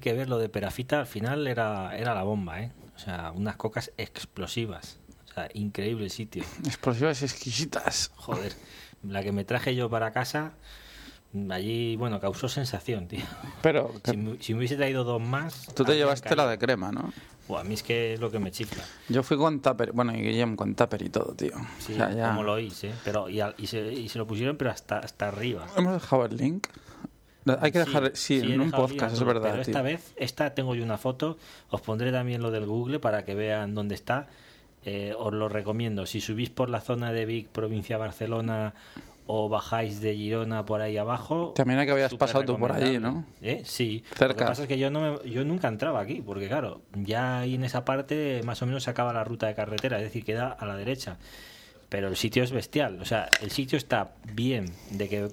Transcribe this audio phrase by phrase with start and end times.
[0.00, 1.00] Hay que ver lo de Perafita.
[1.00, 2.72] Al final era, era la bomba, ¿eh?
[2.96, 4.96] O sea, unas cocas explosivas.
[5.28, 6.42] O sea, increíble el sitio.
[6.64, 8.10] Explosivas exquisitas.
[8.16, 8.54] Joder,
[9.06, 10.52] la que me traje yo para casa,
[11.50, 13.20] allí, bueno, causó sensación, tío.
[13.60, 15.66] Pero Si, me- si me hubiese traído dos más...
[15.74, 17.12] tú te llevaste la de crema, ¿no?
[17.46, 18.82] Buah, a mí es que es lo que me chifla.
[19.10, 21.52] Yo fui con tupper, bueno, y Guillem con tupper y todo, tío.
[21.78, 22.28] Sí, o sea, ya...
[22.28, 22.94] como lo oís, ¿eh?
[23.04, 25.66] Pero, y, al- y se, y se lo pusieron, pero hasta, hasta arriba.
[25.76, 26.68] Hemos dejado el link.
[27.60, 29.72] Hay que dejar, sí, en un podcast, es verdad, Pero tío.
[29.72, 31.38] esta vez, esta tengo yo una foto.
[31.70, 34.28] Os pondré también lo del Google para que vean dónde está.
[34.84, 36.06] Eh, os lo recomiendo.
[36.06, 38.74] Si subís por la zona de Vic, provincia de Barcelona,
[39.32, 41.52] o bajáis de Girona por ahí abajo.
[41.54, 42.98] También hay que habías pasado tú por allí.
[42.98, 43.24] ¿no?
[43.40, 43.62] ¿Eh?
[43.64, 44.02] Sí.
[44.10, 44.34] Lo Cerca.
[44.36, 47.54] que pasa es que yo, no me- yo nunca entraba aquí, porque claro, ya ahí
[47.54, 50.48] en esa parte más o menos se acaba la ruta de carretera, es decir, queda
[50.50, 51.16] a la derecha.
[51.90, 55.28] Pero el sitio es bestial, o sea, el sitio está bien, de que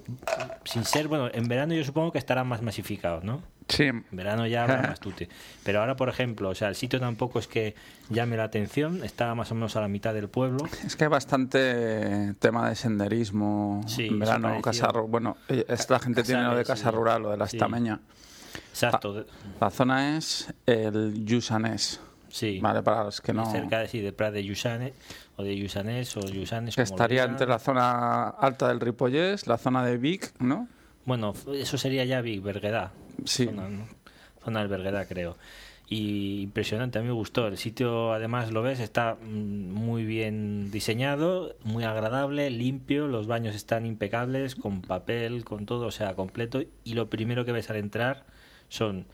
[0.64, 3.42] sin ser, bueno, en verano yo supongo que estará más masificado, ¿no?
[3.68, 3.84] Sí.
[3.84, 5.28] En verano ya habrá más tute.
[5.62, 7.74] Pero ahora, por ejemplo, o sea, el sitio tampoco es que
[8.10, 10.58] llame la atención, está más o menos a la mitad del pueblo.
[10.84, 16.22] Es que hay bastante tema de senderismo Sí, en verano, casa Bueno, eh, esta gente
[16.24, 16.96] tiene lo de casa sí.
[16.96, 17.56] rural, lo de la Sí.
[17.56, 18.00] estameña.
[18.70, 19.26] Exacto,
[19.60, 22.58] La zona es el Yusanés, sí.
[22.60, 22.82] ¿vale?
[22.82, 23.48] Para los que no...
[23.50, 24.42] Cerca de, sí, de Prat de
[25.38, 29.86] o de Lluçanès, o Lluçanès, Que estaría entre la zona alta del Ripollés, la zona
[29.86, 30.66] de Vic, ¿no?
[31.04, 32.42] Bueno, eso sería ya Vic.
[33.24, 33.46] Sí.
[33.46, 33.86] Zona, ¿no?
[34.44, 35.38] Zona del creo.
[35.88, 37.46] Y impresionante, a mí me gustó.
[37.46, 43.06] El sitio, además, lo ves, está mm, muy bien diseñado, muy agradable, limpio.
[43.06, 46.62] Los baños están impecables, con papel, con todo, o sea, completo.
[46.82, 48.26] Y lo primero que ves al entrar
[48.68, 49.06] son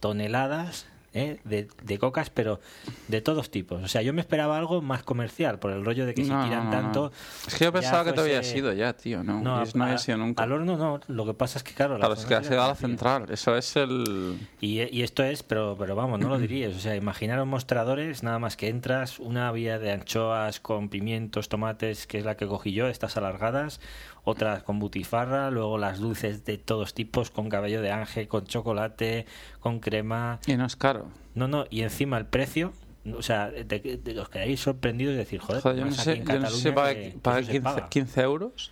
[0.00, 1.38] toneladas ¿eh?
[1.44, 2.60] de, de cocas, pero
[3.08, 3.82] de todos tipos.
[3.82, 6.44] O sea, yo me esperaba algo más comercial, por el rollo de que si No,
[6.44, 6.70] tiran no, no.
[6.82, 7.12] tanto.
[7.46, 9.40] Es que yo pensaba que te había sido ya, tío, ¿no?
[9.40, 10.42] No, no había sido nunca.
[10.42, 12.66] Al horno no, lo que pasa es que, claro, la Claro, es que sería llegado
[12.66, 13.26] a la central.
[13.30, 14.38] Eso es el...
[14.60, 16.74] Y, y esto es, pero, pero vamos, no lo dirías.
[16.74, 22.06] O sea, imaginaros mostradores, nada más que entras, una vía de anchoas con pimientos, tomates,
[22.06, 23.80] que es la que cogí yo, estas alargadas,
[24.24, 29.26] otras con butifarra, luego las dulces de todos tipos, con cabello de ángel, con chocolate,
[29.62, 30.40] con crema.
[30.46, 31.06] Y no es caro.
[31.34, 32.72] No, no, y encima el precio.
[33.16, 36.38] O sea, de, de- os quedaréis sorprendidos de decir, joder, Joder, yo no sé, yo
[36.38, 37.88] no sé pagué, que- que eso se 15, paga.
[37.88, 38.70] 15 euros.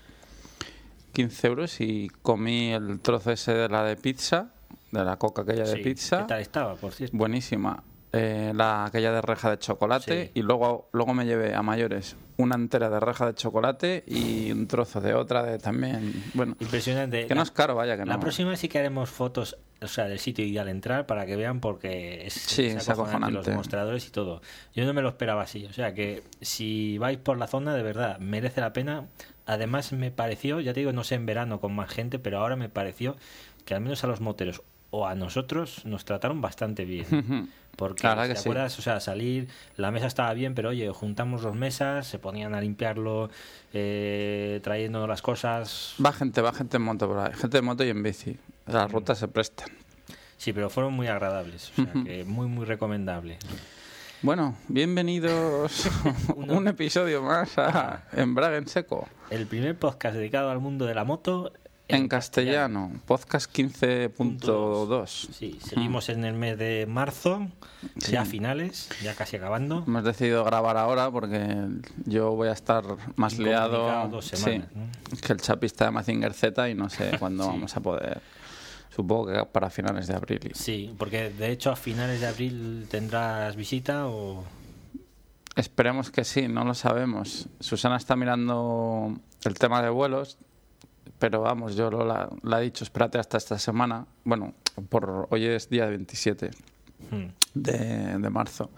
[1.12, 4.50] 15 euros y comí el trozo ese de la de pizza,
[4.92, 6.18] de la coca aquella de Sí, pizza.
[6.18, 7.16] ¿Qué tal estaba, por cierto?
[7.16, 7.82] Buenísima.
[8.12, 10.30] Eh, la aquella de reja de chocolate Sí.
[10.34, 14.66] y luego luego me llevé a mayores una entera de reja de chocolate y un
[14.66, 17.26] trozo de otra de también bueno Impresionante.
[17.28, 19.86] que no La- es caro vaya que La no próxima sí que haremos fotos, o
[19.86, 23.26] sea, del sitio y al entrar para que vean porque es, Sí, es es acojonante,
[23.26, 23.50] acojonante.
[23.50, 24.42] los mostradores y todo.
[24.74, 27.82] Yo no me lo esperaba así, o sea que si vais por la zona de
[27.84, 29.06] verdad merece la pena.
[29.46, 32.56] Además me pareció, ya te digo, no sé en verano con más gente, pero ahora
[32.56, 33.16] me pareció
[33.64, 37.06] que al menos a los moteros o a nosotros nos trataron bastante bien.
[37.80, 38.42] Porque, La verdad ¿te sí.
[38.48, 38.78] acuerdas?
[38.78, 42.60] O sea, salir, la mesa estaba bien, pero oye, juntamos dos mesas, se ponían a
[42.60, 43.30] limpiarlo,
[43.72, 47.82] eh, trayendo las cosas, va gente va gente en moto por ahí gente en moto
[47.84, 49.68] y en bici las rutas se prestan
[50.36, 53.38] Sí, pero fueron muy agradables, o sea que muy muy recomendable.
[54.22, 55.88] bueno bienvenidos
[56.36, 60.94] Uno- un episodio más a Embrague en seco El primer podcast dedicado al mundo de
[60.94, 61.52] la moto
[61.96, 67.48] en castellano podcast 15.2 Sí, seguimos en el mes de marzo,
[67.98, 68.12] Sí.
[68.12, 69.84] ya finales, ya casi acabando.
[69.86, 71.66] Hemos decidido grabar ahora porque
[72.04, 72.84] yo voy a estar
[73.16, 74.08] más liado.
[74.08, 74.86] dos sí, semanas, ¿no?
[75.26, 77.48] que el chapista de Mazinger Z y no sé cuándo Sí.
[77.50, 78.20] vamos a poder.
[78.94, 80.50] Supongo que para finales de abril.
[80.54, 84.44] Sí, porque de hecho a finales de abril tendrás visita o
[85.56, 87.48] Esperemos que sí, no lo sabemos.
[87.58, 89.14] Susana está mirando
[89.44, 90.38] el tema de vuelos,
[91.20, 94.04] pero vamos, yo lo la, la he dicho, espérate hasta esta semana.
[94.24, 94.54] Bueno,
[94.88, 96.50] por hoy es día 27
[97.10, 97.28] Hmm.
[97.54, 98.70] de, de marzo.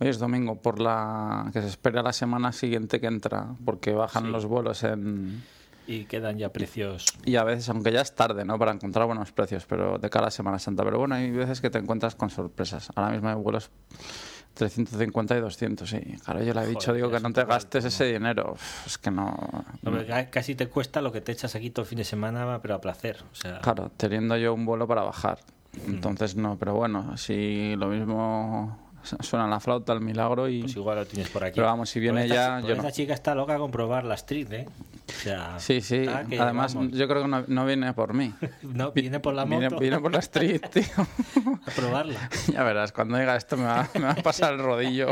[0.00, 4.24] Hoy es domingo, por la que se espera la semana siguiente que entra, porque bajan
[4.26, 4.30] Sí.
[4.30, 5.42] los vuelos en...
[5.86, 7.06] Y quedan ya precios.
[7.24, 8.56] Y a veces, aunque ya es tarde, ¿no?
[8.58, 10.84] Para encontrar buenos precios, pero de cara a Semana Santa.
[10.84, 12.90] Pero bueno, hay veces que te encuentras con sorpresas.
[12.94, 13.70] Ahora mismo hay vuelos
[14.54, 16.00] 350 y 200, sí.
[16.24, 18.56] Claro, yo le he dicho, Joder, digo, que no te gastes ese dinero.
[18.86, 19.24] Es que no...
[19.82, 22.04] No, pero ca- casi te cuesta lo que te echas aquí todo el fin de
[22.04, 23.22] semana, pero a placer.
[23.32, 25.38] O sea, Claro, teniendo yo un vuelo para bajar.
[25.86, 25.90] Mm.
[25.90, 28.78] Entonces no, pero bueno, si lo mismo
[29.20, 30.60] suena la flauta, el milagro y...
[30.60, 31.56] pues igual lo tienes por aquí.
[31.56, 32.90] Pero vamos, si viene esta, ya, yo esta no.
[32.90, 34.68] chica está loca con probar la street, ¿eh?
[35.22, 36.06] Sea, Sí, sí.
[36.08, 38.32] Además, yo creo que no, no viene por mí.
[38.62, 40.84] No, viene por la moto viene por la street, tío.
[41.66, 42.28] a probarla.
[42.52, 45.08] ya verás, cuando diga esto me va, me va a pasar el rodillo.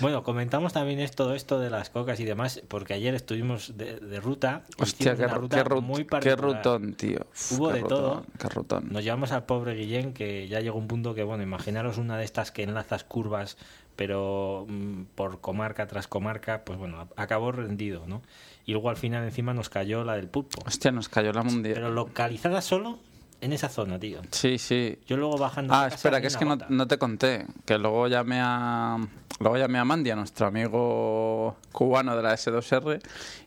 [0.00, 3.98] Bueno, comentamos también esto, todo esto de las cocas y demás, porque ayer estuvimos de,
[4.00, 4.62] de ruta.
[4.78, 7.20] Hostia, qué, ruta qué, rut- muy qué rutón, tío.
[7.32, 8.26] Uf, Hubo qué de rutón, todo.
[8.38, 8.88] Qué rutón.
[8.90, 12.24] Nos llevamos al pobre Guillén, que ya llegó un punto que, bueno, imaginaros una de
[12.24, 13.56] estas que enlazas curvas,
[13.96, 18.22] pero mm, por comarca tras comarca, pues bueno, acabó rendido, ¿no?
[18.64, 20.60] Y luego al final encima nos cayó la del pulpo.
[20.66, 21.74] Hostia, nos cayó la mundial.
[21.74, 22.98] Pero localizada solo
[23.40, 24.20] en esa zona, tío.
[24.30, 24.98] Sí, sí.
[25.06, 25.74] Yo luego bajando.
[25.74, 27.46] Ah, espera, que es que no, no te conté.
[27.66, 28.98] Que luego llamé a.
[29.40, 33.00] Luego llamé a Mandy, a nuestro amigo cubano de la S2R,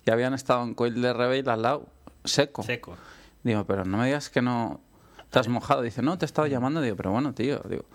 [0.05, 1.87] y habían estado en Coil de Rebel al lado,
[2.25, 2.63] seco.
[2.63, 2.97] Seco.
[3.43, 4.81] Digo, pero no me digas que no
[5.29, 5.81] te has mojado.
[5.81, 6.81] Dice, no, te he estado llamando.
[6.81, 7.61] Digo, pero bueno, tío.
[7.69, 7.85] Digo,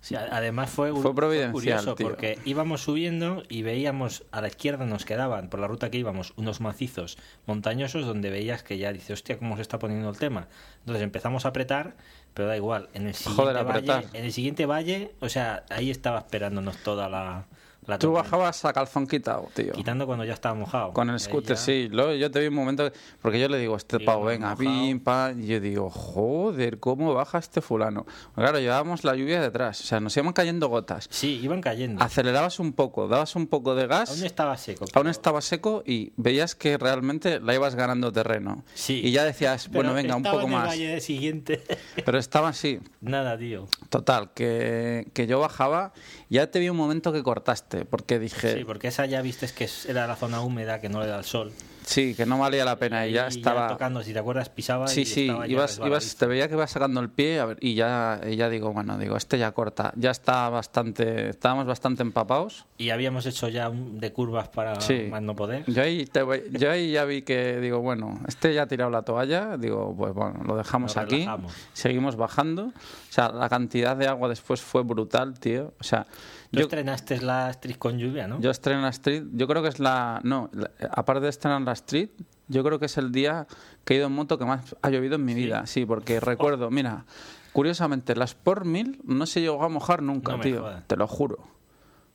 [0.00, 2.06] Sí, además fue, Fue providencial, curioso tío.
[2.08, 6.34] porque íbamos subiendo y veíamos a la izquierda nos quedaban por la ruta que íbamos
[6.36, 10.46] unos macizos montañosos donde veías que ya dice hostia cómo se está poniendo el tema
[10.80, 11.96] entonces empezamos a apretar
[12.32, 15.90] pero da igual en el siguiente Joder, valle en el siguiente valle o sea ahí
[15.90, 17.46] estaba esperándonos toda la,
[17.88, 19.72] la tú bajabas a calzón quitado, tío.
[19.72, 21.88] quitando cuando ya estaba mojado Con el scooter, ya- sí.
[21.90, 22.90] Luego yo te vi un momento,
[23.20, 27.38] porque yo le digo, este pavo, venga, pim, pam, y yo digo, joder, ¿cómo baja
[27.38, 28.06] este fulano?
[28.34, 31.08] Claro, llevábamos la lluvia detrás, o sea, nos iban cayendo gotas.
[31.10, 35.08] sí iban cayendo Acelerabas un poco, dabas un poco de gas, aún estaba seco aún
[35.08, 38.64] estaba seco y veías que realmente la ibas ganando terreno.
[38.74, 39.00] Sí.
[39.02, 40.66] Y ya decías, bueno, venga, un poco en el más.
[40.68, 41.62] valle siguiente
[42.04, 42.80] Pero estaba así.
[43.00, 45.92] nada tío Total, que, que yo bajaba,
[46.28, 49.64] ya te vi un momento que cortaste, porque dije, sí porque esa ya viste que
[49.64, 51.52] es- era la zona húmeda que no le da el sol
[51.88, 53.68] sí, que no valía la pena y ya Ahí estaba...
[53.68, 56.70] tocando, si te acuerdas, pisaba Sí, y sí, ya ibas, ibas, te veía que ibas
[56.70, 59.92] sacando el pie a ver, y ya, y ya digo, bueno, digo, este ya corta,
[59.96, 62.66] ya está bastante, estábamos bastante empapados.
[62.76, 65.08] Y habíamos hecho ya un- de curvas para Sí.
[65.10, 65.64] más no poder.
[65.66, 66.20] Yo ahí, te
[66.52, 70.12] yo ahí ya vi que, digo, bueno, este ya ha tirado la toalla, digo, pues
[70.12, 71.52] bueno, lo dejamos Nos aquí, relajamos.
[71.72, 72.66] seguimos bajando.
[72.66, 72.72] O
[73.12, 75.72] sea, la cantidad de agua después fue brutal, tío.
[75.80, 76.06] O sea,
[76.50, 78.40] Tú yo, estrenaste la Street con lluvia, ¿no?
[78.40, 81.72] yo estreno la Street, yo creo que es la, no, la- aparte de estrenar la
[81.78, 82.10] Street,
[82.48, 83.46] yo creo que es el día
[83.84, 86.70] que he ido en moto que más ha llovido en mi vida, sí, porque recuerdo,
[86.70, 87.04] mira,
[87.52, 91.38] curiosamente, la Sport 1000 no se llegó a mojar nunca, No tío, te lo juro,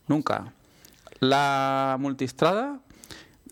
[0.07, 0.53] nunca.
[1.19, 2.79] La multistrada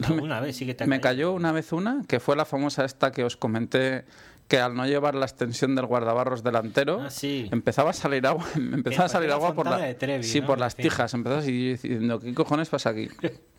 [0.04, 1.02] Alguna vez sí que te me caído.
[1.30, 4.06] cayó una vez una, que fue la famosa esta que os comenté,
[4.48, 7.48] que al no llevar la extensión del guardabarros delantero, Ah, sí.
[7.52, 10.48] empezaba a salir agua, empezaba a salir agua por la, fontana de Trevi, sí, ¿no?
[10.48, 13.10] por las tijas, empezaba así diciendo, ¿qué cojones pasa aquí?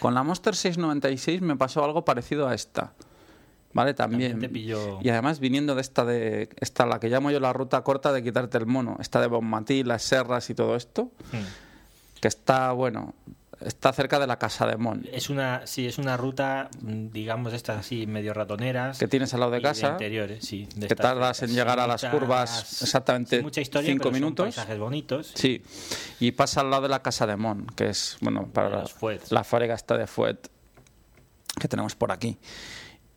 [0.00, 2.92] Con la Monster 696 me pasó algo parecido a esta.
[3.74, 3.92] ¿Vale?
[3.94, 4.32] También.
[4.32, 7.52] También te pilló- Y además viniendo de esta de esta la que llamo yo la
[7.52, 12.18] ruta corta de quitarte el mono, esta de Bonmatí, las serras y todo esto, Hmm.
[12.20, 13.14] que está bueno,
[13.60, 15.04] está cerca de la casa de Mon.
[15.12, 18.98] Es una, sí, es una ruta, mm, digamos, estas así medio ratoneras.
[18.98, 20.68] que tienes al lado de casa, interiores, sí.
[20.76, 24.44] de que tardas en llegar a las curvas exactamente mucha historia, cinco pero son minutos.
[24.46, 25.32] paisajes bonitos.
[25.34, 25.62] Sí,
[26.20, 28.84] y pasa al lado de la casa de Mon, que es, bueno, para la,
[29.30, 30.48] la fábrica esta de Fuet
[31.60, 32.36] que tenemos por aquí.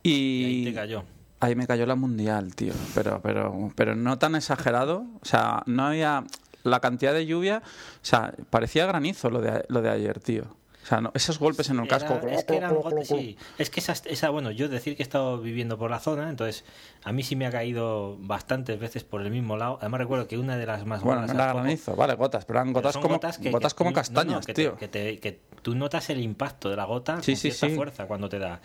[0.03, 1.03] Y Y, ahí te cayó.
[1.39, 5.85] ahí me cayó la mundial, tío, pero, pero, pero no tan exagerado, o sea, no
[5.85, 6.23] había
[6.63, 10.43] la cantidad de lluvia, o sea, parecía granizo lo de, lo de ayer, tío.
[10.83, 12.27] O sea, no- esos golpes en el Era- casco.
[12.27, 13.37] es que eran gotas, sí.
[13.59, 16.65] Es que esa, esa, bueno, yo decir que he estado viviendo por la zona, entonces
[17.03, 19.77] a mí sí me ha caído bastantes veces por el mismo lado.
[19.79, 22.73] Además recuerdo que una de las más Bueno, no era granizo, vale, gotas, pero eran
[22.73, 24.75] gotas como, gotas que- gotas que como no, no, castañas, que te- tío.
[24.77, 28.07] que, te- que tú notas el impacto de la gota Sí, con sí, cierta fuerza
[28.07, 28.59] cuando te da.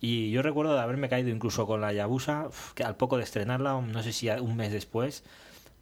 [0.00, 3.78] Y yo recuerdo de haberme caído incluso con la Yabusa, que al poco de estrenarla,
[3.82, 5.24] no sé si un mes después,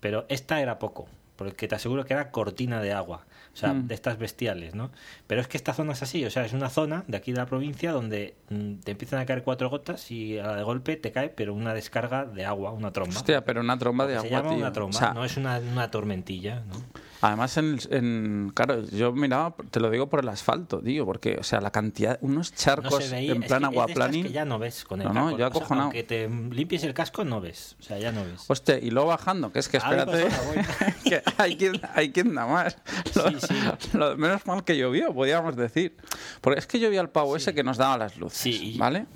[0.00, 1.06] pero esta era poco,
[1.38, 3.86] porque te aseguro que era cortina de agua, o sea, Mm.
[3.86, 4.90] de estas bestiales, ¿no?
[5.28, 7.38] Pero es que esta zona es así, o sea, es una zona de aquí de
[7.38, 10.96] la provincia donde mm, te empiezan a caer cuatro gotas y a la de golpe
[10.96, 13.16] te cae, pero una descarga de agua, una tromba.
[13.16, 14.58] Hostia, pero una tromba de Se agua, llama tío.
[14.58, 16.82] una tromba, O sea, no es una, una tormentilla, ¿no?
[17.20, 21.42] Además, en, en- claro, yo miraba, te lo digo por el asfalto, tío, porque, o
[21.42, 23.32] sea, la cantidad, unos No charcos se veía.
[23.32, 24.22] en es plan que es estas aguaplaning.
[24.26, 26.94] que ya no ves con el No, no, yo O sea, aunque te limpies el
[26.94, 27.76] casco, no ves.
[27.80, 28.44] O sea, ya no ves.
[28.46, 32.46] Hostia, y luego bajando, que es que Algo espérate, que hay quien, hay quien da
[32.46, 32.76] más.
[33.16, 33.88] Lo, Sí, sí.
[33.96, 35.96] lo- menos mal que llovió, podríamos decir.
[36.40, 39.06] Porque es que llovía el pavo ese que nos daba las luces, ¿vale?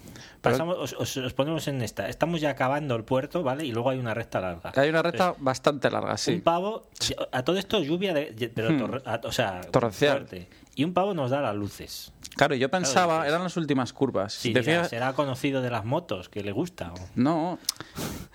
[0.42, 2.08] Pasamos, os, os- os ponemos en esta.
[2.08, 3.64] Estamos ya acabando el puerto, ¿vale?
[3.64, 4.72] Y luego hay una recta larga.
[4.74, 6.36] hay una recta bastante larga, Un sí.
[6.38, 6.88] pavo,
[7.30, 8.78] a todo esto lluvia, de, pero Hmm.
[8.78, 10.18] torre- a- o sea, Torrencial.
[10.26, 10.48] fuerte.
[10.74, 12.12] Y un pavo nos da las luces.
[12.34, 14.32] Claro, yo pensaba, eran las últimas curvas.
[14.32, 14.54] Sí,
[14.88, 16.92] será conocido de las motos, que le gusta.
[16.94, 17.58] o- No,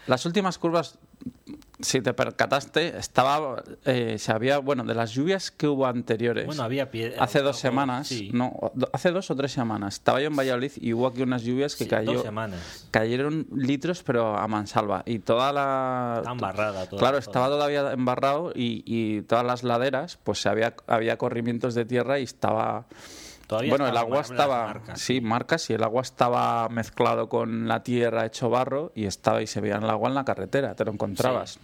[0.06, 1.00] las últimas curvas,
[1.80, 6.46] si te percataste, estaba, eh, se había, bueno, de las lluvias que hubo anteriores.
[6.46, 8.32] Bueno, había hace dos semanas, sí.
[8.34, 8.54] no,
[8.94, 11.84] hace dos o tres semanas, estaba yo en Valladolid y hubo aquí unas lluvias que
[11.84, 12.88] Sí, cayó, Dos semanas.
[12.92, 15.04] cayeron litros, pero a mansalva.
[15.06, 16.16] Y toda la.
[16.20, 20.76] Está embarrada toda Claro, la estaba todavía embarrado y, y todas las laderas, pues había,
[20.88, 22.88] había corrimientos de tierra y estaba.
[23.48, 24.68] Todavía bueno, el agua estaba.
[24.68, 25.00] marcas.
[25.00, 29.48] Sí, marcas y el agua estaba mezclado con la tierra hecho barro y estaba y
[29.48, 31.58] se veía el agua en la carretera, te lo encontrabas.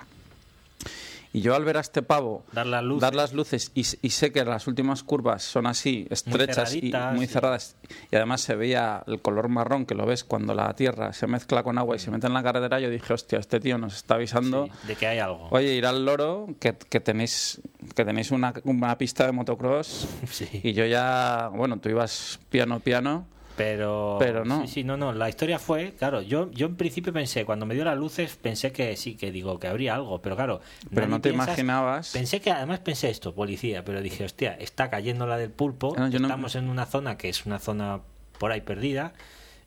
[1.34, 3.02] Y yo al ver a este pavo Dar las luces.
[3.02, 7.16] dar las luces y, y sé que las últimas curvas son así, estrechas y cerraditas,
[7.16, 7.34] muy sí.
[7.34, 7.76] cerradas,
[8.12, 11.64] y además se veía el color marrón que lo ves cuando la tierra se mezcla
[11.64, 14.14] con agua y se mete en la carretera, yo dije, hostia, este tío nos está
[14.16, 14.68] avisando.
[14.82, 15.48] Sí, de que hay algo.
[15.50, 17.60] Oye, ir al loro, que, que tenéis
[17.96, 20.48] que tenéis una, una pista de motocross Sí.
[20.64, 23.26] y yo ya, bueno, tú ibas piano piano,
[23.56, 24.62] Pero, Pero no.
[24.62, 25.14] Sí, sí, no, no.
[25.14, 28.72] La historia fue, claro, yo, yo en principio pensé, cuando me dio las luces, pensé
[28.72, 30.60] que sí, que digo, que habría algo, pero claro.
[30.94, 32.12] pero no te piensas- imaginabas.
[32.12, 36.10] Pensé que, además pensé esto, policía, pero dije, hostia, está cayendo la del pulpo, No,
[36.10, 38.02] yo no- estamos en una zona que es una zona
[38.40, 39.14] por ahí perdida.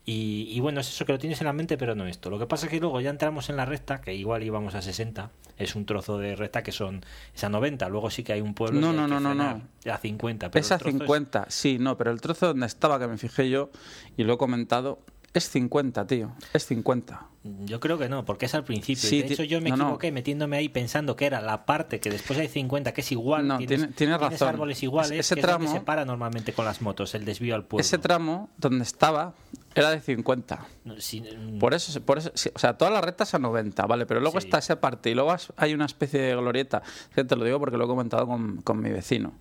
[0.09, 2.31] Y, y bueno, es eso que lo tienes en la mente, pero no esto.
[2.31, 4.81] Lo que pasa es que luego ya entramos en la recta, que igual íbamos a
[4.83, 8.41] 60, es un trozo de recta que son es a 90, luego sí que hay
[8.41, 9.63] un pueblo No, no, no, no, no.
[9.93, 10.51] a 50.
[10.53, 13.09] Pero Es a el trozo es- 50, sí, no, pero el trozo donde estaba, que
[13.09, 13.71] me fijé yo
[14.17, 15.01] y lo he comentado,
[15.35, 17.27] es 50, tío, es 50.
[17.65, 19.09] Yo creo que no, porque es al principio.
[19.09, 19.83] Sí, de hecho, yo me no, no.
[19.85, 23.47] equivoqué metiéndome ahí pensando que era la parte que después hay 50, que es igual.
[23.47, 24.49] No, tienes, tiene- tienes razón.
[24.49, 27.55] árboles iguales, Ese que es donde tramo- se para normalmente con las motos, el desvío
[27.57, 27.81] al pueblo.
[27.83, 29.35] Ese tramo donde estaba
[29.77, 30.67] era de 50.
[30.85, 31.23] No, si-
[31.61, 34.07] Por eso, por eso sí, o sea, todas las rectas a 90, ¿vale?
[34.07, 34.47] Pero luego Sí.
[34.47, 36.83] está esa parte y luego hay una especie de glorieta.
[37.15, 39.33] Te lo digo porque lo he comentado con, con mi vecino.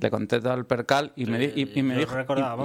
[0.00, 2.14] Le conté todo el percal y me, y, y me dijo,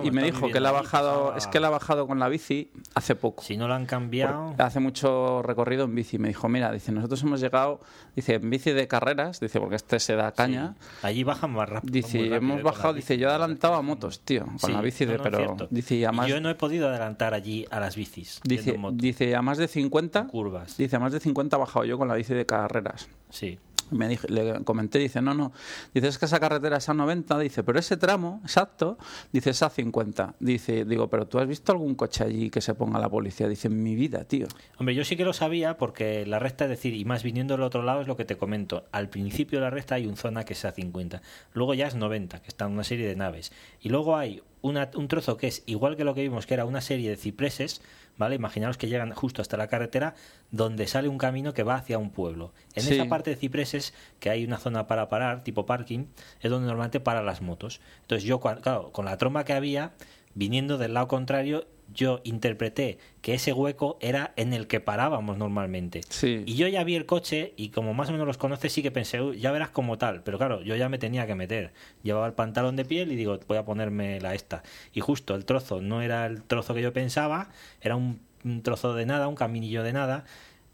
[0.04, 2.72] y- me dijo que él ha bajado, es que él ha bajado con la bici
[2.94, 3.44] hace poco.
[3.44, 4.54] si no lo han cambiado.
[4.60, 6.20] Hace mucho recorrido en bici.
[6.20, 7.82] Me dijo, mira, dice, nosotros hemos llegado,
[8.16, 10.76] dice, en bici de carreras, dice, porque este se da caña.
[11.02, 11.92] Allí bajan más rápido.
[11.92, 14.82] Dice, rápido, hemos bajado, la dice, yo he adelantado a motos, tío, con Sí, la
[14.82, 17.96] bici de, no, no, pero dice, y Yo no he podido adelantar allí a las
[17.96, 18.42] bicis.
[18.44, 20.78] dice, moto, dice, a más de 50, curvas.
[20.78, 23.10] dice, a más de 50 he bajado yo con la bici de carreras.
[23.30, 23.58] Sí.
[23.94, 25.52] Me dije, le comenté, dice, no, no,
[25.94, 28.98] dice, es que esa carretera es a 90, dice, pero ese tramo, exacto,
[29.32, 30.36] dice, es a 50.
[30.40, 33.48] Dice, digo, pero ¿tú has visto algún coche allí que se ponga la policía?
[33.48, 34.48] Dice, mi vida, tío.
[34.78, 37.64] Hombre, yo sí que lo sabía porque la recta, es decir, y más viniendo del
[37.64, 38.86] otro lado es lo que te comento.
[38.92, 41.22] Al principio de la recta hay un zona que es a 50,
[41.54, 43.52] luego ya es 90, que está en una serie de naves.
[43.82, 46.66] Y luego hay una- un trozo que es igual que lo que vimos, que era
[46.66, 47.82] una serie de cipreses,
[48.18, 48.36] ¿vale?
[48.36, 50.16] Imaginaos que llegan justo hasta la carretera
[50.52, 52.54] donde sale un camino que va hacia un pueblo.
[52.74, 52.94] En Sí.
[52.96, 56.06] esa parte de cipreses, que hay una zona para parar, tipo parking,
[56.42, 57.82] es donde normalmente paran las motos.
[58.02, 59.92] Entonces yo, claro, con la tromba que había,
[60.34, 66.02] viniendo del lado contrario, yo interpreté que ese hueco era en el que parábamos normalmente.
[66.10, 66.44] Sí.
[66.46, 68.92] Y yo ya vi el coche y como más o menos los conoces sí que
[68.92, 70.24] pensé, "Uy, ya verás como tal.
[70.24, 71.74] Pero claro, yo ya me tenía que meter.
[72.04, 74.64] Llevaba el pantalón de piel y digo, voy a ponerme la esta.
[74.94, 77.50] Y justo el trozo no era el trozo que yo pensaba,
[77.82, 80.26] era un, un trozo de nada, un caminillo de nada.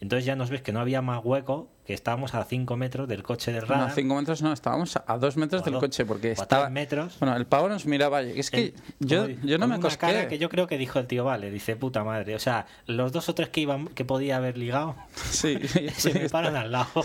[0.02, 3.24] Entonces ya nos ves que no había más hueco, que estábamos a 5 metros del
[3.24, 3.90] coche del No, radar.
[3.90, 6.70] a 5 metros no, estábamos a 2 metros del coche porque estaba...
[6.70, 7.18] metros.
[7.20, 9.98] Bueno, el pavo nos miraba es que El- yo, yo no me una cosqué.
[9.98, 12.36] cara que yo creo que dijo el tío, vale, dice puta madre.
[12.36, 14.96] O sea, los dos o tres que iban que podía haber ligado
[15.32, 15.58] Sí,
[15.98, 16.90] se me paran al lado.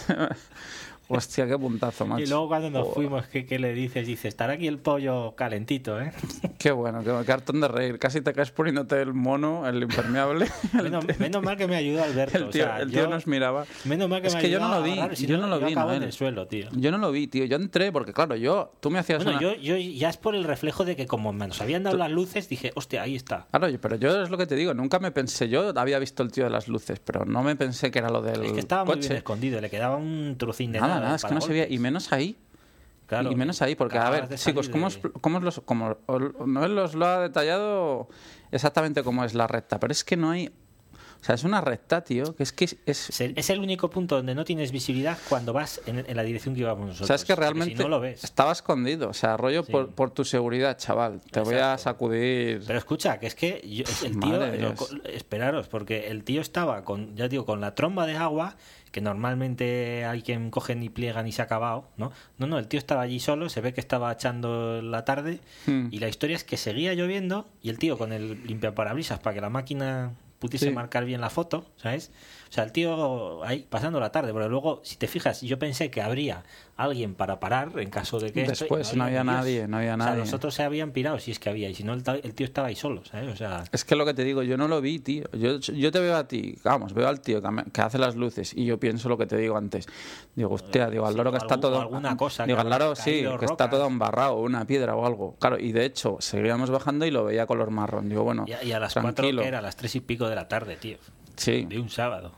[1.08, 2.22] Hostia, qué puntazo, macho.
[2.22, 4.06] Y luego cuando nos Oh, fuimos, ¿qué, qué le dices?
[4.06, 6.12] Dice, estará aquí el pollo calentito, ¿eh?
[6.58, 7.98] Qué bueno, qué cartón de reír.
[7.98, 10.46] Casi te caes poniéndote el mono, el impermeable.
[10.74, 12.38] El, menos, mal que me ayudó Alberto.
[12.38, 13.64] el o tío, sea, el tío yo- nos miraba.
[13.84, 15.46] Menos mal que Es me que yo ayudó no lo vi, agarrar, si yo no
[15.46, 16.68] lo vi, acabo en el suelo, tío.
[16.72, 17.44] Yo no lo vi, tío.
[17.44, 18.72] Yo entré porque, claro, yo...
[18.80, 19.54] Tú me hacías Bueno, una...
[19.54, 22.48] yo, yo ya es por el reflejo de que como nos habían dado las luces,
[22.48, 23.46] dije, hostia, ahí está.
[23.50, 24.72] Claro, yo- pero yo es lo que te digo.
[24.74, 25.48] Nunca me pensé...
[25.48, 28.22] Yo había visto el tío de las luces, pero no me pensé que era lo
[28.22, 31.04] del Es que estaba muy bien escondido, le quedaba un trucín de Nada, nada.
[31.06, 31.68] nada, es que no se veía.
[31.68, 32.36] Y menos ahí.
[33.06, 36.46] Claro, y menos ahí, porque, a ver, chicos, ¿cómo, de- cómo os los, cómo, os-
[36.46, 38.08] Noel os lo ha detallado
[38.50, 40.50] exactamente cómo es la recta, pero es que no hay...
[41.24, 42.76] O sea, es una recta, tío, que es que es...
[42.86, 46.60] Es el, único punto donde no tienes visibilidad cuando vas en, en la dirección que
[46.60, 47.06] íbamos nosotros.
[47.06, 48.22] O sea, es que realmente Si no lo ves.
[48.24, 49.08] estaba escondido.
[49.08, 49.72] O sea, rollo Sí.
[49.72, 51.22] por, por tu seguridad, chaval.
[51.30, 52.62] Te voy a sacudir.
[52.66, 57.26] Pero escucha, que es que yo- el tío, esperaros, porque el tío estaba con, ya
[57.28, 58.56] digo, con la tromba de agua,
[58.92, 62.12] que normalmente hay quien cogen y pliegan y se ha acabado, ¿no?
[62.36, 65.88] No, no, el tío estaba allí solo, se ve que estaba echando la tarde, Hmm.
[65.90, 69.40] y la historia es que seguía lloviendo, y el tío con el limpiaparabrisas para que
[69.40, 70.72] la máquina pudiese Sí.
[70.72, 72.10] marcar bien la foto, ¿sabes?
[72.54, 75.90] O sea, el tío ahí pasando la tarde, pero luego, si te fijas, yo pensé
[75.90, 76.44] que habría
[76.76, 78.42] alguien para parar en caso de que...
[78.42, 80.18] esto, Después no había nadie, no había O sea, nadie.
[80.20, 82.46] los otros se habían pirado, si es que había, y si no, el, el tío
[82.46, 83.28] estaba ahí solo, ¿sabes?
[83.32, 83.64] O sea...
[83.72, 85.24] Es que lo que te digo, yo no lo vi, tío.
[85.32, 88.14] Yo, yo te veo a ti, vamos, veo al tío que, me- que hace las
[88.14, 89.88] luces y yo pienso lo que te digo antes.
[90.36, 91.80] Digo, hostia, digo, al Sí, loro que está algún- todo.
[91.80, 95.34] alguna cosa Digo, al loro sí, que está todo embarrado, una piedra o algo.
[95.40, 98.08] Claro, y de hecho, seguíamos bajando y lo veía color marrón.
[98.08, 99.42] Digo, bueno, Y a, y a las cuatro tranquilo.
[99.42, 100.98] que era, a las tres y pico de la tarde, tío.
[101.36, 102.30] Sí, De un sábado.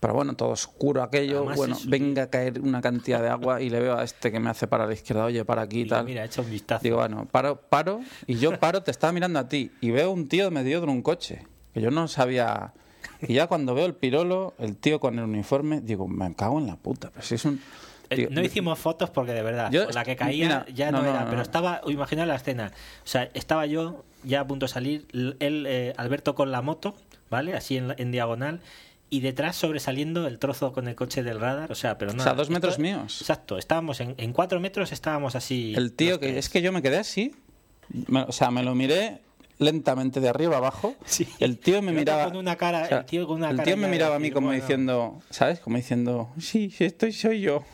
[0.00, 1.38] Pero bueno, todo oscuro aquello.
[1.38, 4.30] Además bueno, es- venga a caer una cantidad de agua y le veo a este
[4.30, 6.04] que me hace para la izquierda, oye, para aquí y tal.
[6.04, 6.82] mira, echa un vistazo.
[6.82, 10.28] Digo, bueno, paro, paro, y yo paro, te estaba mirando a ti, y veo un
[10.28, 12.72] tío medio de un coche, que yo no sabía.
[13.20, 16.66] Y ya cuando veo el pirolo, el tío con el uniforme, digo, me cago en
[16.68, 17.60] la puta, pero si es un.
[18.10, 21.04] Eh, Tío, no hicimos fotos porque de verdad, Yo- la que caía mira, ya no,
[21.04, 22.72] era, no, pero estaba, imaginad la escena,
[23.04, 26.94] o sea, estaba yo ya a punto de salir, él, eh, Alberto con la moto,
[27.28, 27.54] ¿vale?
[27.54, 28.60] Así en diagonal,
[29.10, 32.20] y detrás sobresaliendo el trozo con el coche del radar, o sea, pero no.
[32.20, 33.20] O sea, dos metros míos.
[33.20, 35.72] Exacto, estábamos en, en cuatro metros, estábamos así.
[35.76, 36.38] El tío que.
[36.38, 37.34] Es que yo me quedé así,
[38.06, 39.20] me- o sea, me lo miré
[39.58, 40.94] lentamente de arriba abajo.
[41.06, 41.26] Sí.
[41.40, 42.26] El tío me El miraba.
[42.26, 44.16] con una cara- o sea, el tío con una el cara tío ya me miraba
[44.16, 44.60] a mí como bueno.
[44.60, 45.58] diciendo, ¿sabes?
[45.60, 47.64] Como diciendo, sí, sí, estoy, soy yo.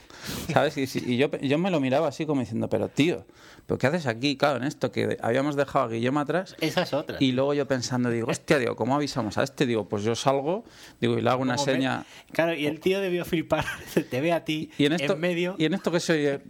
[0.53, 0.77] ¿Sabes?
[0.77, 3.25] Y, y yo, yo me lo miraba así como diciendo, pero tío,
[3.67, 4.37] ¿pero qué haces aquí?
[4.37, 6.57] Claro, en esto que habíamos dejado a Guillermo atrás.
[6.61, 7.17] Esa es otra.
[7.21, 9.67] Y luego yo pensando, digo, hostia, digo, ¿cómo avisamos a este?
[9.67, 10.65] Digo, pues yo salgo,
[11.01, 12.05] digo, y le hago una seña.
[12.33, 13.65] Claro, y el tío debió flipar,
[14.11, 15.55] te ve a ti Y en esto, medio.
[15.59, 16.41] y en esto que se oye,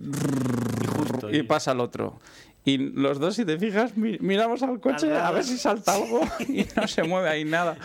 [0.97, 2.19] justo, y y- pasa el otro.
[2.66, 6.21] Y los dos, si te fijas, mi- miramos al coche a ver si salta algo
[6.49, 7.76] y no se mueve ahí nada.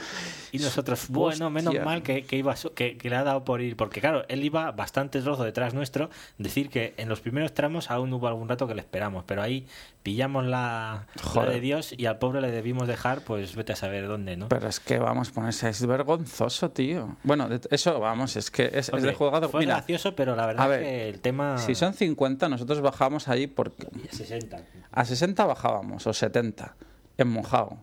[0.51, 3.75] Y nosotros, bueno, menos mal que, que, iba, que, que le ha dado por ir,
[3.75, 8.11] porque claro, él iba bastante trozo detrás nuestro, decir que en los primeros tramos aún
[8.13, 9.67] hubo algún rato que le esperamos, pero ahí
[10.03, 14.07] pillamos la, la de Dios y al pobre le debimos dejar, pues vete a saber
[14.07, 14.49] dónde, ¿no?
[14.49, 17.17] Pero es que vamos, ponerse, es vergonzoso, tío.
[17.23, 19.49] Bueno, eso, vamos, es que es, es de jugado.
[19.49, 21.57] Fue Mira, gracioso, pero la verdad a ver, que el tema...
[21.57, 24.57] si son 50, nosotros bajamos ahí porque 60.
[24.91, 26.75] a 60 bajábamos, o 70,
[27.17, 27.77] en mojado.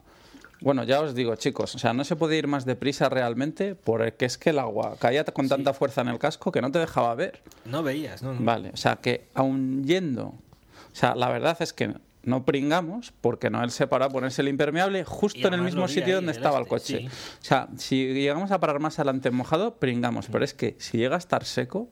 [0.62, 4.24] Bueno, ya os digo, chicos, o sea, no se puede ir más deprisa realmente porque
[4.24, 7.14] es que el agua caía con tanta fuerza en el casco que no te dejaba
[7.14, 7.42] ver.
[7.66, 8.32] No veías, ¿no?
[8.32, 8.40] no.
[8.40, 11.94] Vale, o sea, que aun yendo, o sea, la verdad es que
[12.26, 16.16] no pringamos porque Noel se paró a ponerse el impermeable justo en el mismo sitio
[16.16, 16.98] donde estaba el este, coche.
[16.98, 17.06] sí.
[17.06, 21.14] O sea, si llegamos a parar más adelante mojado, pringamos, pero es que si llega
[21.16, 21.88] a estar seco,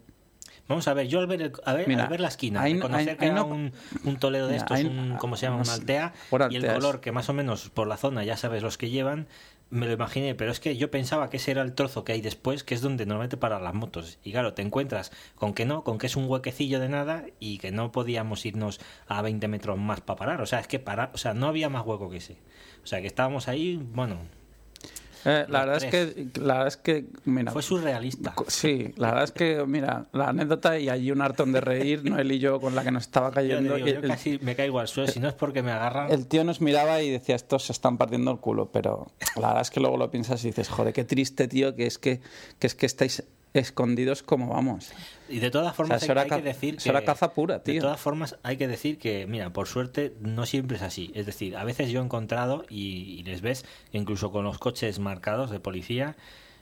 [0.67, 2.67] Vamos a ver, yo al ver, el- a ver, Mira, al ver la esquina, no-
[2.75, 3.73] reconocer que era no- un,
[4.05, 5.57] un Toledo de estos, ahí- un, ¿cómo se llama?
[5.57, 6.15] no Un sé, Altea,
[6.49, 9.27] y el color que más o menos por la zona, ya sabes los que llevan,
[9.71, 12.21] me lo imaginé, pero es que yo pensaba que ese era el trozo que hay
[12.21, 14.19] después, que es donde normalmente paran las motos.
[14.23, 17.59] Y claro, te encuentras con que no, con que es un huequecillo de nada y
[17.59, 20.41] que no podíamos irnos a 20 metros más para parar.
[20.41, 22.37] O sea, es que parar, o sea, no había más hueco que ese.
[22.83, 24.19] O sea, que estábamos ahí, bueno,
[25.25, 28.35] eh, la verdad es que, la verdad es que, mira, fue surrealista.
[28.49, 32.31] sí, la verdad es que, mira, la anécdota y allí un hartón de reír, Noel
[32.33, 33.75] y yo con la que nos estaba Yo, cayendo.
[33.75, 36.11] digo, yo el- casi me caigo al suelo, si no es porque me agarran.
[36.13, 39.07] El tío nos miraba y decía, estos se están partiendo el culo, pero
[39.37, 41.99] la verdad es que luego lo piensas y dices, joder, qué triste, tío, que es
[41.99, 42.21] que,
[42.59, 43.23] que, es que estáis
[43.55, 44.93] escondidos como vamos.
[45.29, 47.83] Y de todas formas hay, que decir que era caza pura, De tío.
[47.83, 51.11] todas formas hay que decir que, mira, por suerte no siempre es así.
[51.15, 54.59] Es decir, a veces yo he encontrado y, y les ves que incluso con los
[54.59, 56.17] coches marcados de policía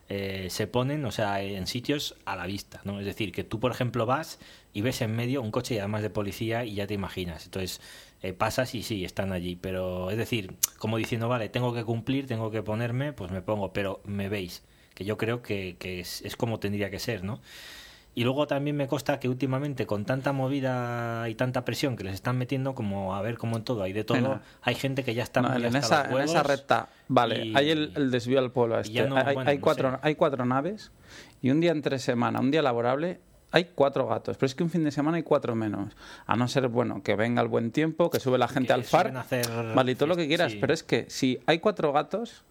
[0.08, 3.00] eh, se ponen, o sea, en sitios a la vista, ¿no?
[3.00, 4.38] Es decir, que tú por ejemplo vas
[4.74, 7.46] y ves en medio un coche y además de policía y ya te imaginas.
[7.46, 7.80] Entonces
[8.20, 9.56] eh, pasas y sí, están allí.
[9.56, 13.72] Pero es decir, como diciendo, vale, tengo que cumplir, tengo que ponerme, pues me pongo,
[13.72, 14.62] pero me veis.
[14.94, 17.40] Que yo creo que, que es, es como tendría que ser, ¿no?
[18.14, 22.12] Y luego también me consta que últimamente con tanta movida y tanta presión que les
[22.12, 25.22] están metiendo, como a ver como en todo hay de todo, hay gente que ya
[25.22, 28.78] está No, en, esa, en esa recta, vale, y- hay el, el desvío al pueblo
[28.78, 29.06] este.
[29.06, 29.98] no, hay, bueno, hay no cuatro, sé.
[30.02, 30.90] hay cuatro naves
[31.40, 33.18] y un día entre semana, un día laborable,
[33.50, 34.36] hay cuatro gatos.
[34.36, 35.94] Pero es que un fin de semana hay cuatro menos.
[36.26, 38.84] A no ser, bueno, que venga el buen tiempo, que sube la gente que al
[38.84, 40.52] far, hacer vale, y todo lo que quieras.
[40.52, 40.58] sí.
[40.60, 42.44] Pero es que si hay cuatro gatos...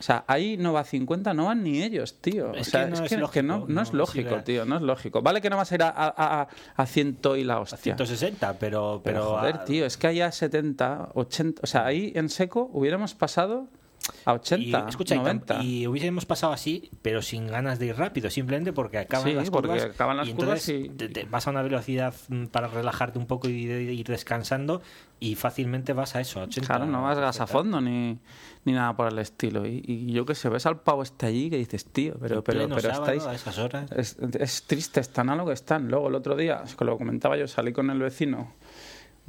[0.00, 2.54] O sea, ahí no va 50, no van ni ellos, tío.
[2.54, 4.76] Es o sea, que no es es que, no, no es lógico, sí, tío, no
[4.76, 5.20] es lógico.
[5.20, 7.96] Vale que no vas a ir a, a, a, a ciento y la hostia.
[7.96, 12.30] 160, pero, Pero, pero, joder, tío, es que allá 70, 80, o sea, ahí en
[12.30, 13.68] seco hubiéramos pasado
[14.24, 15.62] a 80, y, escucha, y tam- 90.
[15.62, 19.50] Y, hubiésemos pasado así, pero sin ganas de ir rápido, simplemente porque acaban Sí, las
[19.50, 19.84] porque curvas.
[19.84, 23.18] acaban las y curvas entonces y- te, te vas a una velocidad mm, para relajarte
[23.18, 24.82] un poco y de- ir descansando
[25.18, 26.66] y fácilmente vas a eso, a 80.
[26.66, 28.18] Claro, no vas gas a fondo ni,
[28.64, 29.66] ni nada por el estilo.
[29.66, 32.66] Y, y yo que sé, ves al pavo este allí que dices, tío, pero, pero,
[32.74, 33.24] pero estáis...
[33.24, 33.92] a esas horas.
[33.92, 35.88] Es, es triste, están a lo que están.
[35.88, 38.54] Luego el otro día, es que lo comentaba yo, salí con el vecino,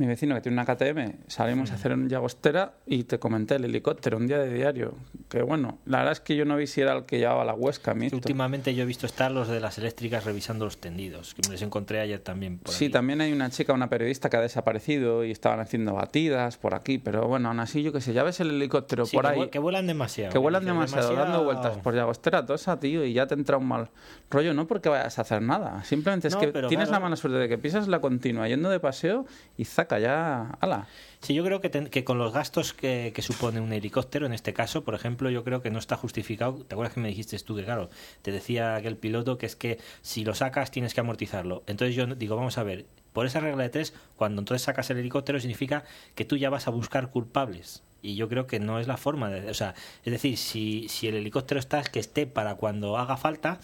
[0.01, 3.65] mi vecino que tiene una KTM, salimos a hacer un Llagostera y te comenté el
[3.65, 4.95] helicóptero, un día de diario.
[5.29, 7.53] Que bueno, la verdad es que yo no vi si era el que llevaba la
[7.53, 11.41] Huesca, a últimamente yo he visto estar los de las eléctricas revisando los tendidos, que
[11.47, 12.91] me los encontré ayer también por Sí, aquí.
[12.91, 16.97] también hay una chica, una periodista que ha desaparecido y estaban haciendo batidas por aquí,
[16.97, 19.49] pero bueno, aún así yo que sé, ya ves el helicóptero Sí, por que, ahí.
[19.49, 20.31] que vuelan demasiado.
[20.31, 23.67] Que vuelan dices, demasiado, dando vueltas por Llagostera, tosa, tío, y ya te entra un
[23.67, 23.89] mal
[24.29, 26.91] rollo, no porque vayas a hacer nada, simplemente es No, que tienes claro.
[26.91, 29.25] la mala suerte de que pisas la continua yendo de paseo
[29.57, 29.65] y
[29.99, 30.87] ya, ala.
[31.21, 34.83] Sí, yo creo que, con los gastos que, que supone un helicóptero, en este caso,
[34.83, 36.55] por ejemplo, yo creo que no está justificado.
[36.65, 37.89] ¿Te acuerdas que me dijiste tú que, claro,
[38.21, 41.63] te decía aquel piloto que es que si lo sacas tienes que amortizarlo?
[41.67, 44.97] Entonces yo digo, vamos a ver, por esa regla de tres, cuando entonces sacas el
[44.97, 45.83] helicóptero significa
[46.15, 47.83] que tú ya vas a buscar culpables.
[48.01, 49.49] Y yo creo que no es la forma de...
[49.49, 53.15] O sea, es decir, si, si el helicóptero está, es que esté para cuando haga
[53.15, 53.59] falta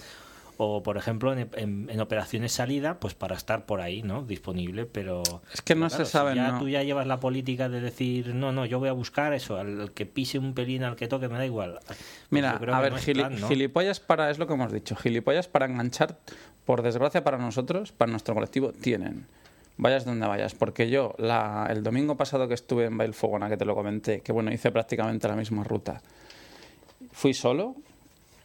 [0.58, 4.86] o por ejemplo en, en- en operaciones salida pues para estar por ahí no disponible
[4.86, 6.60] pero Es que no se sabe, si ya no.
[6.60, 9.80] tú ya llevas la política de decir no no yo voy a buscar eso al,
[9.82, 12.92] al que pise un pelín al que toque me da igual Pues Mira, a ver,
[12.92, 13.48] no es gili- plan, ¿no?
[13.48, 16.18] gilipollas para, es lo que hemos dicho, gilipollas para enganchar,
[16.66, 19.26] por desgracia para nosotros, para nuestro colectivo, tienen.
[19.78, 23.64] Vayas donde vayas, porque yo la, el domingo pasado que estuve en Bailfogona, que te
[23.64, 26.02] lo comenté, que bueno, hice prácticamente la misma ruta,
[27.12, 27.76] fui solo,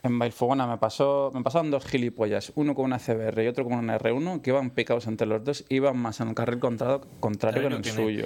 [0.03, 3.73] en Bailfogona me pasó me pasaron dos gilipollas, uno con una CBR y otro con
[3.75, 7.61] una R1, que iban picados entre los dos, iban más en el carril contrario, contrario
[7.61, 8.25] que en el tiene- suyo.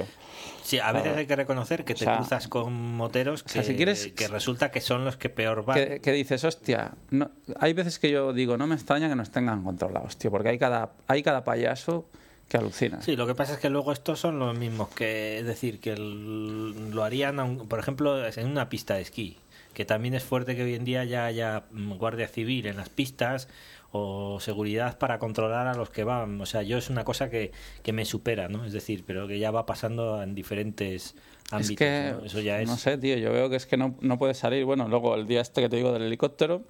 [0.63, 3.63] sí a veces hay que reconocer que te O sea, cruzas con moteros que, sea,
[3.63, 7.29] si quieres- que resulta que son los que peor van que, que dices, hostia, no,
[7.59, 10.57] hay veces que yo digo, no me extraña que nos tengan controlados, tío, porque hay
[10.57, 12.09] cada, hay cada payaso
[12.49, 13.01] que alucina.
[13.01, 15.91] Sí, lo que pasa es que luego estos son los mismos que, es decir, que
[15.91, 19.37] el- lo harían, por ejemplo, en una pista de esquí,
[19.77, 22.89] que también es fuerte que hoy en día ya haya mm, guardia civil en las
[22.89, 23.47] pistas
[23.91, 26.41] o seguridad para controlar a los que van.
[26.41, 27.51] O sea, yo es una cosa que,
[27.83, 28.65] que me supera, ¿no?
[28.65, 31.13] Es decir, pero que ya va pasando en diferentes
[31.51, 31.69] ámbitos.
[31.69, 32.25] Es que, ¿no?
[32.25, 32.67] Eso ya es...
[32.67, 34.65] no sé, tío, yo veo que es que no, no puedes salir.
[34.65, 36.63] Bueno, luego el día este que te digo del helicóptero,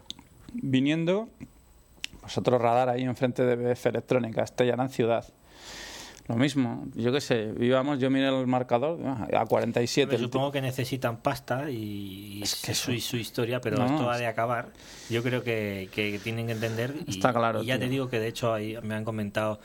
[0.52, 1.30] viniendo,
[2.20, 5.24] pues otro radar ahí enfrente de BF Electrónica, Estellarán Ciudad.
[6.28, 10.10] Lo mismo, yo qué sé, íbamos, yo miré el marcador ah, a 47.
[10.10, 14.10] Me el supongo que necesitan pasta y Es que su, su historia, pero No, esto
[14.10, 14.70] ha de acabar.
[15.10, 16.94] Yo creo que, que tienen que entender.
[17.08, 19.62] Y, Está claro, y ya te digo que de hecho ahí me han comentado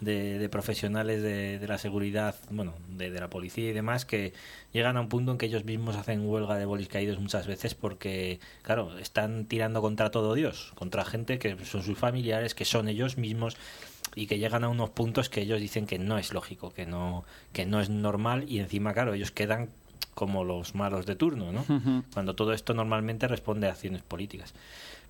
[0.00, 4.32] de, de profesionales de, de la seguridad, bueno, de, de la policía y demás, que
[4.72, 7.74] llegan a un punto en que ellos mismos hacen huelga de bolis caídos muchas veces
[7.74, 12.88] porque, claro, están tirando contra todo Dios, contra gente que son sus familiares, que son
[12.88, 13.56] ellos mismos
[14.14, 17.24] y que llegan a unos puntos que ellos dicen que no es lógico, que no,
[17.52, 19.68] que no es normal y encima, claro, ellos quedan
[20.14, 21.64] como los malos de turno, ¿no?
[22.14, 24.54] Cuando todo esto normalmente responde a acciones políticas.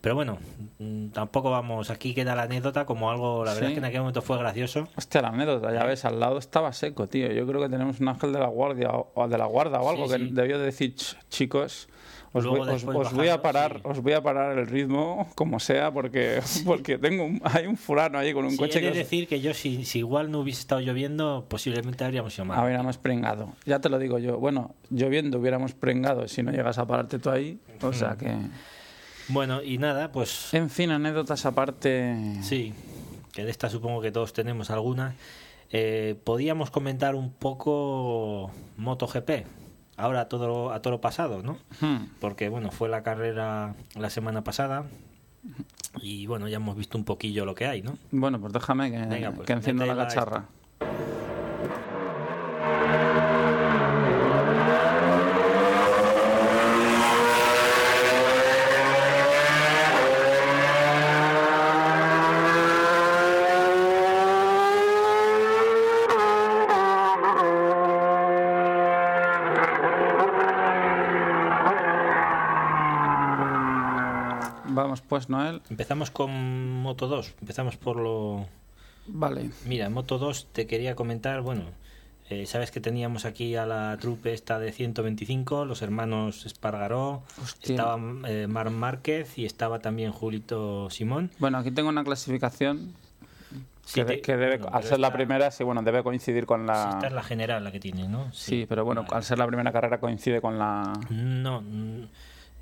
[0.00, 0.38] Pero bueno,
[0.78, 3.72] mm, tampoco vamos, aquí queda la anécdota como algo, la verdad Sí.
[3.72, 4.88] es que en aquel momento fue gracioso.
[4.96, 7.30] Hostia, la anécdota, ya ves, al lado estaba seco, tío.
[7.32, 10.06] Yo creo que tenemos un ángel de la guardia o, de la guarda o algo
[10.06, 10.30] Sí, que sí.
[10.32, 11.88] debió de decir, "Ch, chicos,
[12.36, 13.80] os, Luego voy, os- os voy a parar, sí.
[13.84, 18.18] os voy a parar el ritmo como sea porque porque tengo un- hay un fulano
[18.18, 20.80] ahí con un Sí, coche os- decir que yo, si, si igual no hubiese estado
[20.80, 22.58] lloviendo, posiblemente habríamos ido mal.
[22.58, 23.52] habríamos pringado.
[23.64, 24.38] Ya te lo digo yo.
[24.38, 27.58] Bueno, lloviendo hubiéramos pringado si no llegas a pararte tú ahí.
[27.82, 28.34] O sea que
[29.28, 32.16] Bueno, y nada, pues en fin, anécdotas aparte.
[32.42, 32.72] sí,
[33.32, 35.14] que de esta supongo que todos tenemos alguna.
[35.72, 39.44] Eh, podíamos comentar un poco MotoGP,
[39.96, 41.58] ahora a todo, a todo pasado, ¿no?
[41.80, 42.06] Hmm.
[42.20, 44.84] porque bueno, fue la carrera la semana pasada
[46.00, 47.96] y bueno, ya hemos visto un poquillo lo que hay, ¿no?
[48.10, 50.46] Bueno, pues déjame que, Venga, pues, que enciendo la cacharra.
[75.08, 75.62] Pues, Noel.
[75.70, 78.46] Empezamos con Moto 2, empezamos por lo...
[79.06, 79.50] Vale.
[79.66, 81.64] Mira, Moto 2 te quería comentar, bueno,
[82.28, 87.76] eh, sabes que teníamos aquí a la trupe esta de 125, los hermanos Espargaró, Hostia.
[87.76, 91.30] estaba eh, Mar Márquez y estaba también Julito Simón.
[91.38, 92.94] Bueno, aquí tengo una clasificación
[93.86, 96.74] Sí, que, debe, bueno, al ser la primera, sí, bueno, debe coincidir con la...
[96.74, 98.32] sí, esta es la general la que tiene, ¿no?
[98.32, 99.14] Sí, pero bueno, Vale.
[99.14, 100.92] al ser la primera carrera coincide con la...
[101.10, 102.02] No, mm,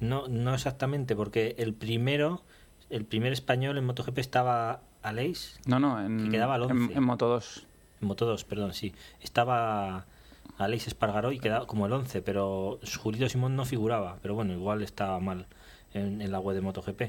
[0.01, 2.43] No, no exactamente, porque el primero,
[2.91, 6.95] el primer español en MotoGP estaba Aleix, No, no, en, Que quedaba al en, 11.
[6.95, 7.67] en Moto 2.
[8.03, 8.95] en Moto 2, perdón, sí.
[9.21, 10.07] Estaba
[10.59, 14.83] Aleix Espargaró y quedaba como el 11, pero Julito Simón no figuraba, pero bueno, igual
[14.83, 15.47] estaba mal
[15.93, 17.03] en, en la web de MotoGP.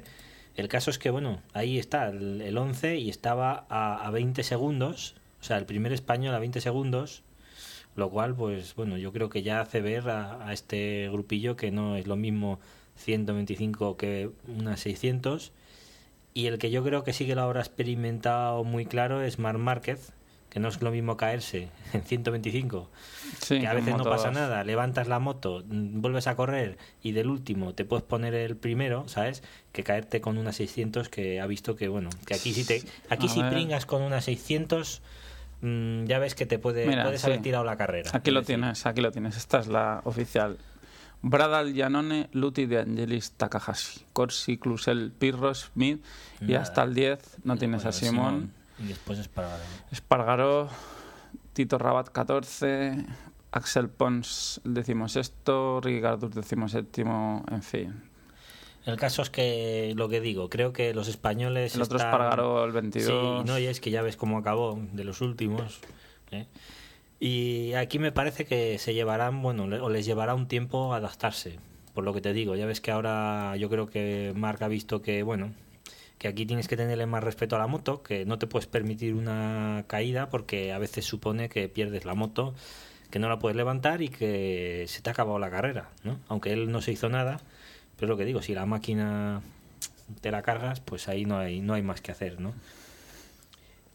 [0.56, 4.41] El caso es que, bueno, ahí está el, el 11 y estaba a, a 20
[4.43, 7.24] segundos, o sea, el primer español a 20 segundos,
[7.95, 11.71] lo cual, pues bueno, yo creo que ya hace ver a, a este grupillo que
[11.71, 12.60] no es lo mismo
[12.97, 15.51] 125 que unas 600.
[16.34, 19.58] Y el que yo creo que sí que lo habrá experimentado muy claro es Marc
[19.58, 20.12] Márquez,
[20.49, 22.89] que no es lo mismo caerse en 125,
[23.41, 24.36] Sí, que a veces no pasa 2.
[24.36, 28.55] nada, levantas la moto, mm, vuelves a correr y del último te puedes poner el
[28.58, 29.43] primero, ¿sabes?
[29.71, 33.27] Que caerte con una 600 que ha visto que, bueno, que aquí si te aquí
[33.27, 33.51] A si ver.
[33.53, 35.01] pringas con una 600
[35.62, 37.27] mm, ya ves que te puede, Mira, puedes sí.
[37.27, 38.12] haber tirado la carrera.
[38.13, 39.38] Aquí lo decir, tienes, aquí lo tienes.
[39.38, 40.58] Esta es la oficial.
[41.27, 46.03] Bradal Giannone, Luti de Angelis Takahashi, Corsi, Clusel, Pirro, Smith
[46.39, 46.61] y Nada.
[46.61, 49.57] hasta el 10 no tienes bueno, a Simón, Y después es para...
[49.91, 50.69] Espargaró,
[51.53, 53.07] Tito Rabat 14,
[53.51, 58.03] Axel Pons el decimosexto, Ricky Gardus decimoséptimo, en fin.
[58.85, 62.65] El caso es que lo que digo, creo que los españoles El otro están- Espargaró
[62.65, 63.41] el 22.
[63.41, 65.79] Sí, no, y es que ya ves cómo acabó de los últimos.
[66.29, 66.45] ¿eh?
[67.27, 71.57] Y aquí me parece que se llevarán, bueno, o les llevará un tiempo adaptarse,
[71.95, 72.55] por lo que te digo.
[72.55, 75.51] Ya ves que ahora yo creo que Marc ha visto que, bueno,
[76.19, 79.15] que aquí tienes que tenerle más respeto a la moto, que no te puedes permitir
[79.15, 82.53] una caída porque a veces supone que pierdes la moto,
[83.09, 86.19] que no la puedes levantar y que se te ha acabado la carrera, ¿no?
[86.27, 87.39] Aunque él no se hizo nada,
[87.97, 89.41] pero lo que digo, si la máquina
[90.21, 92.53] te la cargas, pues ahí no hay, no hay más que hacer, ¿no?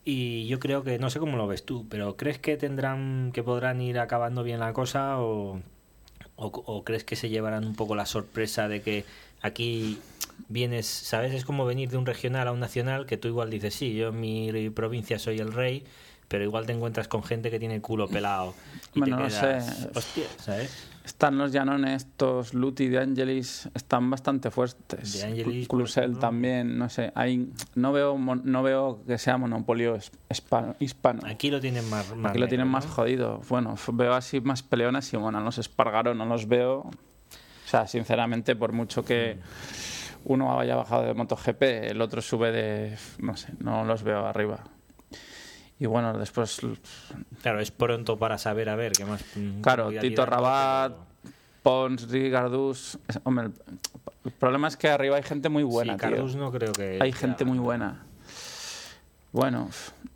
[0.04, 3.42] Y yo creo que, no sé cómo lo ves tú, pero ¿crees que tendrán, que
[3.42, 5.60] podrán ir acabando bien la cosa o,
[6.36, 9.04] o, o crees que se llevarán un poco la sorpresa de que
[9.42, 9.98] aquí
[10.48, 11.34] vienes, ¿sabes?
[11.34, 14.08] Es como venir de un regional a un nacional que tú igual dices, sí, yo
[14.08, 15.84] en mi provincia soy el rey,
[16.28, 18.54] pero igual te encuentras con gente que tiene el culo pelado.
[18.94, 19.58] Y Bueno, te no sé.
[19.94, 20.89] Hostia, ¿sabes?
[21.10, 25.20] Están los Llanones, estos Luti de Angelis, están bastante fuertes.
[25.20, 27.10] De Clusel también, no sé.
[27.16, 29.98] Hay, no, veo, no veo que sea monopolio
[30.78, 31.22] hispano.
[31.26, 32.92] Aquí lo tienen más, más Aquí lo tienen más ¿no?
[32.92, 33.40] jodido.
[33.48, 36.78] Bueno, veo así más peleones y bueno, los Espargaro no los veo.
[36.78, 39.36] O sea, sinceramente, por mucho que
[40.26, 42.96] uno haya bajado de MotoGP, el otro sube de.
[43.18, 44.62] No sé, no los veo arriba.
[45.80, 46.60] Y bueno, después.
[47.42, 49.24] Claro, es pronto para saber a ver qué más.
[49.62, 52.98] Claro, Tito Rabat, pero- Pons, Gardús.
[53.24, 53.48] Hombre,
[54.24, 56.98] el, problema es que arriba hay gente muy buena, sí, no creo que.
[57.00, 58.04] Hay gente muy buena.
[59.32, 59.70] Bueno,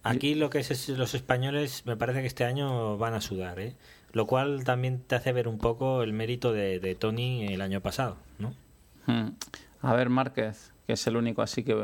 [0.05, 3.59] Aquí lo que es, es los españoles me parece que este año van a sudar,
[3.59, 3.75] ¿eh?
[4.13, 7.81] Lo cual también te hace ver un poco el mérito de, de Tony el año
[7.81, 8.53] pasado, ¿no?
[9.07, 9.31] Hmm.
[9.81, 11.75] A ver, Márquez, que es el único así que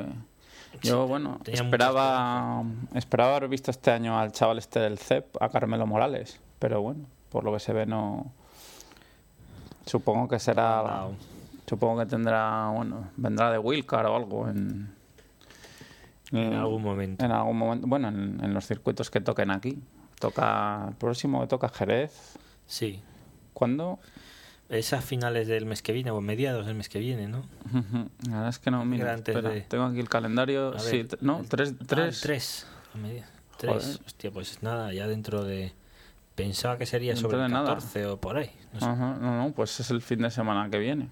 [0.83, 2.63] yo, bueno, esperaba
[2.95, 7.07] esperaba haber visto este año al chaval este del CEP, a Carmelo Morales, pero bueno,
[7.31, 8.33] por lo que se ve no
[9.87, 11.17] supongo que será Wow.
[11.67, 14.95] supongo que tendrá, bueno, vendrá de Wilcar o algo en
[16.33, 17.25] En algún momento.
[17.25, 19.79] en algún momento, bueno, en, en los circuitos que toquen aquí.
[20.21, 22.39] Toca el próximo que toca Jerez.
[22.67, 23.03] Sí.
[23.55, 23.99] ¿Cuándo?
[24.71, 27.43] Es a finales del mes que viene o mediados del mes que viene, ¿no?
[28.29, 30.79] La verdad es que no, mira, espera, de- tengo aquí el calendario.
[30.79, 32.67] Sí, ver, t- no, el- tres, ah, tres, el tres.
[32.95, 33.29] a media-
[33.61, 33.79] Joder.
[33.81, 34.01] Tres.
[34.07, 35.73] Hostia, pues nada, ya dentro de.
[36.37, 37.67] Pensaba que sería Dentro sobre el nada.
[37.75, 38.51] 14 o por ahí.
[38.73, 38.87] No sé.
[38.87, 41.09] Ajá, no, no, pues es el fin de semana que viene.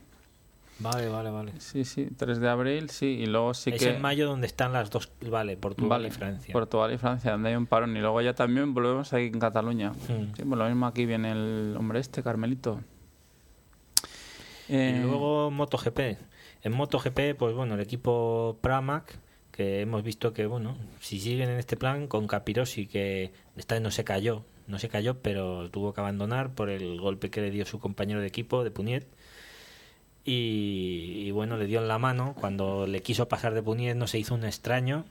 [0.79, 1.53] Vale, vale, vale.
[1.59, 3.97] Sí, sí, 3 de abril, sí, y luego sí es que...
[3.97, 5.11] en mayo donde están las dos.
[5.29, 6.53] Vale, Portugal Vale, y Francia.
[6.53, 7.97] Portugal y Francia, donde hay un parón.
[7.97, 9.91] Y luego ya también volvemos aquí en Cataluña.
[9.91, 10.33] Hmm.
[10.37, 12.81] Sí, pues lo mismo aquí viene el hombre este, Carmelito.
[14.69, 15.99] Y Eh, luego MotoGP.
[16.63, 19.19] En MotoGP, pues bueno, el equipo Pramac,
[19.53, 23.83] que hemos visto que, bueno, si siguen en este plan, con Capirosi, que esta vez
[23.83, 27.51] no se cayó, no se cayó, pero tuvo que abandonar por el golpe que le
[27.51, 29.07] dio su compañero de equipo, de Puniet.
[30.25, 32.35] Y, y bueno, le dio en la mano.
[32.39, 35.05] Cuando le quiso pasar de Puniet, no se hizo un extraño.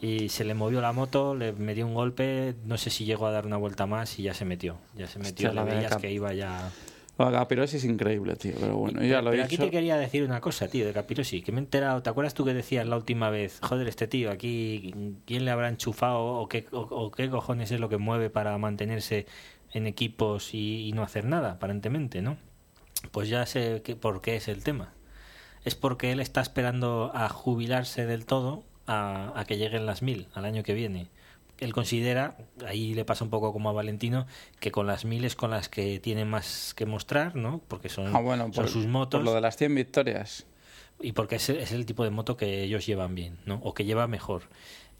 [0.00, 3.30] Y se le movió la moto, le metió un golpe, no sé si llegó a
[3.30, 4.76] dar una vuelta más y ya se metió.
[4.96, 6.70] Ya se metió, Hostia, la veías que iba ya...
[7.18, 9.96] lo de Capirosi es increíble, tío, pero bueno, ya lo he Pero aquí te quería
[9.96, 12.02] decir una cosa, tío, de Capirosi, que me he enterado.
[12.02, 14.92] ¿Te acuerdas tú que decías la última vez, joder, este tío aquí,
[15.24, 18.56] ¿quién le habrá enchufado o qué, o, o qué cojones es lo que mueve para
[18.58, 19.26] mantenerse
[19.72, 22.36] en equipos y, y no hacer nada, aparentemente, ¿no?
[23.10, 24.92] Pues ya sé que, por qué es el tema.
[25.64, 30.28] Es porque él está esperando a jubilarse del todo a, a que lleguen las mil
[30.34, 31.08] al año que viene.
[31.64, 34.26] Él considera, ahí le pasa un poco como a Valentino,
[34.60, 37.60] que con las miles con las que tiene más que mostrar, ¿no?
[37.68, 40.46] Porque son, Ah, bueno, son por, sus motos por lo de las 100 victorias.
[41.00, 43.60] y porque es, es el tipo de moto que ellos llevan bien, ¿no?
[43.64, 44.42] O que lleva mejor.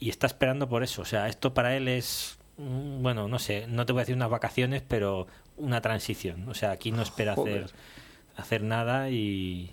[0.00, 1.02] Y está esperando por eso.
[1.02, 4.16] O sea, esto para él es, mm, bueno, no sé, no te voy a decir
[4.16, 6.48] unas vacaciones, pero una transición.
[6.48, 7.64] O sea, aquí no espera Joder.
[7.64, 7.76] hacer,
[8.36, 9.70] hacer nada y,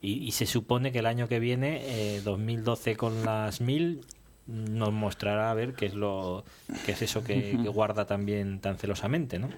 [0.00, 1.82] y, y se supone que el año que viene,
[2.16, 4.00] eh, 2012 con las 1000,
[4.48, 6.44] nos mostrará a ver qué es lo
[6.84, 9.48] qué es eso que, que guarda también tan celosamente, ¿no?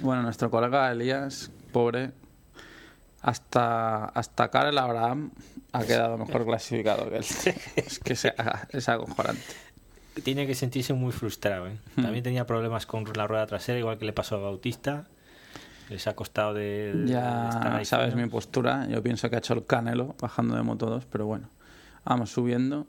[0.00, 2.12] Bueno, nuestro colega Elías, pobre,
[3.20, 5.30] hasta, hasta Karel Abraham
[5.72, 7.24] ha quedado mejor clasificado que él.
[7.76, 8.34] Es que se-
[8.70, 9.42] es acojonante.
[10.24, 11.68] Tiene que sentirse muy frustrado.
[11.68, 11.76] ¿eh?
[11.94, 15.04] También tenía problemas con la rueda trasera, igual que le pasó a Bautista.
[15.90, 17.04] Les ha costado de, de
[17.48, 18.86] estar Ya ahí sabes mi postura.
[18.88, 21.48] Yo pienso que ha hecho el canelo bajando de Moto 2, pero bueno.
[22.04, 22.86] Vamos subiendo.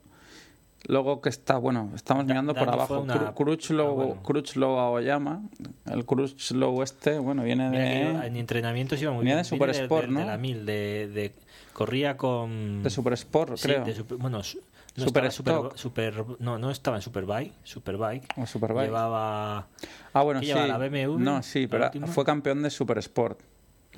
[0.87, 3.01] Luego que está, bueno, estamos Da- mirando por abajo.
[3.01, 4.23] una- Crutchlow, Ah, bueno.
[4.23, 5.41] Crutchlow Aoyama.
[5.85, 7.83] El Crutchlow este, bueno, viene Mira
[8.21, 9.43] de, en entrenamientos iba muy venía bien.
[9.43, 10.19] de Super Viene Sport, de, ¿no?
[10.21, 11.33] De la 1000, de, de-
[11.73, 12.81] corría con...
[12.81, 13.83] de Super Sport, Sí, creo.
[13.85, 17.53] de super- bueno, no Super no, no estaba en Superbike.
[17.63, 18.33] Superbike.
[18.37, 18.87] O Superbike.
[18.87, 19.67] Llevaba...
[20.13, 20.53] Ah, bueno, ¿Qué sí.
[20.53, 23.39] lleva, la BMW, No, sí, pero fue campeón de Super Sport.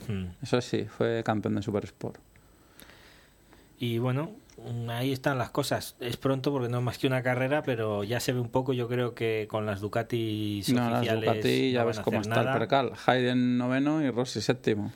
[0.07, 0.25] Hmm.
[0.41, 2.17] Eso sí, fue campeón de Super Sport.
[3.79, 4.31] Y bueno,
[4.89, 5.95] ahí están las cosas.
[5.99, 8.73] Es pronto porque no es más que una carrera, pero ya se ve un poco,
[8.73, 12.35] yo creo que con las Ducatis No, las oficiales Ducati ya no ves cómo está
[12.35, 12.53] nada.
[12.53, 12.93] el percal.
[13.05, 14.91] Hayden noveno y Rossi séptimo.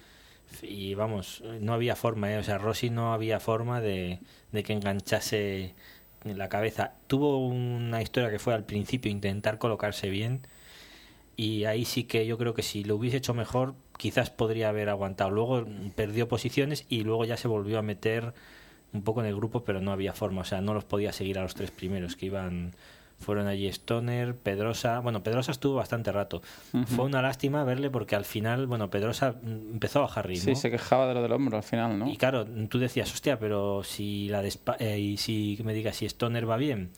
[0.62, 2.38] Y vamos, no había forma, ¿eh?
[2.38, 4.20] o sea, Rossi no había forma de,
[4.52, 5.76] de que enganchase
[6.24, 6.94] en la cabeza.
[7.08, 10.42] Tuvo una historia que fue al principio intentar colocarse bien
[11.38, 14.90] y ahí sí que yo creo que si lo hubiese hecho mejor quizás podría haber
[14.90, 15.32] aguantado.
[15.32, 18.34] Luego perdió posiciones y luego ya se volvió a meter
[18.96, 21.38] un poco en el grupo, pero no había forma, o sea, no los podía seguir
[21.40, 22.74] a los tres primeros que iban
[23.18, 26.42] fueron allí Stoner, Pedrosa, bueno, Pedrosa estuvo bastante rato.
[26.86, 30.54] Fue una lástima verle porque al final, bueno, Pedrosa empezó a bajar ritmo.
[30.54, 32.10] Sí, se quejaba de lo del hombro al final, ¿no?
[32.10, 35.96] Y claro, tú decías, hostia, pero si la de Spa- eh, y si me digas
[35.96, 36.90] si Stoner va bien,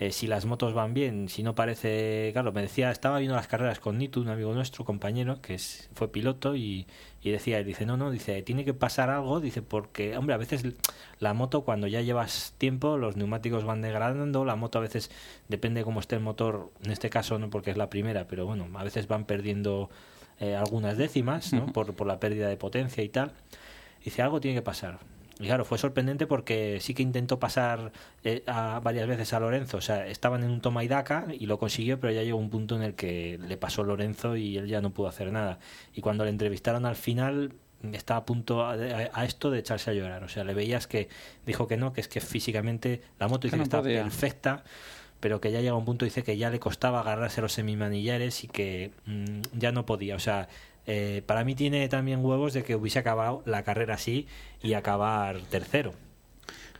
[0.00, 3.48] eh, si las motos van bien, si no parece, claro, me decía, estaba viendo las
[3.48, 6.86] carreras con Nitu, un amigo nuestro, compañero, que es, fue piloto y,
[7.20, 10.38] y decía, él dice, no, no, dice, tiene que pasar algo, dice, porque, hombre, a
[10.38, 10.64] veces
[11.18, 15.10] la moto cuando ya llevas tiempo, los neumáticos van degradando, la moto a veces
[15.48, 18.68] depende cómo esté el motor, en este caso no porque es la primera, pero bueno,
[18.78, 19.90] a veces van perdiendo
[20.38, 21.66] eh, algunas décimas, ¿no?
[21.72, 23.32] por, por la pérdida de potencia y tal.
[24.04, 25.00] Dice, algo tiene que pasar.
[25.40, 27.92] Y claro, fue sorprendente porque sí que intentó pasar
[28.24, 29.76] eh, a, varias veces a Lorenzo.
[29.76, 32.50] O sea, estaban en un toma y daca y lo consiguió, pero ya llegó un
[32.50, 35.58] punto en el que le pasó Lorenzo y él ya no pudo hacer nada.
[35.94, 37.52] Y cuando le entrevistaron al final,
[37.92, 40.24] estaba a punto a, a- a esto de echarse a llorar.
[40.24, 41.08] O sea, le veías que
[41.46, 44.02] dijo que no, que es que físicamente la moto dice no que está podía.
[44.02, 44.64] perfecta,
[45.20, 48.48] pero que ya llega un punto dice que ya le costaba agarrarse los semimanillares y
[48.48, 50.16] que mm, ya no podía.
[50.16, 50.48] O sea,
[50.90, 54.26] eh, para mí tiene también huevos de que hubiese acabado la carrera así
[54.62, 55.92] y acabar tercero.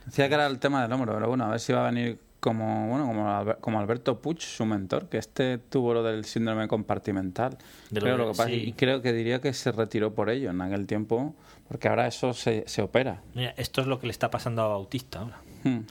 [0.05, 2.17] Decía que era el tema del hombro, pero bueno, a ver si va a venir
[2.39, 7.57] como bueno como, como Alberto Puig, su mentor, que este tuvo lo del síndrome compartimental.
[7.91, 8.63] De creo, lo que pasa- sí.
[8.67, 11.35] y creo que diría que se retiró por ello en aquel tiempo,
[11.67, 13.21] porque ahora eso se, se opera.
[13.35, 15.39] Mira, esto es lo que le está pasando a Bautista ahora.
[15.63, 15.81] Hmm.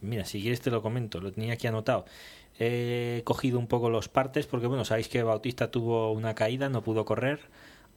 [0.00, 2.04] Mira, si quieres te lo comento, lo tenía aquí anotado.
[2.58, 6.82] He cogido un poco los partes porque, bueno, sabéis que Bautista tuvo una caída, no
[6.82, 7.40] pudo correr.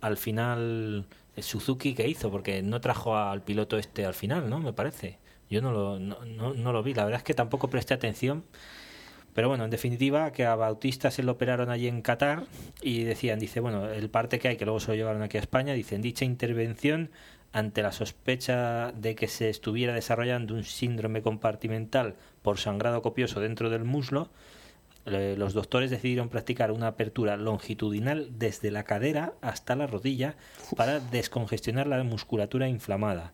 [0.01, 1.05] Al final,
[1.36, 2.29] el Suzuki, ¿qué hizo?
[2.31, 4.60] Porque no trajo al piloto este al final, ¿no?
[4.60, 5.19] Me parece.
[5.49, 8.43] Yo no lo, no, no- no lo vi, la verdad es que tampoco presté atención.
[9.33, 12.45] Pero bueno, en definitiva, que a Bautista se lo operaron allí en Qatar
[12.81, 15.41] y decían, dice, bueno, el parte que hay, que luego se lo llevaron aquí a
[15.41, 17.12] España, dicen, dicha intervención
[17.53, 23.69] ante la sospecha de que se estuviera desarrollando un síndrome compartimental por sangrado copioso dentro
[23.69, 24.31] del muslo, eh,
[25.07, 30.35] los doctores decidieron practicar una apertura longitudinal desde la cadera hasta la rodilla
[30.75, 33.31] para descongestionar la musculatura inflamada.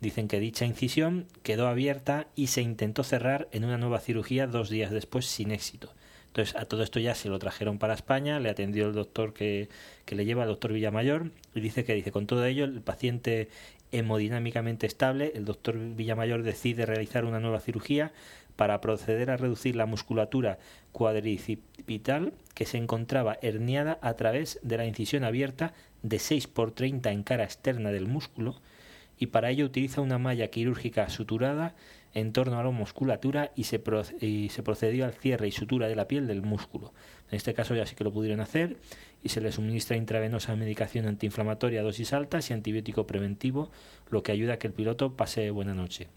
[0.00, 4.68] Dicen que dicha incisión quedó abierta y se intentó cerrar en una nueva cirugía dos
[4.68, 5.94] días después sin éxito.
[6.26, 9.70] Entonces a todo esto ya se lo trajeron para España, le atendió el doctor que,
[10.04, 13.48] que le lleva, el doctor Villamayor, y dice que dice con todo ello el paciente
[13.90, 18.12] hemodinámicamente estable, el doctor Villamayor decide realizar una nueva cirugía
[18.56, 20.58] para proceder a reducir la musculatura
[20.92, 27.12] cuadricipital que se encontraba herniada a través de la incisión abierta de 6 por 30
[27.12, 28.56] en cara externa del músculo
[29.18, 31.74] y para ello utiliza una malla quirúrgica suturada
[32.14, 33.82] en torno a la musculatura y se,
[34.20, 36.92] y se procedió al cierre y sutura de la piel del músculo.
[37.30, 38.76] En este caso ya sí que lo pudieron hacer
[39.22, 43.70] y se le suministra intravenosa medicación antiinflamatoria a dosis altas y antibiótico preventivo,
[44.10, 46.08] lo que ayuda a que el piloto pase buena noche.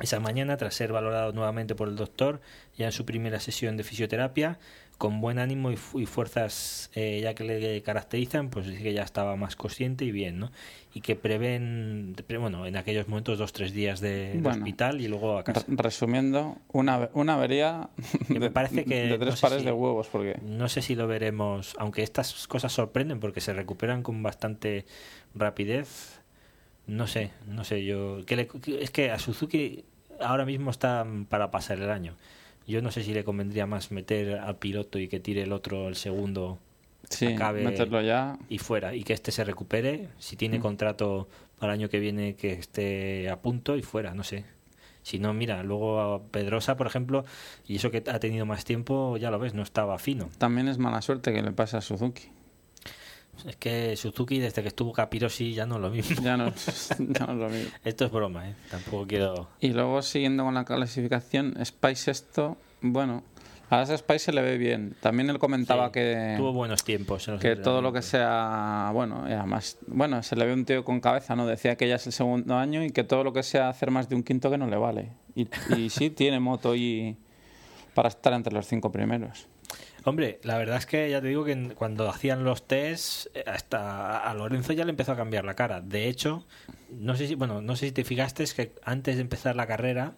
[0.00, 2.40] Esa mañana, tras ser valorado nuevamente por el doctor,
[2.76, 4.58] ya en su primera sesión de fisioterapia,
[4.98, 8.92] con buen ánimo y, fu- y fuerzas eh, ya que le caracterizan, pues dice que
[8.94, 10.50] ya estaba más consciente y bien, ¿no?
[10.94, 15.08] Y que prevén, pre- bueno, en aquellos momentos dos, tres días de, de hospital y
[15.08, 15.64] luego a casa.
[15.66, 17.88] Re- Resumiendo, una, una avería
[18.28, 20.68] Que me de, parece que de no tres sé pares si- de huevos, porque No
[20.70, 24.84] sé si lo veremos, aunque estas cosas sorprenden porque se recuperan con bastante
[25.34, 26.15] rapidez.
[26.86, 28.24] No sé, no sé yo.
[28.26, 28.48] que le-
[28.80, 29.84] es que a Suzuki
[30.20, 32.14] ahora mismo está para pasar el año.
[32.66, 35.88] Yo no sé si le convendría más meter al piloto y que tire el otro
[35.88, 36.58] el segundo
[37.08, 38.38] sí, acabe- meterlo ya.
[38.48, 40.08] y fuera y que este se recupere.
[40.18, 40.62] Si tiene Mm.
[40.62, 41.28] contrato
[41.58, 44.44] para el año que viene, que esté a punto y fuera, no sé.
[45.02, 47.24] Si no, mira, luego a Pedrosa, por ejemplo,
[47.68, 50.28] y eso que ha tenido más tiempo, ya lo ves, no estaba fino.
[50.38, 52.24] También es mala suerte que le pase a Suzuki.
[53.44, 56.22] Es que Suzuki, desde que estuvo Capirosi, ya no es lo mismo.
[56.22, 56.52] Ya no,
[56.98, 57.70] ya no es lo mismo.
[57.84, 58.54] Esto es broma, ¿eh?
[58.70, 59.48] Tampoco quiero...
[59.60, 63.22] Y luego, siguiendo con la clasificación, Spice esto, bueno,
[63.68, 64.94] a ese Spice se le ve bien.
[65.00, 67.26] También él comentaba Sí, que, Tuvo buenos tiempos.
[67.28, 71.00] en que todo lo que sea, bueno, además, bueno, se le ve un tío con
[71.00, 71.46] cabeza, ¿no?
[71.46, 74.08] Decía que ya es el segundo año y que todo lo que sea hacer más
[74.08, 75.12] de un quinto que no le vale.
[75.34, 77.16] Y, y sí, tiene moto y
[77.94, 79.48] para estar entre los cinco primeros.
[80.08, 84.18] Hombre, la verdad es que ya te digo que cuando hacían los tests, eh, hasta
[84.18, 85.80] a Lorenzo ya le empezó a cambiar la cara.
[85.80, 86.44] De hecho,
[86.92, 89.66] no sé si, bueno, no sé si te fijaste, es que antes de empezar la
[89.66, 90.12] carrera,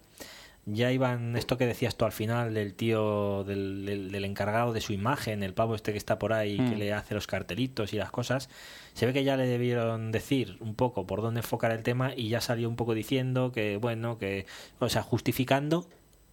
[0.67, 4.83] ya iban esto que decías tú al final del tío, del, del- del encargado de
[4.83, 6.79] su imagen, el pavo este que está por ahí, que Mm.
[6.79, 8.51] le hace los cartelitos y las cosas.
[8.93, 12.29] Se ve que ya le debieron decir un poco por dónde enfocar el tema y
[12.29, 14.45] ya salió un poco diciendo que, bueno, que,
[14.81, 15.87] o sea, justificando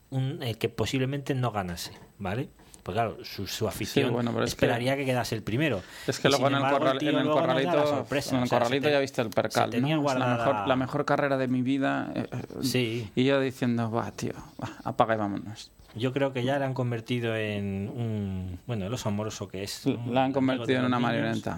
[0.09, 2.49] un, el que posiblemente no ganase, ¿vale?
[2.85, 5.05] Pues claro, su, su afición bueno, pero es que- esperaría que...
[5.05, 5.81] quedase el primero.
[6.05, 8.29] Es que luego en el, corral- en el la corralito, sorpresa.
[8.35, 9.87] en el O sea, se corralito te- ya viste el percal, ¿no?
[9.87, 12.11] La guardada- mejor, la mejor carrera de mi vida.
[12.13, 13.09] eh, eh, Sí.
[13.15, 14.33] Y yo diciendo, va, tío,
[14.63, 15.71] va, apaga y vámonos.
[15.95, 18.59] Yo creo que ya le han convertido en un...
[18.67, 19.81] Bueno, oso amoroso que es.
[20.07, 21.57] La han convertido en una marioneta.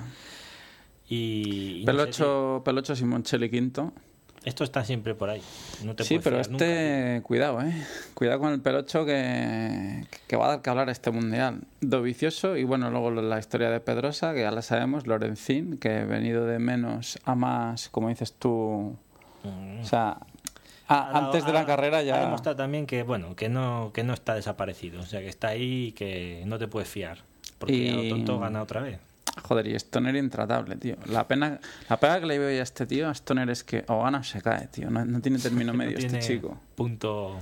[1.09, 3.91] Y, y no sé, Pelocho, Pelocho Simoncelli quinto.
[4.47, 5.41] Esto está siempre por ahí.
[5.83, 7.73] No te Sí, pero nunca, este, cuidado, eh.
[8.13, 11.61] Cuidado con el Pelocho que, que va a dar que hablar este mundial.
[11.81, 16.05] Dovicioso y bueno, luego la historia de Pedrosa, que ya la sabemos, Lorenzín, que ha
[16.05, 18.95] venido de menos a más, como dices tú.
[19.43, 19.81] Mm.
[19.81, 20.17] O sea,
[20.87, 22.19] a- Ha- antes de la ha- carrera Ha ya.
[22.21, 25.01] demostrado también que, bueno, que no, que no está desaparecido.
[25.01, 27.19] O sea, que está ahí y que no te puedes fiar.
[27.59, 28.99] Porque Y- a lo tonto gana otra vez.
[29.43, 30.95] Joder, y Stoner intratable, tío.
[31.05, 31.59] La pena,
[31.89, 34.23] la pena que le veo a este tío, a Stoner, es que o gana o
[34.23, 34.89] se cae, tío.
[34.89, 36.59] No, no tiene término No medio este chico.
[36.75, 37.39] Punto.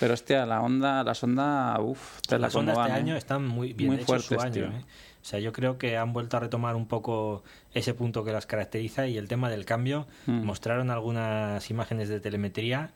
[0.00, 3.00] Pero hostia, la onda, la sonda, uff, te la Las ondas este van, ¿eh?
[3.00, 4.78] año están muy bien Muy hecho, su fuertes, año, tío.
[4.78, 4.84] ¿eh?
[5.20, 7.42] O sea, yo creo que han vuelto a retomar un poco
[7.74, 10.06] ese punto que las caracteriza y el tema del cambio.
[10.26, 10.44] Mm.
[10.44, 12.92] Mostraron algunas imágenes de telemetría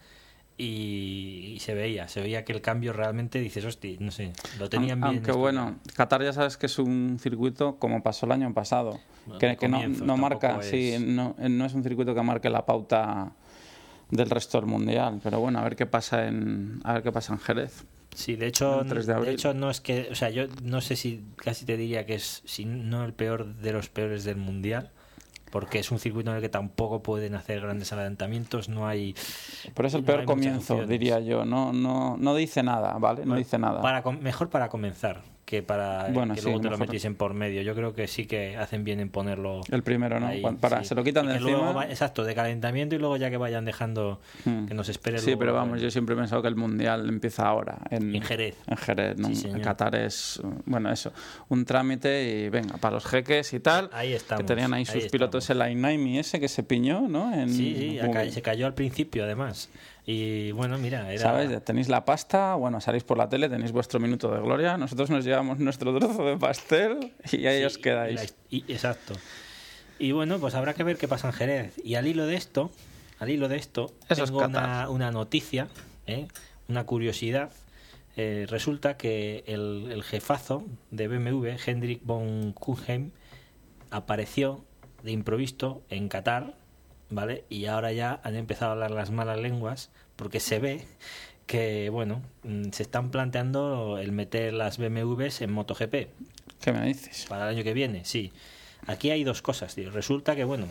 [0.58, 5.00] y, se veía, se veía que el cambio realmente dices, hostia, no sé, lo tenían
[5.00, 5.14] bien.
[5.14, 9.38] Aunque bueno, Qatar ya sabes que es un circuito como pasó el año pasado, Bueno,
[9.38, 12.50] que, no, comienzo, no tampoco marca, es- sí, no, no es un circuito que marque
[12.50, 13.32] la pauta
[14.10, 17.32] del resto del mundial, pero bueno, a ver qué pasa en a ver qué pasa
[17.32, 17.84] en Jerez.
[18.14, 20.96] Sí, de hecho, el 3 de hecho no es que, o sea, yo no sé
[20.96, 24.90] si casi te diría que es si no el peor de los peores del mundial,
[25.52, 29.14] porque es un circuito en el que tampoco pueden hacer grandes adelantamientos, no hay
[29.74, 33.26] Pero es el No peor comienzo, diría yo, no no no dice nada, ¿vale?
[33.26, 33.82] No dice nada.
[33.82, 37.34] Para mejor para comenzar que para eh, Bueno, que sí, luego te lo metiesen por
[37.34, 37.60] medio.
[37.62, 39.60] Yo creo que sí que hacen bien en ponerlo.
[39.70, 40.28] El primero, ¿no?
[40.28, 40.86] ahí, para, sí.
[40.86, 41.72] se lo quitan de luego encima.
[41.72, 44.66] va- exacto, de calentamiento y luego ya que vayan dejando Hmm.
[44.66, 45.82] que nos espere Sí, luego pero vamos, bueno.
[45.82, 48.56] yo siempre he pensado que el mundial empieza ahora en, En Jerez.
[48.66, 49.34] En Jerez, ¿no?
[49.34, 49.48] Sí.
[49.62, 51.12] Qatar es, bueno, eso,
[51.48, 53.90] un trámite y venga, para los jeques y tal.
[53.92, 57.34] Ahí estamos, Que tenían ahí ahí sus pilotos, el Ainaimi ese que se piñó, ¿no?
[57.34, 59.68] En, Sí, sí, acá- se cayó al principio además.
[60.04, 61.22] Y bueno, mira, era...
[61.22, 61.64] ¿Sabes?
[61.64, 65.24] Tenéis la pasta, bueno, salís por la tele, tenéis vuestro minuto de gloria, nosotros nos
[65.24, 68.16] llevamos nuestro trozo de pastel y ahí Sí, os quedáis.
[68.20, 69.14] la y- exacto.
[70.00, 71.74] Y bueno, pues habrá que ver qué pasa en Jerez.
[71.84, 72.72] Y al hilo de esto,
[73.20, 75.68] al hilo de esto, Eso es tengo una, una noticia,
[76.08, 76.26] ¿eh?
[76.68, 77.52] una curiosidad.
[78.16, 83.12] Eh, resulta que el, el jefazo de BMW, Hendrik von Kuhnheim,
[83.90, 84.64] apareció
[85.04, 86.54] de improviso en Qatar,
[87.12, 87.44] ¿vale?
[87.48, 90.84] Y ahora ya han empezado a hablar las malas lenguas porque se ve
[91.46, 95.94] que, bueno, mm, se están planteando el meter las BMWs en MotoGP
[96.62, 97.26] ¿Qué me dices?
[97.28, 98.32] para el año que viene, sí.
[98.86, 99.90] Aquí hay dos cosas, tío.
[99.90, 100.66] Resulta que, bueno,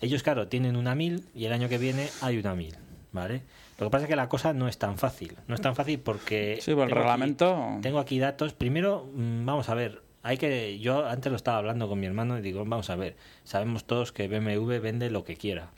[0.00, 2.74] ellos, claro, tienen una 1000 y el año que viene hay una 1000,
[3.12, 3.42] ¿vale?
[3.78, 5.36] Lo que pasa es que la cosa no es tan fácil.
[5.48, 6.58] No es tan fácil porque...
[6.62, 7.78] Sí, por el tengo aquí- reglamento.
[7.82, 8.52] tengo aquí datos.
[8.52, 10.00] Primero, mm, vamos a ver.
[10.24, 10.80] Hay que.
[10.80, 13.14] Yo antes lo estaba hablando con mi hermano y digo, vamos a ver.
[13.44, 15.68] Sabemos todos que BMW vende lo que quiera.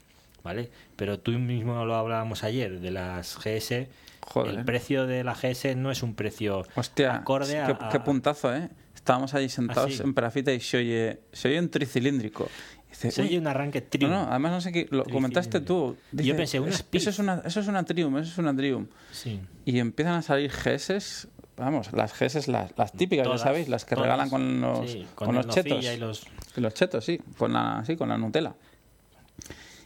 [0.43, 0.69] ¿vale?
[0.95, 3.87] Pero tú mismo lo hablábamos ayer de las GS.
[4.21, 4.55] Joder.
[4.59, 8.69] El precio de la GS no es un precio Hostia, acorde a, qué puntazo, ¿eh?
[8.95, 10.01] Estábamos ahí sentados sí?
[10.03, 12.49] en Perafita y se oye, se oye un tricilíndrico.
[12.89, 14.11] Dice, Se "Uy, oye un arranque Triumph.
[14.13, 15.97] No, no, además no sé qué, lo comentaste tú.
[16.13, 17.01] Yo pensé, una "Es- Speed".
[17.01, 18.89] eso es una, eso es una Triumph, eso es una Triumph.
[19.11, 19.41] Sí.
[19.65, 21.27] Y empiezan a salir GS,
[21.57, 24.05] vamos, las GS, las, las típicas, Todas, ya sabéis, las que todas.
[24.05, 25.83] regalan con los, Sí, con los chetos.
[25.83, 26.25] y los...
[26.55, 28.53] Y los chetos, sí, con la, sí, con la Nutella.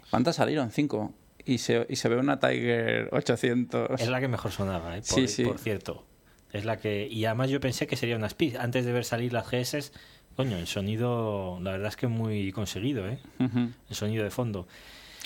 [0.09, 0.71] ¿Cuántas salieron?
[0.71, 1.13] Cinco.
[1.45, 3.99] Y se, y se ve una Tiger 800.
[3.99, 5.01] Es la que mejor sonaba, ¿eh?
[5.01, 5.43] por, Sí, sí.
[5.43, 6.05] por cierto.
[6.51, 7.07] Es la que...
[7.09, 8.57] Y además yo pensé que sería una Speed.
[8.57, 9.91] Antes de ver salir las GS,
[10.35, 13.19] coño, el sonido, la verdad es que muy conseguido, ¿eh?
[13.39, 14.67] El sonido de fondo.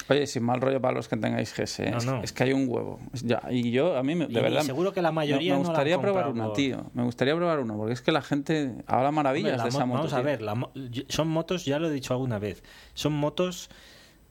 [0.09, 1.91] Oye, sin mal rollo para los que tengáis GS, ¿eh?
[1.91, 2.21] No, es, no.
[2.23, 2.99] es que hay un huevo.
[3.23, 5.63] Ya, y yo, a mí, de Y- verdad, seguro que la me- mayoría me no
[5.63, 6.85] la han gustaría probar una, por- tío.
[6.93, 9.93] Me gustaría probar una, porque es que la gente habla maravillas Hombre, de esa mo-
[9.95, 9.97] moto.
[10.09, 10.69] Vamos a ver, la
[11.09, 13.69] son motos, ya lo he dicho alguna vez, son motos,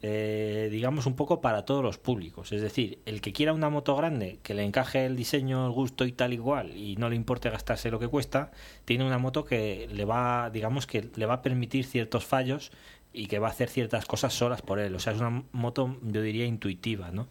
[0.06, 2.52] eh, digamos, un poco para todos los públicos.
[2.52, 6.04] Es decir, el que quiera una moto grande, que le encaje el diseño, el gusto
[6.04, 8.50] y tal igual, y no le importe gastarse lo que cuesta,
[8.84, 12.70] tiene una moto que le va, digamos, que le va a permitir ciertos fallos
[13.14, 14.94] y que va a hacer ciertas cosas solas por él.
[14.94, 17.28] O sea, es una moto, yo diría, intuitiva, ¿no?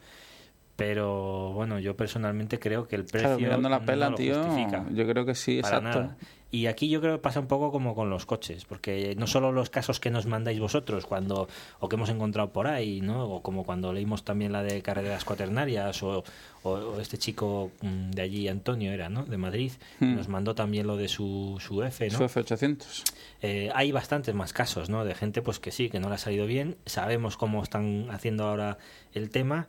[0.75, 4.43] Pero bueno, yo personalmente creo que el precio Claro, mirando la no pela, lo tío,
[4.43, 5.83] justifica yo creo que sí, exacto.
[5.83, 6.17] nada.
[6.55, 9.51] Y aquí yo creo que pasa un poco como con los coches, porque no solo
[9.51, 11.47] los casos que nos mandáis vosotros cuando
[11.79, 13.25] o que hemos encontrado por ahí, ¿no?
[13.27, 16.23] O como cuando leímos también la de carreras cuaternarias o,
[16.61, 19.25] o- o este chico mm, de allí Antonio era, ¿no?
[19.25, 20.13] De Madrid, Hmm.
[20.15, 22.17] nos mandó también lo de su su F, ¿no?
[22.19, 23.03] Su F800.
[23.41, 25.05] Eh, hay bastantes más casos, ¿no?
[25.05, 26.77] De gente pues que sí, que no le ha salido bien.
[26.85, 28.77] Sabemos cómo están haciendo ahora
[29.15, 29.67] el tema.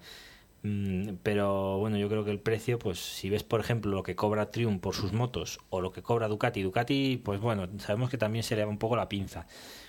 [0.64, 4.16] Mm, Pero bueno, yo creo que el precio, pues si ves por ejemplo lo que
[4.16, 8.18] cobra Triumph por sus motos o lo que cobra Ducati, Ducati, pues bueno, sabemos que
[8.18, 9.46] también se le va un poco la pinza.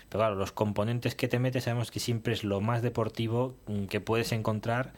[0.08, 3.86] Pero claro, los componentes que te metes sabemos que siempre es lo más deportivo mm,
[3.86, 4.92] que puedes encontrar.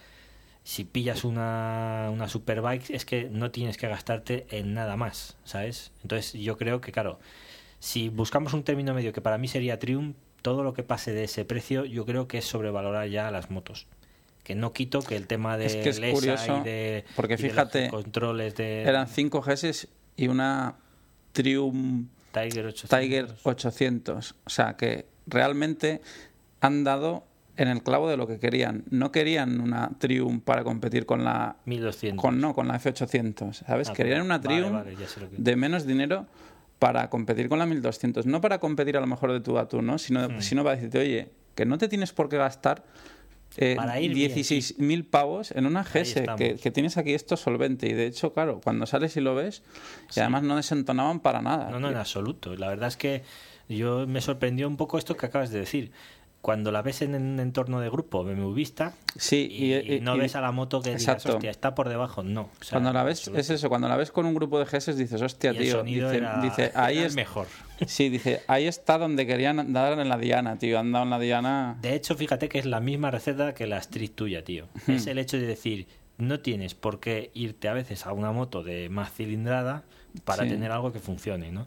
[0.64, 5.92] Si pillas una, una superbike es que no tienes que gastarte en nada más, ¿sabes?
[6.02, 7.18] Entonces yo creo que claro,
[7.80, 11.24] si buscamos un término medio que para mí sería Triumph, todo lo que pase de
[11.24, 13.86] ese precio yo creo que es sobrevalorar ya las motos.
[14.48, 17.34] Que no quito que el tema de Es que es LESA curioso, y de, porque
[17.34, 19.86] y de los fíjate, controles de Eran cinco GS
[20.16, 20.76] y una
[21.32, 22.88] Triumph Tiger 800.
[22.98, 24.34] Tiger 800.
[24.46, 26.00] O sea que realmente
[26.62, 27.24] han dado
[27.58, 28.84] en el clavo de lo que querían.
[28.88, 32.18] No querían una Triumph para competir con la 1200.
[32.18, 33.90] con no con la F800, ¿sabes?
[33.90, 36.26] Ah, querían una vale, Triumph vale, que- de menos dinero
[36.78, 39.82] para competir con la 1200, no para competir a lo mejor de tú a tú,
[39.82, 39.98] ¿no?
[39.98, 40.40] Sino, Hmm.
[40.40, 42.82] sino para decirte, oye, que no te tienes por qué gastar
[43.56, 47.88] eh, Para ir bien, 16.000 pavos en una GS, que, que tienes aquí esto solvente.
[47.88, 49.62] Y de hecho, claro, cuando sales y lo ves,
[50.14, 51.70] y además no desentonaban para nada.
[51.70, 52.54] No, no, en absoluto.
[52.56, 53.22] La verdad es que
[53.68, 55.92] yo me sorprendió un poco esto que acabas de decir.
[56.40, 60.14] Cuando la ves en un entorno de grupo BMW vista Sí, y, y, y- no
[60.16, 62.42] y- ves a la moto que digas, hostia, está por debajo, no.
[62.42, 63.40] O sea, cuando la ves, absoluto.
[63.40, 65.72] es eso, cuando la ves con un grupo de GS dices, hostia, tío.
[65.78, 67.46] sonido Dice, era, dice, ahí es mejor.
[67.86, 70.78] Sí, dice, ahí está donde querían dar en la Diana, tío.
[70.78, 71.76] Han dado en la Diana.
[71.80, 74.66] De hecho, fíjate que es la misma receta que la Street tuya, tío.
[74.88, 75.86] Es el hecho de decir,
[76.18, 79.84] no tienes por qué irte a veces a una moto de más cilindrada
[80.24, 80.50] para Sí.
[80.50, 81.66] tener algo que funcione, ¿no?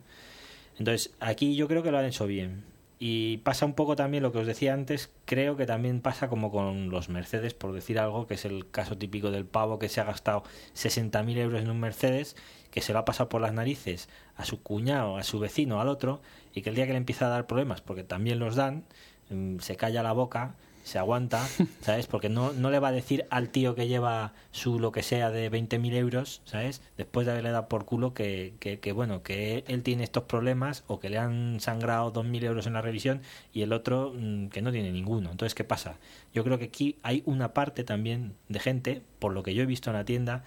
[0.80, 2.64] Entonces, aquí yo creo que lo han hecho bien.
[3.04, 6.52] Y pasa un poco también lo que os decía antes, creo que también pasa como
[6.52, 10.02] con los Mercedes, por decir algo, que es el caso típico del pavo que se
[10.02, 10.44] ha gastado
[10.76, 12.36] 60.000 euros en un Mercedes,
[12.70, 15.88] que se lo ha pasado por las narices a su cuñado, a su vecino, al
[15.88, 16.22] otro,
[16.54, 18.84] y que el día que le empieza a dar problemas, porque también los dan,
[19.32, 20.54] mm, se calla la boca,
[20.84, 21.48] se aguanta,
[21.82, 22.08] ¿sabes?
[22.08, 25.30] Porque no, no le va a decir al tío que lleva su lo que sea
[25.30, 26.82] de 20.000 euros, ¿sabes?
[26.98, 30.84] Después de haberle dado por culo que, que, que, bueno, que él tiene estos problemas
[30.88, 33.22] o que le han sangrado 2.000 euros en la revisión
[33.54, 35.32] y el otro mm, que no tiene ninguno.
[35.32, 35.98] Entonces, ¿qué pasa?
[36.34, 39.68] Yo creo que aquí hay una parte también de gente, por lo que yo he
[39.68, 40.44] visto en la tienda,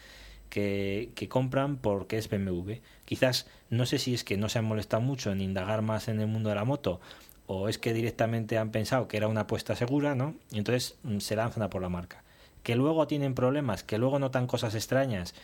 [0.51, 2.75] que, que compran porque es BMW.
[3.05, 6.21] Quizás no sé si es que no se han molestado mucho en indagar más en
[6.21, 7.01] el mundo de la moto
[7.47, 10.35] o es que directamente han pensado que era una apuesta segura, ¿no?
[10.51, 12.23] Y entonces mm, se lanzan a por la marca.
[12.63, 15.35] Que luego tienen problemas, que luego notan cosas extrañas.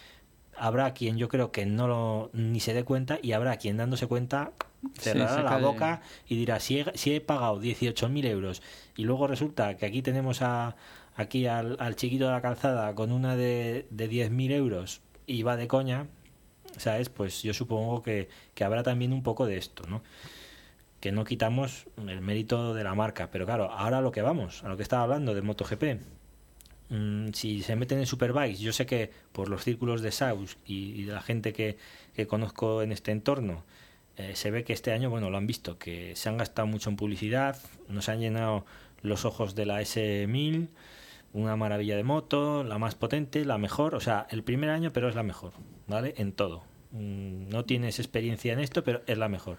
[0.57, 4.07] Habrá quien yo creo que no lo, ni se dé cuenta y habrá quien dándose
[4.07, 4.53] cuenta
[4.99, 5.65] cerrará la calle.
[5.65, 8.63] boca y dirá si he, si he pagado 18.000 euros
[8.97, 10.77] y luego resulta que aquí tenemos a
[11.17, 15.57] aquí al, al chiquito de la calzada con una de, de 10.000 euros y va
[15.57, 16.07] de coña,
[16.77, 17.09] ¿sabes?
[17.09, 20.03] Pues yo supongo que, que habrá también un poco de esto, ¿no?
[21.01, 23.31] Que no quitamos el mérito de la marca.
[23.31, 26.01] Pero claro, ahora a lo que vamos, a lo que estaba hablando de MotoGP.
[26.91, 31.05] Mm, si se meten en Superbikes, yo sé que por los círculos de Saus y,
[31.05, 31.79] de la gente que,
[32.15, 33.65] que conozco en este entorno,
[34.17, 36.91] eh, se ve que este año, bueno, lo han visto, que se han gastado mucho
[36.91, 37.57] en publicidad,
[37.89, 38.67] nos han llenado
[39.03, 40.69] los ojos de la S1000,
[41.33, 45.09] una maravilla de moto, la más potente, la mejor, o sea, el primer año, pero
[45.09, 45.53] es la mejor,
[45.87, 46.15] ¿vale?
[46.19, 46.65] En todo.
[46.91, 49.59] Mm, No tienes experiencia en esto, pero es la mejor.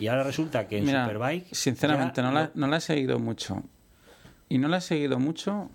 [0.00, 1.54] Y ahora resulta que en Mira, Superbike.
[1.54, 3.62] sinceramente, no la, no la he seguido mucho.
[4.48, 5.70] Y no la he seguido mucho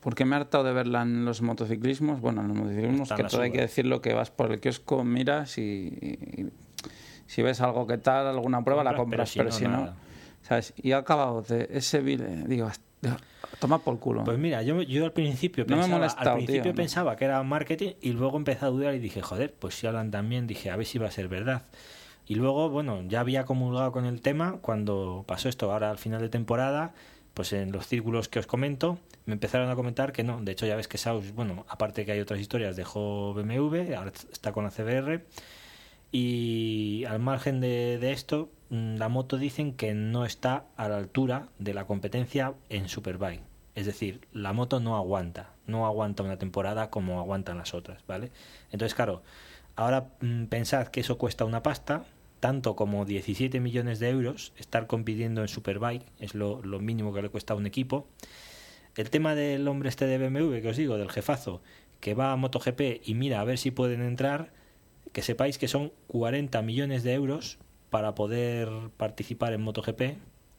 [0.00, 2.20] porque me he hartado de verla en los motociclismos.
[2.20, 5.58] Bueno, en los motociclismos, que todo hay que decirlo, que vas por el kiosco, miras
[5.58, 6.50] y, y-
[7.26, 9.94] si ves algo que tal, alguna prueba, la Compras, pero pero si no.
[10.42, 10.72] ¿sabes?
[10.76, 13.16] Y he acabado de ese vil, digo, hostia,
[13.60, 14.24] toma por culo.
[14.24, 16.76] Pues mira, yo, yo al principio No me ha pensaba, molestado, al principio tío, no.
[16.76, 20.10] pensaba que era marketing y luego empecé a dudar y dije, joder, pues si hablan
[20.10, 21.62] también, dije, a ver si va a ser verdad.
[22.30, 26.20] Y luego, bueno, ya había comulgado con el tema cuando pasó esto, ahora al final
[26.20, 26.94] de temporada,
[27.34, 30.40] pues en los círculos que os comento, me empezaron a comentar que no.
[30.40, 34.12] De hecho, ya ves que Saus, bueno, aparte que hay otras historias, dejó BMW, ahora
[34.30, 35.24] está con la CBR.
[36.12, 40.98] Y al margen de, de esto, mm, la moto dicen que no está a la
[40.98, 43.42] altura de la competencia en Superbike.
[43.74, 48.30] Es decir, la moto no aguanta, no aguanta una temporada como aguantan las otras, ¿vale?
[48.70, 49.24] Entonces, claro,
[49.74, 52.04] ahora mm, pensad que eso cuesta una pasta,
[52.40, 57.22] tanto como 17 millones de euros, estar compitiendo en Superbike, es lo, lo mínimo que
[57.22, 58.06] le cuesta a un equipo.
[58.96, 61.60] El tema del hombre este de BMW, que os digo, del jefazo,
[62.00, 64.52] que va a MotoGP y mira a ver si pueden entrar,
[65.12, 67.58] que sepáis que son 40 millones de euros
[67.90, 70.02] para poder participar en MotoGP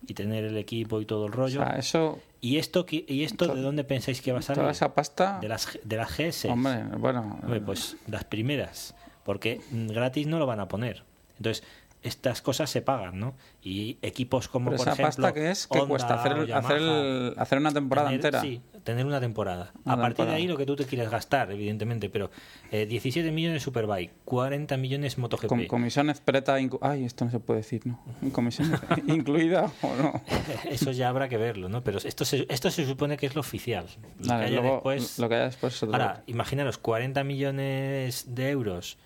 [0.07, 1.61] y tener el equipo y todo el o rollo.
[1.61, 4.59] sea, eso, ¿Y esto, y esto to- de dónde pensáis que va a salir?
[4.61, 6.45] toda esa pasta, De las, de las GS.
[6.49, 11.03] hombre, bueno, Hombre, pues las primeras, porque gratis no lo van a poner.
[11.41, 11.63] Entonces,
[12.03, 13.35] estas cosas se pagan, ¿no?
[13.63, 16.51] Y equipos como, pero por esa ejemplo, pasta que es, que Honda cuesta hacer, el-
[16.53, 16.83] hacer, el-
[17.29, 18.41] Yamaha, hacer una temporada tener- entera.
[18.41, 19.71] Sí, tener una temporada.
[19.85, 20.31] Una a partir temporada.
[20.31, 22.31] de ahí lo que tú te quieras gastar, evidentemente, pero
[22.71, 25.45] eh, 17 millones Superbike, 40 millones MotoGP.
[25.45, 27.99] Con comisión expreta, inclu- ay, esto no se puede decir, ¿no?
[28.31, 28.71] Comisión
[29.07, 30.21] incluida o no.
[30.71, 31.83] Eso ya habrá que verlo, ¿no?
[31.83, 33.85] Pero esto se, esto se supone que es lo oficial.
[34.17, 38.49] Lo que Vale, haya luego, después- lo que haya después Ahora, imaginaros, 40 millones de
[38.49, 38.97] euros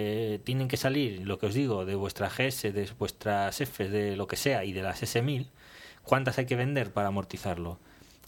[0.00, 4.16] eh, tienen que salir, lo que os digo, de vuestra GS, de vuestras F, de
[4.16, 5.48] lo que sea, y de las S1000.
[6.04, 7.78] ¿Cuántas hay que vender para amortizarlo?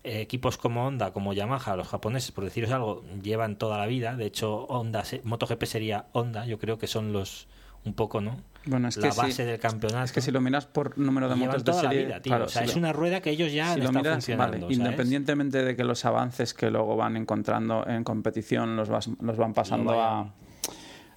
[0.03, 4.16] Eh, equipos como Honda, como Yamaha, los japoneses, por deciros algo, llevan toda la vida.
[4.16, 6.45] De hecho, Honda, MotoGP sería Honda.
[6.47, 7.47] Yo creo que son los
[7.85, 8.37] un poco, ¿no?
[8.66, 10.05] Bueno, es la que base del campeonato.
[10.05, 12.31] Es que si lo miras por número de motos de toda serie, la vida, tío.
[12.31, 14.66] claro, o sea, si es lo- una rueda que ellos ya si lo miras, funcionando.
[14.71, 19.55] independientemente de que los avances que luego van encontrando en competición los, vas- los van
[19.55, 20.35] pasando a,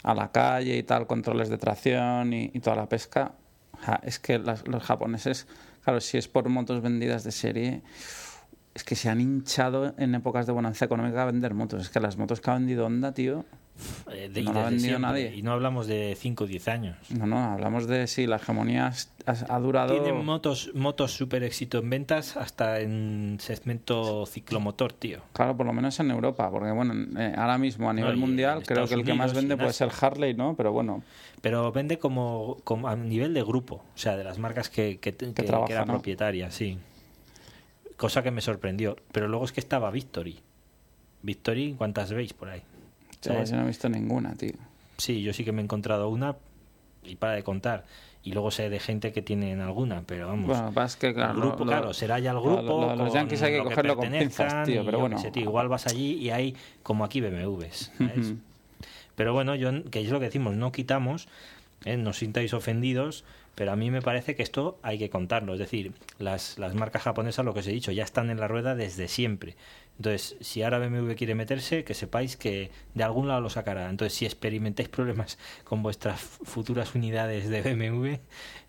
[0.04, 3.34] a la calle y tal, controles de tracción y, toda la pesca,
[4.04, 5.48] es que los japoneses,
[5.84, 7.82] claro, si es por motos vendidas de serie,
[8.74, 11.84] es que se han hinchado en épocas de bonanza económica a vender motos.
[11.84, 13.46] Es que las motos que ha vendido Honda, tío,
[14.12, 15.00] Eh, de- no siempre.
[15.00, 15.36] nadie.
[15.36, 16.96] Y no hablamos de 5 o 10 años.
[17.10, 18.94] no, no, hablamos de si la hegemonía
[19.26, 19.94] ha, ha durado...
[20.00, 25.22] Tienen motos, motos super éxito en ventas hasta en segmento ciclomotor, tío.
[25.34, 28.84] Claro, por lo menos en Europa, porque bueno, eh, ahora mismo a nivel mundial creo
[28.84, 29.90] Estados que el que más vende en puede Asia.
[29.90, 30.56] ser Harley, ¿no?
[30.56, 31.04] Pero bueno,
[31.42, 35.14] Pero vende como, como a nivel de grupo, o sea, de las marcas que, que,
[35.16, 35.94] que- que trabaja, era ¿no?
[35.94, 36.78] propietaria, sí.
[37.98, 38.98] Cosa que me sorprendió.
[39.12, 40.40] Pero luego es que estaba Victory.
[41.22, 42.62] Victory, ¿cuántas veis por ahí?
[43.24, 43.50] Chaval, ¿Sabes?
[43.52, 44.54] yo no he visto ninguna, tío.
[44.98, 46.36] Sí, yo sí que me he encontrado una
[47.04, 47.84] y para de contar.
[48.26, 50.48] Y luego sé de gente que tienen alguna, pero vamos.
[50.48, 52.62] Bueno, que pasa que el claro, grupo, lo- claro, será ya el grupo.
[52.62, 55.18] lo- los Yankees hay que lo cogerlo con pertenezcan pinzas, tío, y pero bueno.
[55.18, 57.92] qué sé, tío, igual vas allí y hay como aquí BMWs.
[57.98, 58.34] ¿sabes?
[59.16, 61.28] Pero bueno, yo, que es lo que decimos, no quitamos,
[61.86, 61.98] ¿eh?
[61.98, 65.54] no os sintáis ofendidos, pero a mí me parece que esto hay que contarlo.
[65.54, 68.48] Es decir, las, las marcas japonesas, lo que os he dicho, ya están en la
[68.48, 69.56] rueda desde siempre.
[69.98, 73.90] Entonces, si ahora BMW quiere meterse, que sepáis que de algún lado lo sacará.
[73.90, 78.16] Entonces, si experimentáis problemas con vuestras futuras unidades de BMW,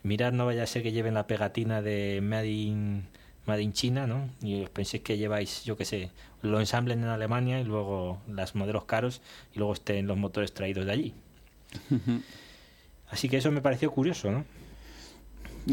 [0.03, 3.09] mirad, no vaya a ser que lleven la pegatina de Made in,
[3.47, 4.29] Made in China, ¿no?
[4.43, 6.11] Y os penséis que lleváis, yo qué sé,
[6.43, 9.23] lo ensamblen en Alemania y luego las modelos caros
[9.55, 11.15] y luego estén los motores traídos de allí.
[13.11, 14.45] Así que eso me pareció curioso, ¿no?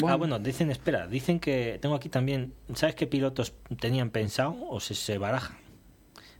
[0.07, 4.79] Ah, bueno, dicen, espera, dicen que tengo aquí también, ¿sabes qué pilotos tenían pensado o
[4.79, 5.57] se, se barajan?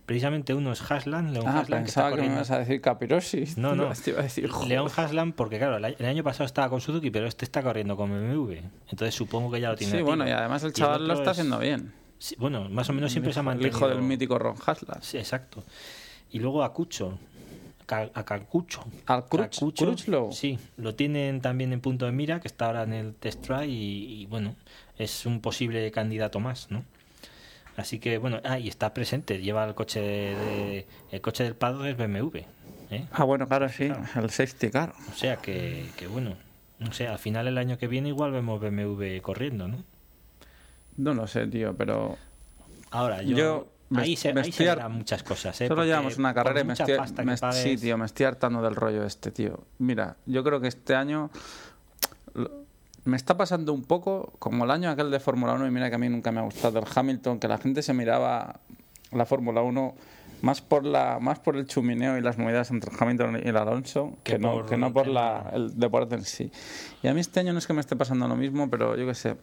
[0.06, 2.80] Precisamente uno es Haslan, León Ah, Haslan, que está pensaba que me ibas a decir
[2.80, 3.56] Capirosis.
[3.58, 3.90] No, no.
[4.04, 4.68] Te iba a decir, joder.
[4.68, 7.96] León Haslan, porque claro, el año- el pasado estaba con Suzuki, pero este está corriendo
[7.96, 8.54] con BMW.
[8.90, 9.96] Entonces supongo que ya lo tiene.
[9.96, 11.92] Sí, bueno, y además el chaval lo está es- haciendo bien.
[12.18, 13.76] sí, bueno, más o menos siempre se ha El mantenido.
[13.76, 15.04] hijo del mítico Ron Haslas.
[15.06, 15.62] Sí, exacto.
[16.30, 17.31] Y luego a Cucho, Ca-
[17.88, 18.84] a Cacucho.
[19.06, 20.32] Al Cruch- Crutchlow.
[20.32, 23.66] Sí, lo tienen también en punto de mira, que está ahora en el test drive
[23.66, 24.54] y, y, bueno,
[24.98, 26.84] es un posible candidato más, ¿no?
[27.76, 31.86] Así que bueno, ah, y está presente, lleva el coche de, el coche del Pado
[31.86, 32.38] es BMW,
[32.90, 33.06] ¿eh?
[33.12, 33.90] Ah, bueno, claro, sí.
[34.14, 34.92] El safety car.
[35.10, 36.34] O sea que, que bueno,
[36.78, 39.82] no sé, al final el año que viene igual vemos BMW corriendo, ¿no?
[40.98, 42.18] No lo sé, tío, pero
[42.90, 45.60] Ahora, yo, yo, Me- ahí se, me ahí estoy muchas cosas.
[45.60, 45.66] ¿eh?
[45.68, 48.60] Solo Porque llevamos una carrera y me estoy, me- pagues- sí, tío, me estoy hartando
[48.62, 49.60] del rollo este, tío.
[49.78, 51.30] Mira, yo creo que este año
[53.04, 55.96] me está pasando un poco como el año aquel de Fórmula 1 y mira que
[55.96, 58.60] a mí nunca me ha gustado el Hamilton, que la gente se miraba
[59.10, 59.94] la Fórmula 1
[60.42, 64.16] más por la más por el chumineo y las movidas entre Hamilton y el Alonso
[64.24, 66.50] que, Que no por que no por la, el deporte en sí.
[67.02, 69.06] Y a mí este año no es que me esté pasando lo mismo, pero yo
[69.06, 69.36] qué sé.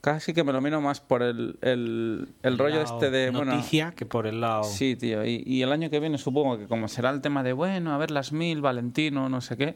[0.00, 3.92] Casi que me lo miro más por el, el, el rollo este de bueno, noticia
[3.96, 5.24] que por el lado Sí, tío.
[5.24, 7.98] Y, y el año que viene supongo que como será el tema de, bueno, a
[7.98, 9.74] ver las mil, Valentino, no sé qué.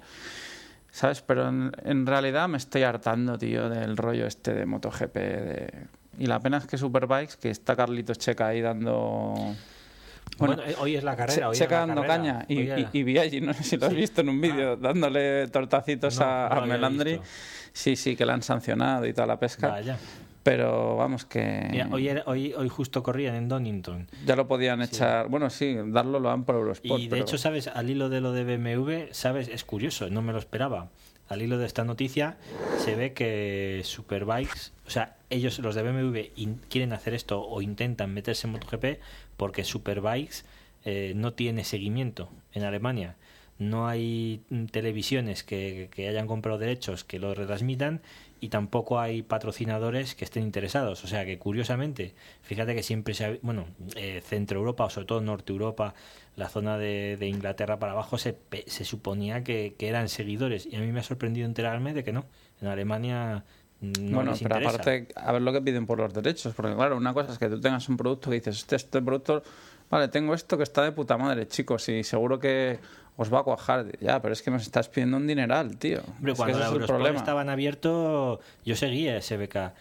[0.92, 1.22] ¿Sabes?
[1.22, 5.14] Pero en, en realidad me estoy hartando, tío, del rollo este de MotoGP.
[5.14, 5.86] De...
[6.18, 9.34] Y la pena es que Superbikes, que está Carlitos Checa ahí dando...
[10.38, 11.50] Bueno, eh, hoy es la carrera.
[11.52, 12.44] Che- hoy dando caña.
[12.48, 16.18] Y, y, y Biaggi, no sé si lo has visto en un vídeo, dándole tortacitos
[16.18, 17.12] No, a, no Melandri.
[17.12, 17.26] visto.
[17.72, 19.68] Sí, sí, que la han sancionado y toda la pesca.
[19.68, 19.98] Vaya.
[20.42, 21.68] Pero vamos que...
[21.70, 24.08] Mira, hoy, era- hoy, hoy justo corrían en Donington.
[24.26, 25.28] Ya lo podían echar...
[25.28, 27.00] Bueno, sí, darlo lo dan por Eurosport.
[27.00, 27.68] Y de pero- hecho, ¿sabes?
[27.68, 29.46] Al hilo de lo de BMW, ¿sabes?
[29.48, 30.88] Es curioso, no me lo esperaba.
[31.28, 32.36] Al hilo de esta noticia,
[32.78, 36.18] se ve que Superbikes, o sea, ellos, los de BMW,
[36.68, 38.84] quieren hacer esto o intentan meterse en MotoGP
[39.42, 40.44] porque Superbikes
[40.84, 43.16] eh, no tiene seguimiento en Alemania.
[43.58, 48.02] No hay mm, televisiones que, hayan comprado derechos que lo retransmitan
[48.38, 51.02] y tampoco hay patrocinadores que estén interesados.
[51.02, 53.66] O sea que curiosamente, fíjate que siempre se ha, bueno,
[53.96, 55.92] eh, Centro Europa o sobre todo Norte Europa,
[56.36, 58.38] la zona de, Inglaterra para abajo se,
[58.68, 62.12] se suponía que, que eran seguidores y a mí me ha sorprendido enterarme de que
[62.12, 62.26] no.
[62.60, 63.44] En Alemania
[63.82, 64.70] no bueno, les pero interesa.
[64.70, 67.48] aparte, a ver lo que piden por los derechos, porque claro, una cosa es que
[67.48, 69.42] tú tengas un producto que dices, este, este producto,
[69.90, 72.78] vale, tengo esto que está de puta madre, chicos, y seguro que
[73.16, 73.98] os va a cuajar.
[74.00, 75.98] Ya, pero es que nos estás pidiendo un dineral, tío.
[75.98, 77.18] Es que cuando la es problema.
[77.18, 79.74] estaban abierto, yo seguía SBK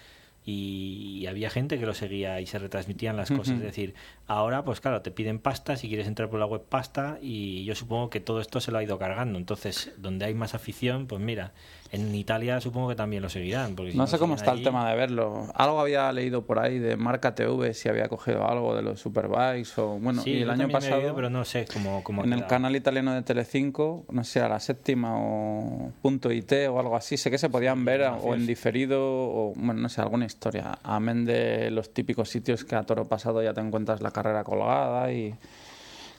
[0.43, 3.56] y, y había gente que lo seguía y se retransmitían las cosas.
[3.56, 3.93] Es decir,
[4.28, 7.76] ahora, pues claro, te piden pasta si quieres entrar por la web pasta y yo
[7.76, 9.38] supongo que todo esto se lo ha ido cargando.
[9.38, 11.54] Entonces, donde hay más afición, pues mira,
[11.92, 13.76] en Italia supongo que también lo seguirán.
[13.76, 15.48] Porque si No sé cómo está el tema de verlo.
[15.54, 19.72] Algo había leído por ahí de Marca TV, si había cogido algo de los Superbikes
[19.78, 22.48] o bueno, Sí, y el año he pasado pero no sé cómo, cómo en el
[22.48, 27.18] canal italiano de Telecinco, no sé, a la séptima o punto IT o algo así,
[27.18, 30.80] sé que se podían ver o en diferido o bueno, no sé, alguna historia.
[30.84, 35.12] Amén de los típicos sitios que a toro pasado ya te encuentras la carrera colgada
[35.12, 35.36] y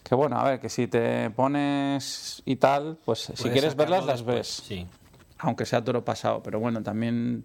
[0.03, 4.19] que bueno, a ver, que si te pones y tal, pues si quieres verlas las
[4.19, 4.87] después, ves Sí.
[5.43, 7.45] Aunque sea toro pasado, pero bueno, también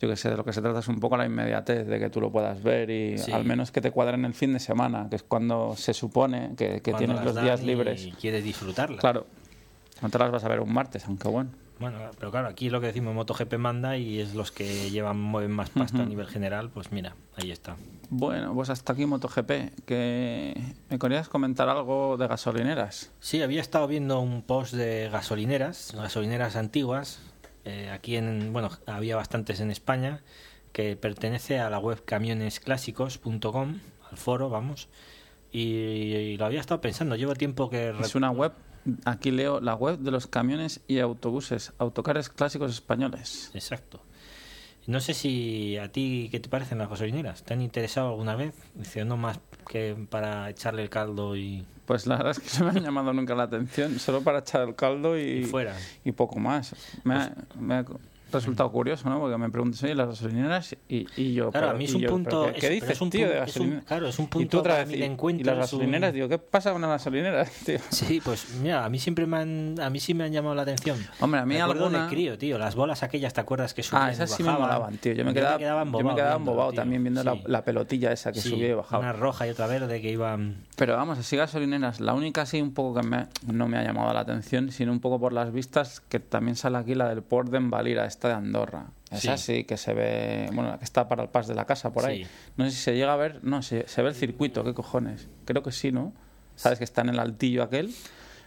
[0.00, 2.10] yo que sé, de lo que se trata es un poco la inmediatez de que
[2.10, 3.30] tú lo puedas ver y Sí.
[3.32, 6.80] al menos que te cuadren el fin de semana, que es cuando se supone que,
[6.80, 8.08] que tienes los días y libres.
[8.20, 8.98] quieres disfrutarlas.
[9.00, 9.26] Claro,
[10.00, 11.50] no te las vas a ver un martes, aunque bueno.
[11.78, 15.50] Bueno, pero claro, aquí lo que decimos MotoGP manda y es los que llevan mueven
[15.50, 17.74] más pasta a nivel general, pues mira, ahí está.
[18.08, 19.50] Bueno, pues hasta aquí MotoGP,
[19.84, 20.54] que
[20.90, 23.10] me querías comentar algo de gasolineras.
[23.18, 27.20] Sí, había estado viendo un post de gasolineras, gasolineras antiguas.
[27.64, 30.22] Eh, aquí en, bueno, había bastantes en España,
[30.72, 33.78] que pertenece a la web camionesclásicos.com,
[34.10, 34.88] al foro, vamos.
[35.50, 37.94] Y, y lo había estado pensando, llevo tiempo que...
[38.00, 38.52] Es una web,
[39.04, 43.50] aquí leo la web de los camiones y autobuses, autocares clásicos españoles.
[43.54, 44.02] Exacto.
[44.86, 47.44] No sé si a ti, ¿qué te parecen las gasolineras?
[47.44, 48.54] ¿Te han interesado alguna vez?
[48.74, 52.72] Dice, no más que para echarle el caldo y, Pues la verdad es que no
[52.72, 55.76] me han llamado nunca la atención, solo para echar el caldo y, y fuera.
[56.04, 56.74] y poco más.
[57.04, 57.84] Me ha, me ha
[58.32, 59.20] resultado curioso, ¿no?
[59.20, 61.50] Porque me preguntas, oye, las gasolineras y, y yo...
[61.50, 63.10] Claro, pero- a mí es y un yo, punto- ¿pero ¿Qué, es- dices, es un
[63.10, 65.40] tío, de pun- es un- claro, es un y punto tú otra vez, y- encuentro,
[65.52, 67.78] Y las es un- gasolineras, digo, ¿qué pasa con las gasolineras, tío?
[67.90, 70.62] Sí, pues mira, a mí siempre me han, a mí sí me han llamado la
[70.62, 70.98] atención.
[71.20, 74.04] Hombre, a mí me alguna- de crío, tío, las bolas aquellas, ¿te acuerdas que subían
[74.06, 75.12] Ah, y esas sí me molaban, tío.
[75.12, 78.48] Yo me quedaba, yo me quedaba embobado también viendo la, la pelotilla esa que Sí,
[78.50, 79.02] subía y bajaba.
[79.02, 80.64] Una roja y otra verde que iban.
[80.76, 84.12] Pero vamos, así gasolineras, la única sí un poco que me- no me ha llamado
[84.12, 87.50] la atención, sino un poco por las vistas, que también sale aquí la del Port
[87.50, 88.86] de Envalira, esta de Andorra.
[89.10, 89.56] Esa Sí.
[89.58, 92.04] sí que se ve, bueno, la que está para el pas de la casa por
[92.06, 92.24] ahí.
[92.24, 92.30] Sí.
[92.56, 95.28] No sé si se llega a ver, no, se, se ve el circuito, ¿qué cojones?
[95.44, 96.12] Creo que sí, ¿no?
[96.56, 97.94] Sabes que está en el altillo aquel,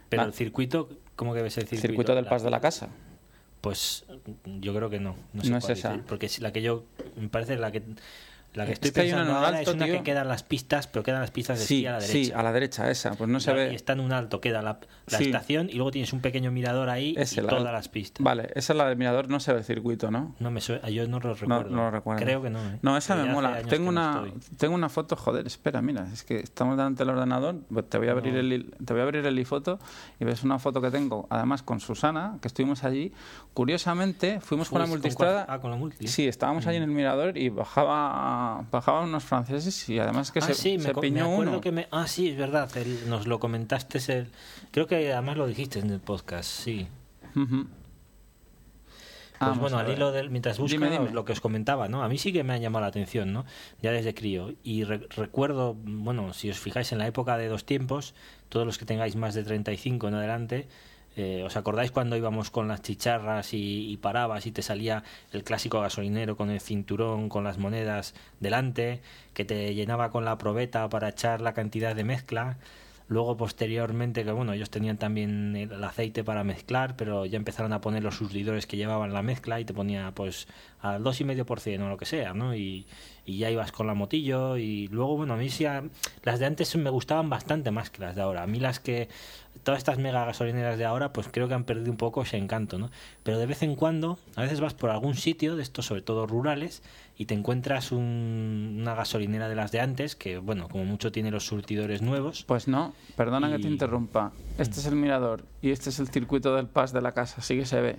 [0.10, 0.26] Pero Ah.
[0.26, 1.88] el circuito, ¿cómo que ves el el circuito?
[1.88, 2.90] circuito del La- pas de la casa.
[3.62, 4.06] Pues
[4.46, 5.16] yo creo que no.
[5.34, 5.90] No, sé No es esa.
[5.90, 6.84] decir, porque la que yo.
[7.18, 7.82] Me parece la que.
[8.56, 9.94] La que Es estoy una pensando en un alto, es una tío.
[9.96, 12.14] que quedan las pistas, pero quedan las pistas de Sí, esquí a la derecha.
[12.14, 13.12] sí, a la derecha, esa.
[13.16, 13.76] Pues no se ve.
[13.76, 15.26] está en un alto, queda la, la Sí.
[15.26, 18.24] estación y luego tienes un pequeño mirador ahí Ese, y todas las pistas.
[18.24, 20.36] Vale, esa es la del mirador, no se ve el circuito, ¿no?
[20.40, 20.78] No me yo
[21.08, 21.70] no lo No, recuerdo.
[21.70, 22.24] no lo recuerdo.
[22.24, 22.60] Creo que no.
[22.60, 22.80] ¿eh?
[22.82, 23.62] No, esa Pero me mola.
[23.64, 24.58] Tengo no una, estoy.
[24.58, 28.08] tengo una foto, joder, espera, mira, es que estamos delante del ordenador, pues te voy
[28.08, 28.40] a abrir No.
[28.40, 29.80] el te voy a abrir el iFoto
[30.20, 33.12] y ves una foto que tengo, además con Susana, que estuvimos allí.
[33.54, 35.46] Curiosamente, fuimos con la multistrada.
[35.46, 36.08] cuál- Ah, con la multi.
[36.08, 40.40] Sí, estábamos allí en el mirador y bajaba bajaba, bajaban unos franceses y además que
[40.40, 41.62] ah, se, sí, se me, uno.
[41.62, 41.88] que me...
[41.92, 44.28] Ah, sí, es verdad, el- nos lo comentaste, el...
[44.72, 46.88] creo que además lo dijiste en el podcast, sí.
[49.38, 51.12] Pues Vamos bueno, al hilo del mientras dime.
[51.12, 52.04] lo que os comentaba, ¿no?
[52.04, 53.46] A mí sí que me ha llamado la atención, ¿no?
[53.82, 54.54] Ya desde crío.
[54.64, 58.14] Y re- recuerdo, bueno, si os fijáis en la época de dos tiempos,
[58.48, 60.68] todos los que tengáis más de 35 en adelante,
[61.16, 65.80] eh, ¿os acordáis cuando íbamos con las chicharras y, parabas y te salía el clásico
[65.80, 69.02] gasolinero con el cinturón, con las monedas delante,
[69.34, 72.58] que te llenaba con la probeta para echar la cantidad de mezcla?
[73.08, 77.80] Luego, posteriormente, que bueno, ellos tenían también el aceite para mezclar, pero ya empezaron a
[77.80, 80.48] poner los surtidores que llevaban la mezcla y te ponía pues
[80.82, 82.56] al 2,5% o lo que sea, ¿no?
[82.56, 82.88] Y,
[83.24, 85.66] y ya ibas con la motillo y luego, bueno, a mí sí,
[86.24, 88.42] las de antes me gustaban bastante más que las de ahora.
[88.42, 89.08] A mí las que,
[89.64, 92.78] todas estas mega gasolineras de ahora, pues creo que han perdido un poco ese encanto,
[92.78, 92.92] ¿no?
[93.24, 96.28] Pero de vez en cuando, a veces vas por algún sitio de estos, sobre todo
[96.28, 96.84] rurales,
[97.18, 101.32] y te encuentras un- una gasolinera de las de antes, que bueno, como mucho tiene
[101.32, 102.44] los surtidores nuevos.
[102.44, 104.32] Pues no, perdona que te interrumpa.
[104.58, 107.58] Este es el mirador y este es el circuito del pas de la casa, sí
[107.58, 107.96] que se ve.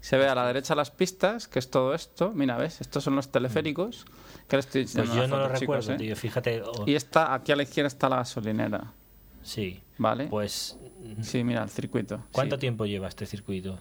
[0.00, 2.30] Se ve a la derecha las pistas, que es todo esto.
[2.32, 2.80] Mira, ¿ves?
[2.80, 4.06] Estos son los teleféricos.
[4.46, 5.96] Que le estoy Pues yo no lo chicos, recuerdo, ¿eh?
[5.96, 6.62] tío, fíjate.
[6.86, 8.92] Y está, aquí a la izquierda está la gasolinera,
[9.48, 10.26] Sí, ¿vale?
[10.26, 10.78] pues
[11.22, 12.20] Sí, mira, el circuito.
[12.32, 12.60] ¿cuánto sí.
[12.60, 13.78] tiempo lleva este circuito?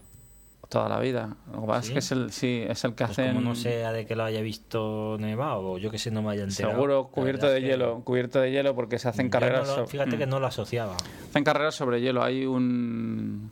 [0.70, 1.36] Toda la vida.
[1.53, 3.36] Lo que pasa es que es el, sí, es el que Pues hacen...
[3.36, 6.32] como no sea de que lo haya visto nevado o yo que sé no me
[6.32, 6.74] haya enterado.
[6.76, 9.68] Seguro cubierto de que hielo, cubierto de hielo porque se hacen yo carreras.
[9.68, 10.20] no lo- fíjate Mm.
[10.20, 10.95] que no lo asociaba.
[11.30, 12.22] Hacen carreras sobre hielo.
[12.24, 13.51] Hay un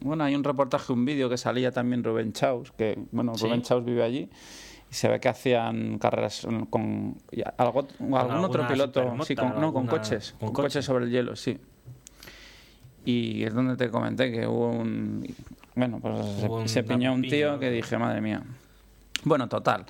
[0.00, 3.32] bueno, hay un reportaje, un vídeo que salía también Rubén Chaus, que bueno.
[3.34, 4.30] Rubén Chaus vive allí
[4.90, 7.16] y se ve que hacían carreras con
[8.14, 10.84] algún otro piloto, sí, con, no, con alguna- coches, con con, coches.
[10.84, 11.58] sobre el hielo, sí.
[13.04, 15.26] Y es donde te comenté que hubo un
[15.74, 18.42] bueno, pues se- un se, piñó un tío que dije, madre mía.
[19.24, 19.84] Bueno, total,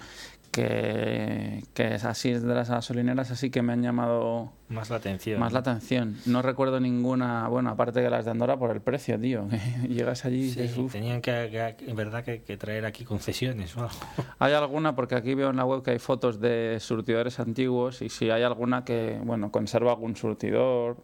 [0.52, 4.96] que, que es así es de las gasolineras así que me han llamado Más la
[4.96, 5.38] atención.
[5.40, 6.16] más la atención.
[6.26, 9.48] No recuerdo ninguna, bueno, aparte de las de Andorra por el precio, tío.
[9.88, 10.92] Llegas allí y Sí, dices, "Uf".
[10.92, 13.94] tenían que, que- en verdad que, que traer aquí concesiones o algo.
[14.38, 18.08] Hay alguna, porque aquí veo en la web que hay fotos de surtidores antiguos y
[18.08, 20.96] si hay alguna que, bueno, conserva algún surtidor.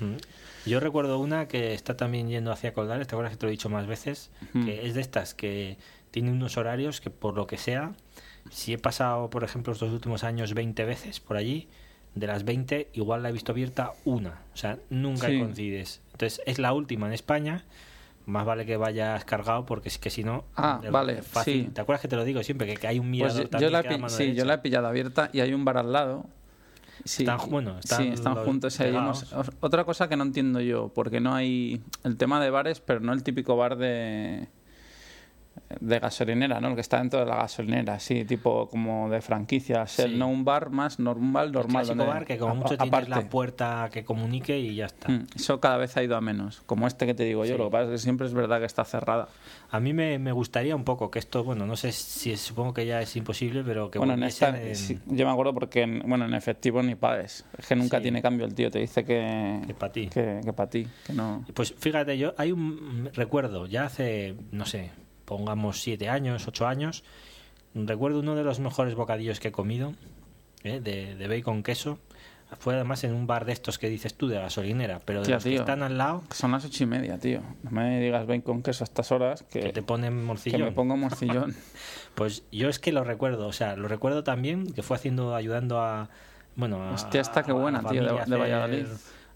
[0.00, 0.16] Mm.
[0.68, 3.52] Yo recuerdo una que está también yendo hacia Coldares, te acuerdas que te lo he
[3.52, 4.64] dicho más veces, Mm.
[4.66, 5.78] que es de estas que
[6.10, 7.92] tiene unos horarios que por lo que sea,
[8.50, 11.68] si he pasado, por ejemplo, estos últimos años 20 veces por allí,
[12.14, 15.38] de las 20 igual la he visto abierta una, o sea, nunca Sí.
[15.38, 16.00] coincides.
[16.12, 17.64] Entonces es la última en España.
[18.26, 20.44] Más vale que vayas cargado porque es que si no.
[20.54, 21.64] Ah, vale, fácil.
[21.66, 21.70] sí.
[21.72, 22.66] ¿Te acuerdas que te lo digo siempre?
[22.66, 24.44] Que, que hay un Pues mirador yo, yo también la que pi- mano sí, yo
[24.44, 26.26] la he pillado abierta y hay un bar al lado.
[27.04, 28.78] Sí, Están- bueno, están sí, están juntos.
[29.60, 33.12] otra cosa que no entiendo yo, porque no hay el tema de bares, pero no
[33.14, 34.48] el típico bar de
[35.80, 36.68] de gasolinera, ¿no?
[36.68, 40.04] El que está dentro de la gasolinera, sí, tipo como de franquicia, Sí.
[40.16, 41.70] no un bar más normal, El normal.
[41.84, 45.08] clásico donde- bar que como mucho tienes la puerta que comunique y ya está.
[45.10, 47.52] Mm, Eso cada vez ha ido a menos, como este que te digo yo.
[47.54, 47.58] Sí.
[47.58, 49.28] Lo que pasa es que siempre es verdad que está cerrada.
[49.70, 52.72] A mí me, me gustaría un poco que esto, bueno, no sé si es- supongo
[52.74, 55.82] que ya es imposible, pero que bueno, en esta, en- sí, yo me acuerdo porque,
[55.82, 57.44] en, bueno, en efectivo ni pagues.
[57.58, 58.70] Es que nunca tiene cambio el tío.
[58.70, 60.08] Te dice que, Que pa' ti.
[60.08, 61.44] Que, para ti, que no.
[61.54, 64.90] Pues fíjate, yo hay un recuerdo, ya hace, no sé,
[65.28, 67.04] pongamos siete años, ocho años,
[67.74, 69.92] recuerdo uno de los mejores bocadillos que he comido,
[70.64, 70.80] ¿eh?
[70.80, 71.98] de, de bacon queso.
[72.60, 75.44] Fue además en un bar de estos que dices tú, de gasolinera, pero de los
[75.44, 77.42] que están al lado, Son las ocho y media, tío.
[77.62, 80.62] No me digas ven con queso a estas horas que, que te ponen que morcillón.
[80.62, 81.54] me pongo morcillón.
[82.14, 85.78] Pues yo es que lo recuerdo, o sea, lo recuerdo también que fue haciendo, ayudando
[85.80, 86.08] a,
[86.56, 88.86] bueno, Hostia, a la buena, tío, de- Valladolid.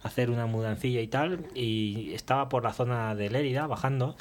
[0.03, 4.17] a hacer una mudancilla y tal, y estaba por la zona de Lérida bajando.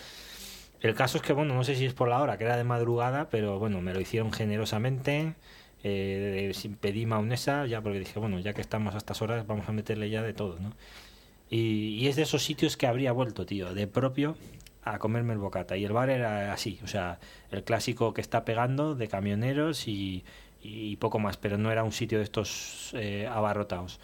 [0.81, 2.63] El caso es que, bueno, no sé si es por la hora, que era de
[2.63, 5.35] madrugada, pero bueno, me lo hicieron generosamente.
[5.83, 9.67] Eh, sin- pedí maonesa, ya porque dije, bueno, ya que estamos a estas horas, vamos
[9.69, 10.73] a meterle ya de todo, ¿no?
[11.49, 14.37] Y, y es de esos sitios que habría vuelto, tío, de propio
[14.83, 15.77] a comerme el bocata.
[15.77, 17.19] Y el bar era así, o sea,
[17.51, 20.23] el clásico que está pegando de camioneros y,
[20.61, 23.99] y poco más, pero no era un sitio de estos eh, abarrotados.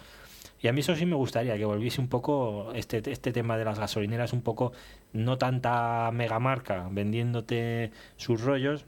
[0.60, 3.64] Y a mí eso sí me gustaría, que volviese un poco este, este tema de
[3.64, 4.72] las gasolineras, un poco
[5.12, 8.84] no tanta megamarca vendiéndote sus rollos,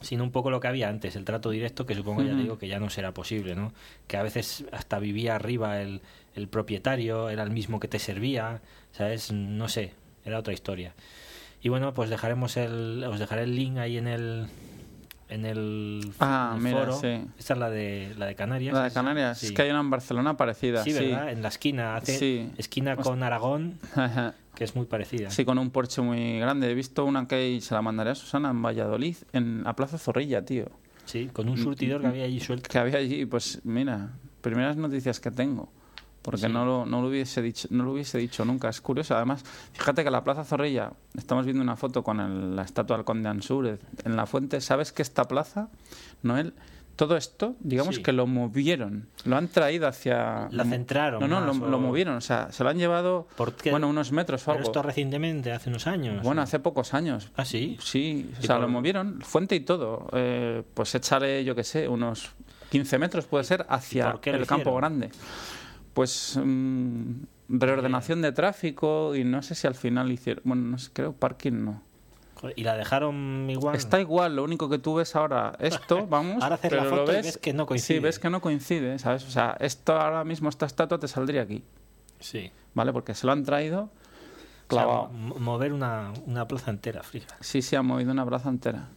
[0.00, 2.66] sino un poco lo que había antes, el trato directo, que supongo ya digo que
[2.66, 3.72] ya no será posible, ¿no?
[4.06, 6.00] Que a veces hasta vivía arriba el,
[6.34, 9.32] el propietario, era el mismo que te servía, ¿sabes?
[9.32, 9.92] No sé,
[10.24, 10.94] era otra historia.
[11.62, 14.46] Y bueno, pues dejaremos el, os dejaré el link ahí en el
[15.34, 16.92] en el, Ah, en el mira, foro.
[17.00, 17.24] sí.
[17.38, 18.74] Esta es la de la de Canarias.
[18.74, 18.90] La de?
[18.90, 19.38] Canarias.
[19.38, 19.46] Sí.
[19.46, 20.82] Es que hay una en Barcelona parecida.
[20.84, 21.30] Sí, Sí, ¿verdad?
[21.30, 22.50] En la esquina, hace Sí.
[22.58, 23.78] esquina con Aragón,
[24.54, 25.30] que es muy parecida.
[25.30, 26.70] Sí, con un porche muy grande.
[26.70, 29.98] He visto una que hay- se la mandaré a Susana en Valladolid, en la Plaza
[29.98, 30.66] Zorrilla, tío.
[31.04, 32.68] Sí, con un surtidor que había allí suelto.
[32.70, 34.10] que había allí, pues mira,
[34.40, 35.68] primeras noticias que tengo.
[36.22, 36.48] Porque Sí.
[36.52, 38.68] no, lo, no, lo hubiese dicho, no lo hubiese dicho nunca.
[38.68, 39.16] Es curioso.
[39.16, 43.04] Además, fíjate que la Plaza Zorrilla, estamos viendo una foto con el- la estatua del
[43.04, 44.60] Conde Ansúrez en la fuente.
[44.60, 45.68] ¿Sabes que esta plaza,
[46.22, 46.54] Noel,
[46.94, 48.02] todo esto, digamos Sí.
[48.02, 50.46] que lo movieron, lo han traído hacia...
[50.52, 52.14] La centraron No, no, más, lo, o- lo movieron.
[52.16, 53.70] O sea, se lo han llevado, ¿Por qué?
[53.70, 54.68] bueno, unos metros o Pero algo.
[54.68, 56.22] esto recientemente, hace unos años.
[56.22, 57.32] Bueno, hace pocos años.
[57.34, 57.78] Ah, sí.
[57.80, 60.06] Sí, o ¿Y sea, por- lo movieron, fuente y todo.
[60.12, 62.30] Eh, pues échale, yo qué sé, unos
[62.70, 65.10] 15 metros puede ser hacia el campo grande.
[65.94, 67.12] Pues mm,
[67.48, 71.64] reordenación de tráfico y no sé si al final hicieron, bueno, no sé, creo parking
[71.64, 71.82] no.
[72.56, 73.76] Y la dejaron igual.
[73.76, 77.14] Está igual, lo único que tú ves ahora esto, vamos, Ahora haces la foto y
[77.16, 77.98] ves, ves que no coincide.
[77.98, 79.24] Sí, ves que no coincide, ¿sabes?
[79.26, 81.62] O sea, esto ahora mismo esta estatua te saldría aquí,
[82.18, 82.50] Sí.
[82.74, 82.92] ¿vale?
[82.92, 85.08] Porque se lo han traído O sea, clavado.
[85.10, 87.28] mo- mover una, una plaza entera, fija.
[87.40, 88.88] Sí, sí, ha movido una plaza entera.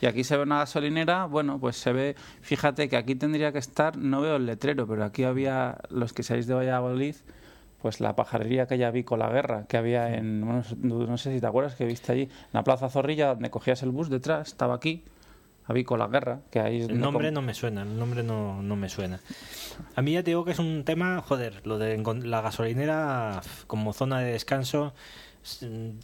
[0.00, 3.58] Y aquí se ve una gasolinera, bueno, pues se ve, fíjate que aquí tendría que
[3.58, 7.16] estar, no veo el letrero, pero aquí había, los que seáis de Valladolid,
[7.82, 10.62] pues la pajarería que ya vi con la guerra, que había en, bueno,
[11.06, 13.90] no sé si te acuerdas que viste allí, en la Plaza Zorrilla, donde cogías el
[13.90, 15.04] bus detrás, estaba aquí,
[15.70, 18.74] a con la guerra, que ahí El nombre no me suena, el nombre no, no
[18.74, 19.20] me suena.
[19.94, 23.92] A mí ya te digo que es un tema, joder, lo de la gasolinera como
[23.92, 24.92] zona de descanso,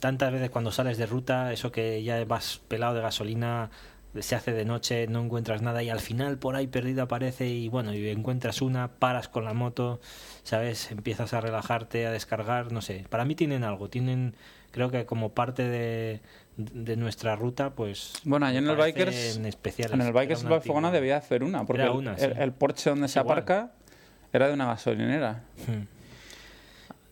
[0.01, 3.71] tantas veces cuando sales de ruta, eso que ya vas pelado de gasolina,
[4.19, 7.69] se hace de noche, no encuentras nada y al final por ahí perdido aparece y
[7.69, 10.01] bueno, y encuentras una, paras con la moto,
[10.43, 10.91] ¿sabes?
[10.91, 13.05] Empiezas a relajarte, a descargar, no sé.
[13.11, 14.35] Para mí tienen algo, tienen,
[14.71, 16.21] creo que como parte de,
[16.57, 18.15] de nuestra ruta, pues...
[18.25, 19.95] Bueno, allí en el Bikers, parecen especiales.
[20.01, 20.91] en el Bikers antigua.
[20.93, 22.39] debía hacer una, porque el- una, el, sí.
[22.41, 23.39] el Porsche donde se igual.
[23.41, 23.73] aparca
[24.33, 25.43] era de una gasolinera.
[25.67, 25.96] Hmm.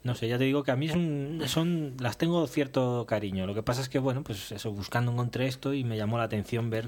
[0.05, 3.47] No sé, ya te digo que a mí es un- son las tengo cierto cariño.
[3.47, 6.25] Lo que pasa es que, bueno, pues eso, buscando encontré esto y me llamó la
[6.25, 6.87] atención ver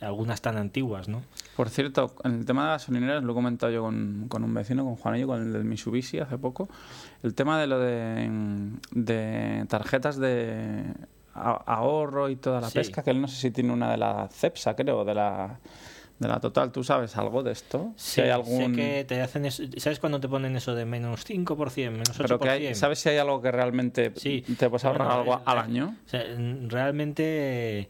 [0.00, 1.22] algunas tan antiguas, ¿no?
[1.56, 4.84] Por cierto, en el tema de gasolineras, lo he comentado yo con, con un vecino,
[4.84, 6.68] con Juanillo, con el del Mitsubishi hace poco,
[7.22, 8.28] el tema de lo de,
[8.90, 10.84] de tarjetas de
[11.34, 12.78] ahorro y toda la Sí.
[12.78, 15.60] pesca, que él no sé si tiene una de la CEPSA, creo, de la,
[16.18, 16.72] de la Total.
[16.72, 17.92] ¿Tú sabes algo de esto?
[17.96, 18.74] Sí, hay sé algún...
[18.74, 22.16] que te hacen eso- ¿Sabes cuando te ponen eso de menos 5%, menos 8%?
[22.22, 24.42] Pero que hay, ¿sabes si hay algo que realmente Sí.
[24.58, 25.96] te puedes ahorrar Bueno, algo eh, al eh, año?
[26.06, 26.22] O sea,
[26.68, 27.88] realmente, eh,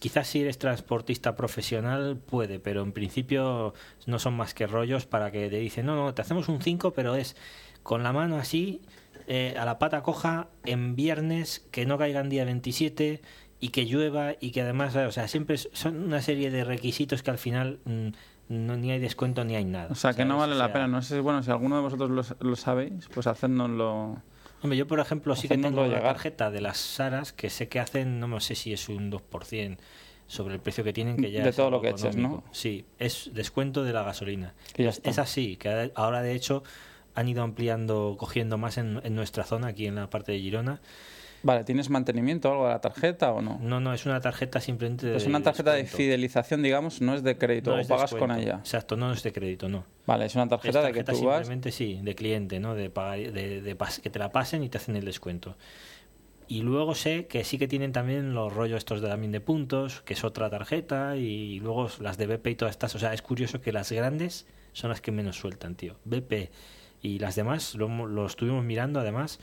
[0.00, 3.72] quizás si eres transportista profesional puede, pero en principio
[4.06, 6.92] no son más que rollos para que te dicen, no, no, te hacemos un 5,
[6.92, 7.36] pero es
[7.82, 8.82] con la mano así,
[9.26, 13.22] eh, a la pata coja, en viernes, que no caiga en día 27
[13.60, 17.30] y que llueva y que además, o sea, siempre son una serie de requisitos que
[17.30, 18.08] al final mm,
[18.48, 19.88] no, ni hay descuento ni hay nada.
[19.90, 20.88] O sea, que no vale O la sea, pena.
[20.88, 24.22] No sé si, bueno, si alguno de vosotros lo, lo sabéis, pues hacednoslo...
[24.62, 27.78] Hombre, yo por ejemplo sí que tengo la tarjeta de las Saras que sé que
[27.78, 29.78] hacen, no sé si es un 2%
[30.26, 32.44] sobre el precio que tienen, que ya De es todo lo que eches, ¿no?
[32.50, 34.54] Sí, es descuento de la gasolina.
[34.76, 36.64] Es- así, que ahora de hecho
[37.14, 40.80] han ido ampliando, cogiendo más en, en nuestra zona, aquí en la parte de Girona.
[41.42, 43.58] Vale, ¿tienes mantenimiento o algo de la tarjeta o no?
[43.62, 47.22] No, no, es una tarjeta simplemente de Es una tarjeta de fidelización, digamos, no es
[47.22, 48.34] de crédito, No o pagas descuento.
[48.34, 48.56] con ella.
[48.58, 49.84] Exacto, no es de crédito, no.
[50.06, 51.38] Vale, es una Es tarjeta, de que tú vas.
[51.38, 52.74] simplemente sí, de cliente, ¿no?
[52.74, 55.56] De, pagar, de, de pas- que te la pasen y te hacen el descuento.
[56.50, 60.00] Y luego sé que sí que tienen también los rollos estos de también de puntos,
[60.02, 62.94] que es otra tarjeta, y luego las de BP y todas estas.
[62.94, 65.96] O sea, es curioso que las grandes son las que menos sueltan, tío.
[66.04, 66.50] BP
[67.02, 69.38] y las demás lo, lo estuvimos mirando además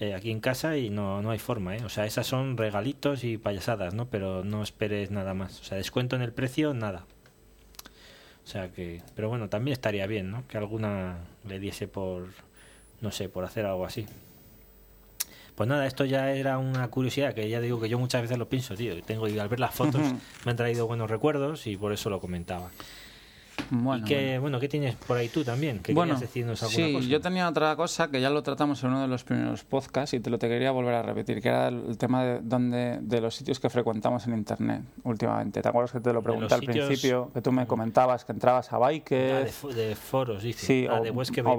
[0.00, 1.84] eh, aquí en casa y no, no hay forma, ¿eh?
[1.84, 4.06] O sea, esas son regalitos y payasadas, ¿no?
[4.06, 5.60] Pero no esperes nada más.
[5.60, 7.04] O sea, descuento en el precio, nada.
[8.44, 10.46] O sea que, pero bueno, también estaría bien, ¿no?
[10.46, 12.28] Que alguna le diese por,
[13.00, 14.06] no sé, por hacer algo así.
[15.54, 18.48] Pues nada, esto ya era una curiosidad que ya digo que yo muchas veces lo
[18.48, 19.02] pienso, tío.
[19.02, 20.00] Tengo y al ver las fotos
[20.44, 22.70] me han traído buenos recuerdos y por eso lo comentaba.
[23.70, 24.60] Bueno, y que, bueno.
[24.60, 25.80] ¿qué tienes por ahí tú también?
[25.80, 27.08] ¿Que Bueno, decirnos alguna sí, cosa?
[27.08, 30.20] yo tenía otra cosa que ya lo tratamos en uno de los primeros podcasts y
[30.20, 33.34] te lo te quería volver a repetir, que era el, tema de, donde, de los
[33.34, 35.60] sitios que frecuentamos en Internet últimamente.
[35.62, 37.30] ¿Te acuerdas que te lo pregunté al sitios- principio?
[37.34, 40.64] Que tú me comentabas que entrabas a Ah, de, de foros, dice.
[40.66, 41.56] sí, Ah, o, de o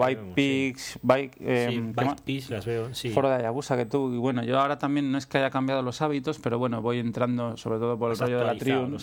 [1.04, 1.40] Bike sí.
[1.42, 1.94] Eh,
[2.50, 3.10] las veo, sí.
[3.10, 5.82] Foro de Ayabusa que tú, y bueno, yo ahora también no es que haya cambiado
[5.82, 8.54] los hábitos, pero bueno, voy entrando, sobre todo por el rollo de la
[8.88, 8.98] ¿no?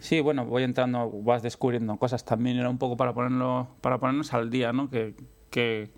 [0.00, 4.32] Sí, bueno, voy entrando, vas descubriendo cosas también, era un poco para ponerlo, para ponernos
[4.34, 4.90] al día, ¿no?
[4.90, 5.14] Que,
[5.50, 5.90] que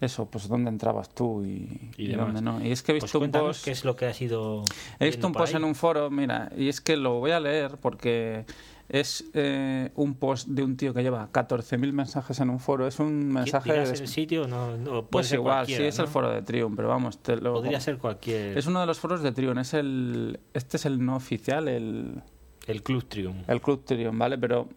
[0.00, 2.26] eso, pues dónde entrabas tú y, Y y demás.
[2.26, 2.64] dónde no.
[2.64, 4.62] Y es que he Pues visto un post, qué es lo que has ido
[4.98, 5.58] he visto un post ahí.
[5.58, 8.44] en un foro, mira, y es que lo voy a leer porque
[8.88, 13.00] es eh, un post de un tío que lleva 14.000 mensajes en un foro, es
[13.00, 13.98] un mensaje ¿Dirás de...
[14.04, 14.46] el sitio?
[14.46, 17.36] No, no, puede Pues ser igual, sí, es el foro de Triumph, pero vamos, te
[17.36, 17.54] lo...
[17.54, 18.56] Podría ser cualquier.
[18.56, 22.22] Es uno de los foros de Triumph, es el, este es el no oficial, el...
[22.68, 23.48] El Club Triumph.
[23.48, 24.36] El Club Triumph, ¿vale?
[24.38, 24.68] Pero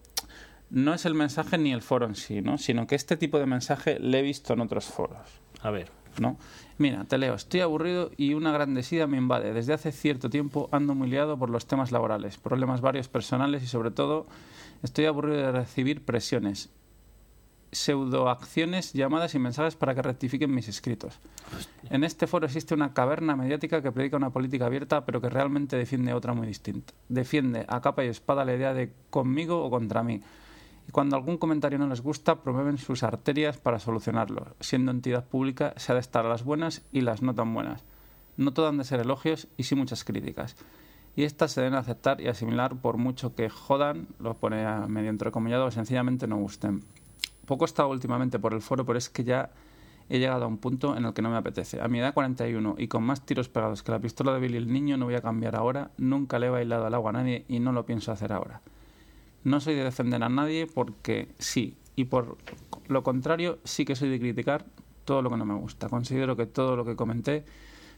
[0.70, 2.58] no es el mensaje ni el foro en sí, ¿no?
[2.58, 5.28] Sino que este tipo de mensaje le he visto en otros foros.
[5.62, 6.00] A ver.
[6.20, 6.38] ¿no?
[6.78, 9.54] Mira, te leo, estoy aburrido y una gran desida me invade.
[9.54, 13.68] Desde hace cierto tiempo ando muy liado por los temas laborales, problemas varios personales y
[13.68, 14.28] sobre todo
[14.84, 16.70] estoy aburrido de recibir presiones,
[17.72, 21.20] pseudoacciones, llamadas y mensajes para que rectifiquen mis escritos.
[21.90, 25.76] En este foro existe una caverna mediática que predica una política abierta pero que realmente
[25.76, 26.94] defiende otra muy distinta.
[27.10, 30.22] Defiende a capa y espada la idea de conmigo o contra mí
[30.90, 34.56] y cuando algún comentario no les gusta promueven sus arterias para solucionarlo.
[34.60, 37.84] Siendo entidad pública se ha de estar las buenas y las no tan buenas.
[38.38, 40.56] No todo han de ser elogios y sí muchas críticas.
[41.16, 45.66] Y estas se deben aceptar y asimilar por mucho que jodan, lo pone medio entrecomillado,
[45.66, 46.84] o sencillamente no gusten.
[47.46, 49.52] Poco he estado últimamente por el foro, pero es que ya
[50.10, 51.80] he llegado a un punto en el que no me apetece.
[51.80, 54.74] A mi edad 41 y con más tiros pegados que la pistola de Billy el
[54.74, 57.60] niño no voy a cambiar ahora, nunca le he bailado al agua a nadie y
[57.60, 58.62] no lo pienso hacer ahora.
[59.44, 62.38] No soy de defender a nadie porque sí, y por
[62.88, 64.66] lo contrario sí que soy de criticar
[65.06, 65.90] todo lo que no me gusta.
[65.90, 67.46] Considero que todo lo que comenté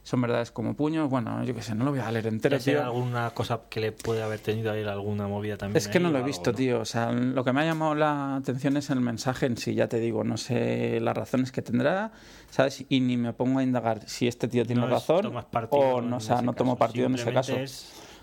[0.03, 1.09] son verdades como puños.
[1.09, 2.57] Bueno, yo qué sé, no lo voy a leer entero.
[2.65, 5.77] ¿Hay alguna cosa que le puede haber tenido ahí alguna movida también?
[5.77, 6.79] Es que no lo he visto, tío.
[6.79, 9.87] O sea, lo que me ha llamado la atención es el mensaje en sí, ya
[9.87, 10.23] te digo.
[10.23, 12.11] No sé las razones que tendrá,
[12.49, 12.85] ¿sabes?
[12.89, 15.33] Y ni me pongo a indagar si este tío tiene razón
[15.69, 17.55] o no, o sea, no tomo partido en ese caso.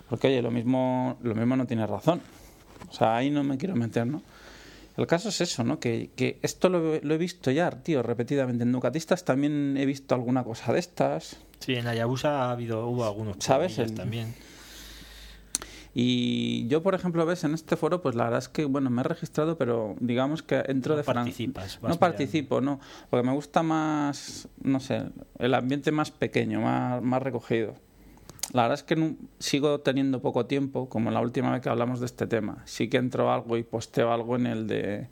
[0.09, 2.21] Porque, oye, lo mismo, lo mismo no tiene razón.
[2.89, 4.23] O sea, ahí no me quiero meter, ¿no?
[4.97, 5.79] El caso es eso, ¿no?
[5.79, 8.65] Que, que esto lo, he visto ya, tío, repetidamente.
[8.65, 11.37] En Ducatistas también he visto alguna cosa de estas.
[11.61, 13.77] Sí, en Ayabusa ha habido, hubo algunos ¿Sabes?
[13.95, 14.35] también.
[15.95, 19.01] Y yo, por ejemplo, ves en este foro, pues la verdad es que, bueno, me
[19.01, 21.81] he registrado, pero digamos que entro no de participas.
[21.81, 22.81] No participo, no.
[23.09, 25.05] Porque me gusta más, no sé,
[25.39, 27.75] el ambiente más pequeño, más, más recogido.
[28.53, 32.07] La verdad es que sigo teniendo poco tiempo, como la última vez que hablamos de
[32.07, 32.63] este tema.
[32.65, 35.09] Sí que entro algo y posteo algo en el de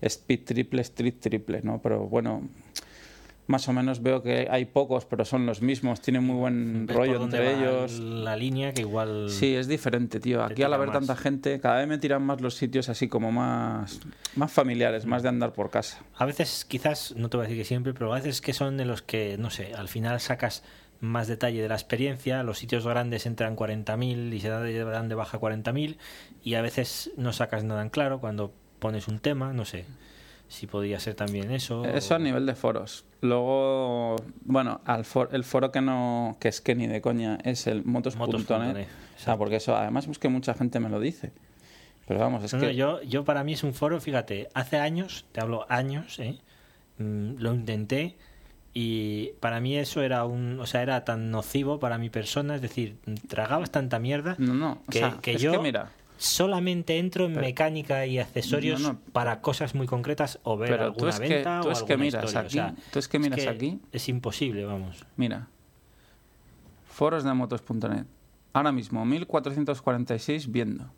[0.00, 1.80] Speed Triple, Street Triple, ¿no?
[1.80, 2.48] Pero bueno,
[3.50, 6.00] más o menos veo que hay pocos, pero son los mismos.
[6.00, 7.98] Tienen muy buen rollo entre ellos.
[7.98, 9.28] La línea que igual.
[9.28, 10.42] Sí, es diferente, tío.
[10.42, 14.00] Aquí al haber tanta gente, cada vez me tiran más los sitios así como más,
[14.36, 16.02] más familiares, más de andar por casa.
[16.16, 18.76] A veces, quizás, no te voy a decir que siempre, pero a veces que son
[18.76, 20.62] de los que, no sé, al final sacas
[21.00, 22.42] más detalle de la experiencia.
[22.42, 25.96] Los sitios grandes entran 40.000 y se dan de baja 40.000
[26.44, 29.86] y a veces no sacas nada en claro cuando pones un tema, no sé
[30.50, 31.84] si podría ser también eso.
[31.84, 33.04] Eso a nivel de foros.
[33.20, 37.84] Luego, bueno, al el foro que no que es que ni de coña es el
[37.84, 38.86] motos.net.
[39.16, 41.32] o sea, porque eso además es que mucha gente me lo dice.
[42.08, 45.40] Pero vamos, es que yo yo para mí es un foro, fíjate, hace años, te
[45.40, 46.40] hablo años, ¿eh?
[46.98, 48.16] Mm, lo intenté
[48.72, 52.62] y para mí eso era un o sea era tan nocivo para mi persona es
[52.62, 52.96] decir
[53.28, 54.82] tragabas tanta mierda no, no.
[54.88, 60.38] que, que yo que mira, solamente entro en mecánica y accesorios para cosas muy concretas
[60.44, 62.60] o ver pero alguna tú es venta que, tú es que miras aquí
[62.92, 63.80] tú es que miras aquí.
[63.92, 65.04] es imposible vamos.
[65.16, 65.48] Mira.
[66.86, 68.04] Foros de motos.net
[68.52, 70.92] ahora mismo 1446 viendo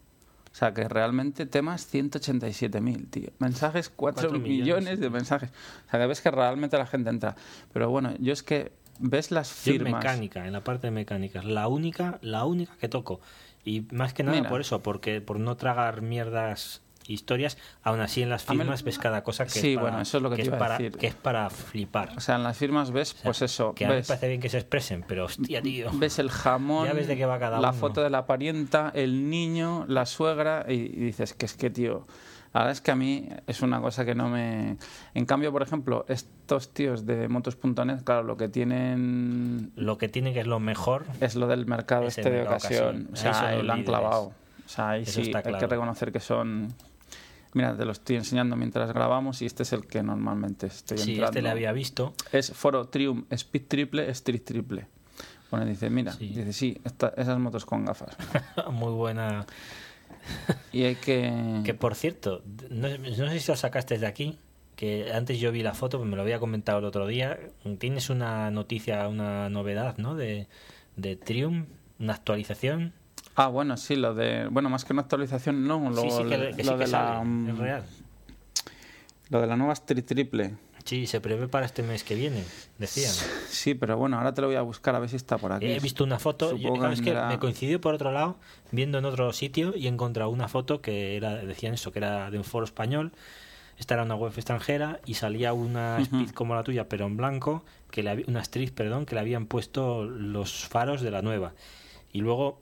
[0.53, 3.31] o sea, que realmente temas 187.000, tío.
[3.39, 5.51] Mensajes, 4, millones, de mensajes.
[5.87, 7.37] O sea, que ves que realmente la gente entra.
[7.73, 9.91] Pero bueno, yo es que ves las firmas.
[9.91, 11.47] Yo en mecánica, en la parte de mecánicas.
[11.47, 13.21] La única, la única que toco.
[13.65, 18.31] Y más que nada por eso, porque por no tragar mierdas historias, aún así en
[18.31, 20.49] las firmas ves cada cosa que, sí, es, para, bueno, eso es lo que, es
[20.49, 20.97] para, decir.
[20.99, 22.13] que es para flipar.
[22.17, 23.75] O sea, en las firmas ves, pues eso.
[23.75, 25.91] Que ves, a mí me parece bien que se expresen, pero hostia, tío.
[25.95, 29.31] Ves el jamón, ya ves de qué va cada la foto de la parienta, el
[29.31, 32.07] niño, la suegra, y, dices que es que, tío.
[32.53, 34.77] La verdad es que a mí es una cosa que no me...
[35.15, 39.73] En cambio, por ejemplo, estos tíos de motos.net, claro, lo que tienen...
[39.75, 41.07] Lo que tienen que es lo mejor...
[41.23, 43.09] Es lo del mercado este de ocasión.
[43.11, 44.35] O sea, lo han clavado.
[44.67, 46.75] O sea, ahí sí hay que reconocer que son
[47.55, 51.11] Mira, te lo estoy enseñando mientras grabamos y este es el que normalmente estoy sí,
[51.13, 51.33] entrando.
[51.33, 52.15] Sí, este le había visto.
[52.33, 54.87] Es Foro Triumph Speed Triple, Street Triple.
[55.51, 56.81] Bueno, dice, mira, dice, sí,
[57.15, 58.17] esas motos con gafas.
[58.73, 59.45] Muy buena.
[60.73, 61.61] y hay que...
[61.63, 64.39] Que por cierto, no, sé si lo sacaste de aquí,
[64.77, 67.39] que antes yo vi la foto, pues me lo había comentado el otro día.
[67.79, 70.15] Tienes una noticia, una novedad, ¿no?
[70.15, 70.49] De,
[70.97, 71.69] de Triumph,
[71.99, 72.95] una actualización.
[73.35, 74.49] Ah, bueno, sí, lo de.
[74.49, 75.91] Bueno, más que una actualización, no.
[75.91, 77.23] Lo, sí, sí, que, lo de la.
[77.25, 77.85] Mm, real.
[79.31, 80.55] Lo de la nueva Street Triple.
[80.85, 82.43] Sí, se prevé para este mes que viene,
[82.79, 83.13] decían.
[83.49, 85.67] Sí, pero bueno, ahora te lo voy a buscar a ver si está por aquí.
[85.67, 88.37] He visto una foto, yo, que, es que me coincidió por otro lado,
[88.73, 92.31] viendo en otro sitio y he encontrado una foto que era, decían eso, que era
[92.31, 93.13] de un foro español.
[93.79, 97.65] Esta era una web extranjera y salía una Speed como la tuya, pero en blanco,
[97.91, 101.53] que le, una Street, perdón, que le habían puesto los faros de la nueva.
[102.13, 102.61] Y luego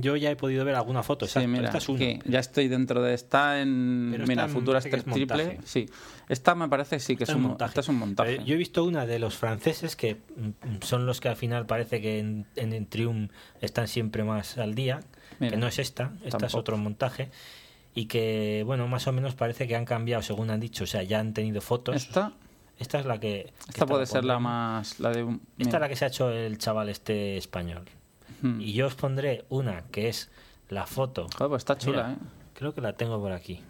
[0.00, 1.26] yo ya he podido ver alguna foto.
[1.26, 1.96] Sí, mira, Esta es una.
[2.04, 5.58] aquí, ya estoy dentro de esta en Pero mira, Futuras parece que es 3 triple.
[5.64, 5.86] Sí,
[6.28, 7.70] esta me parece sí que Esta es un, montaje.
[7.70, 8.34] esta es un montaje.
[8.36, 11.66] Eh, yo he visto una de los franceses que mm, son los que al final
[11.66, 13.30] parece que en, en, en Triumph
[13.60, 15.00] están siempre más al día,
[15.38, 17.30] Mira, que no es esta, esta es otro montaje.
[17.94, 21.02] Y que, bueno, más o menos parece que han cambiado según han dicho, o sea,
[21.02, 21.96] ya han tenido fotos.
[21.96, 22.32] Esta,
[22.78, 23.54] Esta es la que.
[23.64, 25.78] que esta puede ser la más la de un- Esta es mira.
[25.78, 27.84] la que se ha hecho el chaval este español.
[28.42, 28.60] Hmm.
[28.60, 30.30] Y yo os pondré una que es
[30.68, 31.26] la foto.
[31.36, 32.26] Joder, pues está chula, Mira, ¿eh?
[32.54, 33.62] Creo que la tengo por aquí.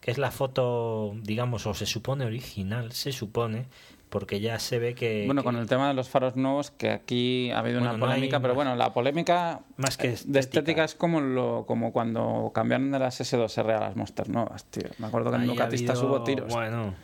[0.00, 3.66] Que es la foto, digamos, o se supone original, se supone,
[4.08, 5.24] porque ya se ve que.
[5.26, 7.98] Bueno, que con el tema de los faros nuevos, que aquí ha habido Bueno, una
[7.98, 10.38] no polémica, pero más- bueno, la polémica Más que eh, de estética.
[10.40, 14.88] estética es como lo como cuando cambiaron de las S2R a las Monster nuevas, tío.
[14.98, 16.52] Me acuerdo que en ahí ha habido- hubo tiros.
[16.52, 16.94] Bueno,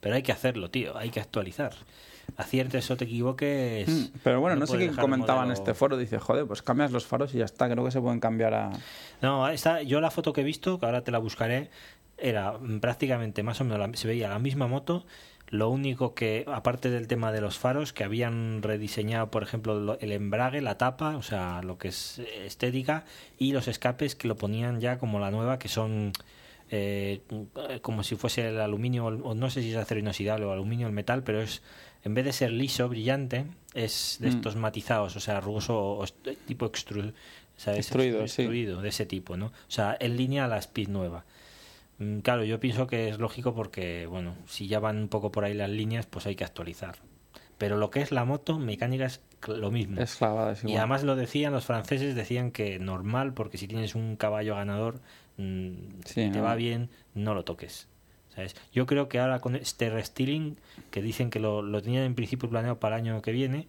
[0.00, 1.72] pero hay que hacerlo, tío, hay que actualizar.
[2.36, 3.88] Aciertes o te equivoques.
[3.88, 5.96] Mm, Pero bueno, no, sé el comentaba en este foro.
[5.96, 7.68] Dice, joder, pues cambias los faros y ya está.
[7.70, 8.70] Creo que se pueden cambiar a.
[9.20, 11.70] No, esta, yo la foto que he visto, que ahora te la buscaré,
[12.18, 15.04] era mm, prácticamente más o menos, la- se veía la misma moto.
[15.48, 19.98] Lo único que, aparte del tema de los faros, que habían rediseñado, por ejemplo, lo-
[20.00, 23.04] el embrague, la tapa, o sea, lo que es eh, estética,
[23.38, 26.12] y los escapes que lo ponían ya como la nueva, que son
[26.70, 27.20] eh,
[27.82, 30.94] como si fuese el aluminio, o no sé si es acero inoxidable o aluminio, el
[30.94, 31.62] metal, pero es,
[32.04, 34.34] en vez de ser liso, brillante, es de Mm.
[34.34, 36.04] estos matizados, o sea, rugoso o
[36.46, 37.12] tipo extru,
[37.56, 37.80] ¿sabes?
[37.86, 38.46] Extruido, sí.
[38.46, 39.46] De ese tipo, ¿no?
[39.46, 41.24] O sea, en línea a la Speed nueva.
[41.98, 45.44] Mm, Claro, yo pienso que es lógico porque, bueno, si ya van un poco por
[45.44, 46.96] ahí las líneas, pues hay que actualizar.
[47.58, 50.00] Pero lo que es la moto, mecánica es lo mismo.
[50.00, 50.78] Es clavada, es y igual.
[50.80, 55.00] además lo decían los franceses, decían que normal, porque si tienes un caballo ganador,
[55.36, 55.70] mm,
[56.04, 56.42] Sí, te no.
[56.42, 57.86] va bien, no lo toques.
[58.34, 58.54] ¿Sabes?
[58.72, 60.56] Yo creo que ahora con este restyling,
[60.90, 63.66] que dicen que lo, lo tenían en principio planeado para el año que viene,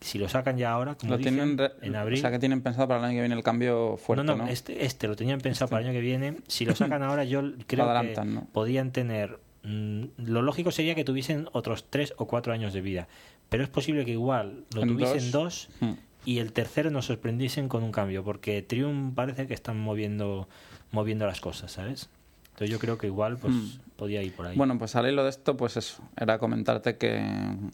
[0.00, 2.18] si lo sacan ya ahora, como Lo dicen, tienen en abril...
[2.18, 4.44] O sea, que tienen pensado para el año que viene el cambio fuerte, no, ¿no?
[4.44, 6.36] no, Este, este lo tenían pensado para el año que viene.
[6.48, 8.46] Si lo sacan ahora, yo creo que ¿no?
[8.52, 9.38] podían tener.
[9.62, 13.06] mm, lo lógico sería que tuviesen otros tres o cuatro años de vida.
[13.48, 15.68] Pero es posible que igual lo En tuviesen dos.
[15.80, 15.92] dos, Mm.
[16.24, 18.24] y el tercero nos sorprendiesen con un cambio.
[18.24, 20.48] Porque Triumph parece que están moviendo,
[20.90, 22.08] moviendo las cosas, ¿sabes?
[22.50, 23.70] Entonces yo creo que igual pues Mm.
[23.96, 24.56] Podía ir por ahí.
[24.56, 27.20] Bueno, pues al hilo de esto, pues eso, era comentarte que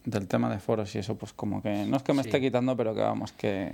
[0.05, 2.29] del tema de foros y eso, pues como que no es que me Sí.
[2.29, 3.73] esté quitando, pero que vamos, que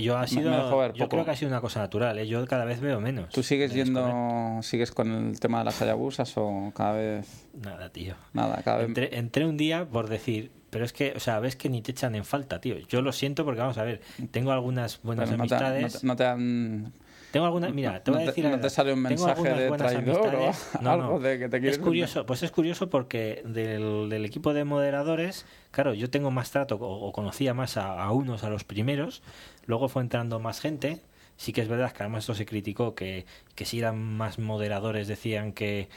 [0.00, 2.16] yo ha me sido, ver yo creo que ha sido una cosa natural.
[2.18, 2.26] ¿eh?
[2.28, 3.30] Yo cada vez veo menos.
[3.30, 8.14] tú sigues yendo, sigues con el tema de las Hayabusas o cada vez, Nada, tío.
[8.32, 8.86] nada, cada vez...
[8.88, 11.90] Entré, entré un día por decir, pero es que, o sea, ves que ni te
[11.90, 12.78] echan en falta, tío.
[12.88, 14.00] Yo lo siento porque, vamos a ver,
[14.30, 16.00] tengo algunas buenas pero no te, no amistades.
[16.00, 16.92] te- no te han...
[17.32, 20.52] Tengo algunas, mira, te voy a decir no te sale un mensaje de traidor o.
[20.82, 24.52] No, algo de que te quieres Es curioso, pues es curioso porque del, del equipo
[24.52, 28.50] de moderadores, claro, yo tengo más trato o, o conocía más a, a unos, a
[28.50, 29.22] los primeros,
[29.66, 31.00] luego fue entrando más gente.
[31.38, 35.08] Sí que es verdad que además esto se criticó que, que si eran más moderadores
[35.08, 35.88] decían que,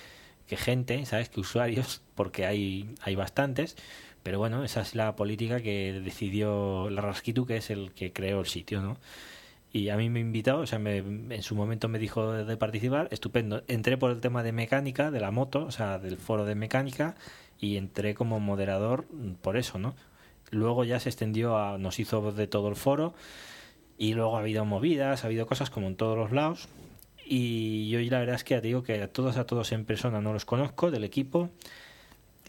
[0.48, 1.30] que gente, ¿sabes?
[1.30, 3.76] Que usuarios, porque hay, hay bastantes.
[4.24, 8.40] Pero bueno, esa es la política que decidió la Rasquitu, que es el que creó
[8.40, 8.98] el sitio, ¿no?
[9.76, 13.10] Y a mí me invitó, o sea, me- en su momento me dijo de, participar,
[13.12, 13.62] estupendo.
[13.68, 17.16] Entré por el tema de mecánica, de la moto, o sea, del foro de mecánica,
[17.60, 19.04] y entré como moderador
[19.42, 19.94] por eso, ¿no?
[20.50, 23.16] Luego ya se extendió a, nos hizo de todo el foro,
[23.98, 26.70] y luego ha habido movidas, ha habido cosas como en todos los lados.
[27.26, 30.22] Y yo la verdad es que te digo que a todos, a todos en persona
[30.22, 31.50] no los conozco del equipo.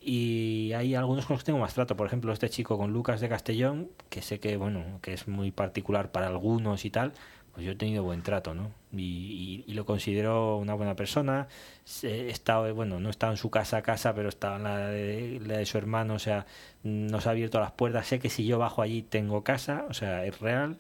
[0.09, 1.97] Y hay algunos con los que tengo más trato.
[1.97, 5.51] Por ejemplo, este chico con Lucas de Castellón, que sé que, bueno, que es muy
[5.51, 7.13] particular para algunos y tal,
[7.53, 8.71] pues yo he tenido buen trato, ¿no?
[8.93, 11.49] Y, y- y lo considero una buena persona.
[12.05, 15.41] He estado, bueno, no he estado en su casa casa, pero estaba en la de,
[15.45, 16.47] la de su hermano, o sea,
[16.85, 18.07] nos ha abierto las puertas.
[18.07, 20.77] Sé que si yo bajo allí tengo casa, o sea, es real.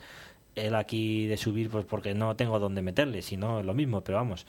[0.54, 4.02] Él aquí de subir, pues porque no tengo dónde meterle, si no es lo mismo,
[4.02, 4.46] pero vamos.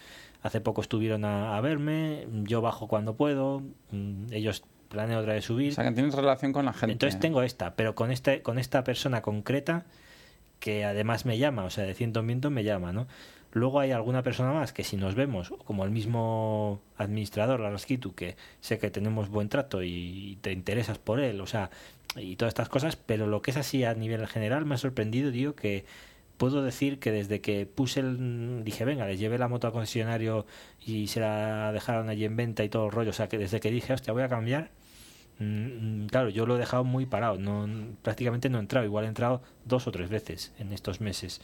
[0.48, 3.61] Hace poco estuvieron a, a verme, yo bajo cuando puedo,
[3.91, 5.74] mm, ellos planean otra vez subir.
[5.74, 6.94] O sea, que tienes relación con la gente.
[6.94, 9.86] Entonces tengo esta, pero con este, con esta persona concreta
[10.61, 13.07] que además me llama, o sea, de ciento en viento me llama, ¿no?
[13.52, 18.15] Luego hay alguna persona más que si nos vemos, como el mismo administrador, la Rasquitu,
[18.15, 21.69] que sé que tenemos buen trato y te interesas por él, o sea,
[22.15, 25.32] y todas estas cosas, pero lo que es así a nivel general me ha sorprendido,
[25.32, 25.86] digo, que
[26.38, 28.64] puedo decir que desde que puse el...
[28.64, 30.45] dije, venga, les llevé la moto al concesionario
[30.85, 33.59] y se la dejaron allí en venta y todo el rollo, o sea, que desde
[33.59, 34.72] que dije, hostia, voy a cambiar,
[35.39, 37.68] Mm, mm, Claro, yo lo he dejado muy parado, no,
[38.01, 41.41] prácticamente no he entrado, igual he entrado dos o tres veces en estos meses.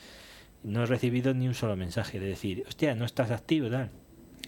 [0.63, 3.91] No he recibido ni un solo mensaje de decir, hostia, no estás activo, tal.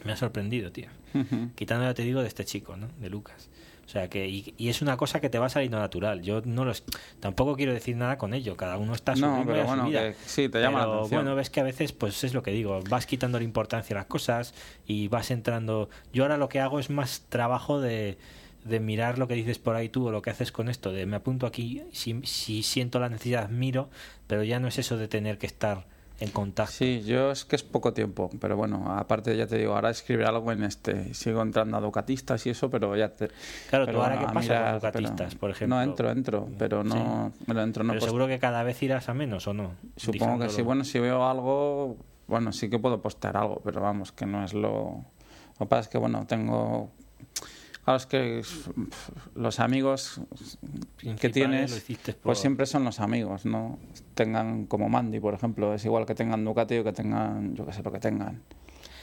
[0.04, 0.88] Me ha sorprendido, tío.
[1.14, 1.52] Ujú.
[1.56, 2.88] Quitando, ya te digo, de este chico, ¿no?
[3.00, 3.50] De Lucas.
[3.86, 6.22] O sea que, y, y es una cosa que te va saliendo natural.
[6.24, 6.84] Yo no los,
[7.20, 8.58] tampoco quiero decir nada con ello.
[8.58, 10.02] Cada uno está a su No, pero a su bueno, vida.
[10.02, 11.22] que sí, te llama la Pero, atención.
[11.22, 14.00] Bueno, ves que a veces, pues es lo que digo, vas quitando la importancia a
[14.00, 14.54] las cosas
[14.88, 15.90] y vas entrando.
[16.14, 18.18] Yo ahora lo que hago es más trabajo de,
[18.64, 20.92] de mirar lo que dices por ahí tú o lo que haces con esto.
[20.92, 23.90] De me apunto aquí, si, si siento la necesidad, miro,
[24.26, 25.86] pero ya no es eso de tener que estar
[26.20, 26.72] en contacto.
[26.72, 30.26] Sí, yo es que es poco tiempo, pero bueno, aparte ya te digo, ahora escribir
[30.26, 33.28] algo en este, sigo entrando a Ducatistas y eso, pero ya te...
[33.70, 35.76] Claro, pero tú ahora qué pasa mirar, con pero- por ejemplo.
[35.76, 39.10] No, entro, entro, pero no, pero entro, no Pero post- seguro que cada vez irás
[39.10, 39.72] a menos o no.
[39.98, 41.98] Supongo que sí, bueno, si veo algo,
[42.28, 45.04] bueno, sí que puedo postear algo, pero vamos, que no es lo...
[45.58, 46.92] Lo que pasa es que, bueno, tengo...
[47.86, 48.42] Claro, es que
[49.36, 50.20] los amigos
[51.22, 53.78] que tienes, por- pues siempre son los amigos, ¿no?
[54.16, 57.74] Tengan como Mandy, por ejemplo, es igual que tengan Ducati o que tengan, yo qué
[57.74, 58.42] sé, lo que tengan.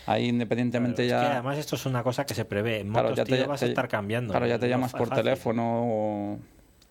[0.06, 1.28] Ahí independientemente Claro, es ya...
[1.28, 2.80] que además esto es una cosa que se prevé.
[2.80, 4.32] En Claro, motos, ya te- tío, vas te- a estar cambiando.
[4.32, 5.24] Claro, ya te No llamas es por fácil.
[5.24, 6.38] teléfono o...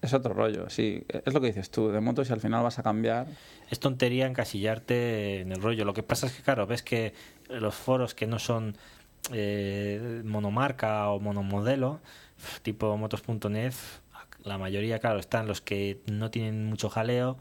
[0.01, 1.03] Es otro rollo, sí.
[1.09, 3.27] Es lo que dices tú, de motos y al final vas a cambiar.
[3.69, 5.83] Es tontería encasillarte en el rollo.
[5.85, 7.13] Lo que pasa es que, claro, ves que
[7.49, 8.77] los foros que no son
[9.31, 11.99] eh, monomarca o monomodelo,
[12.63, 13.73] tipo motos.net,
[14.43, 17.37] la mayoría, claro, están los que no tienen mucho jaleo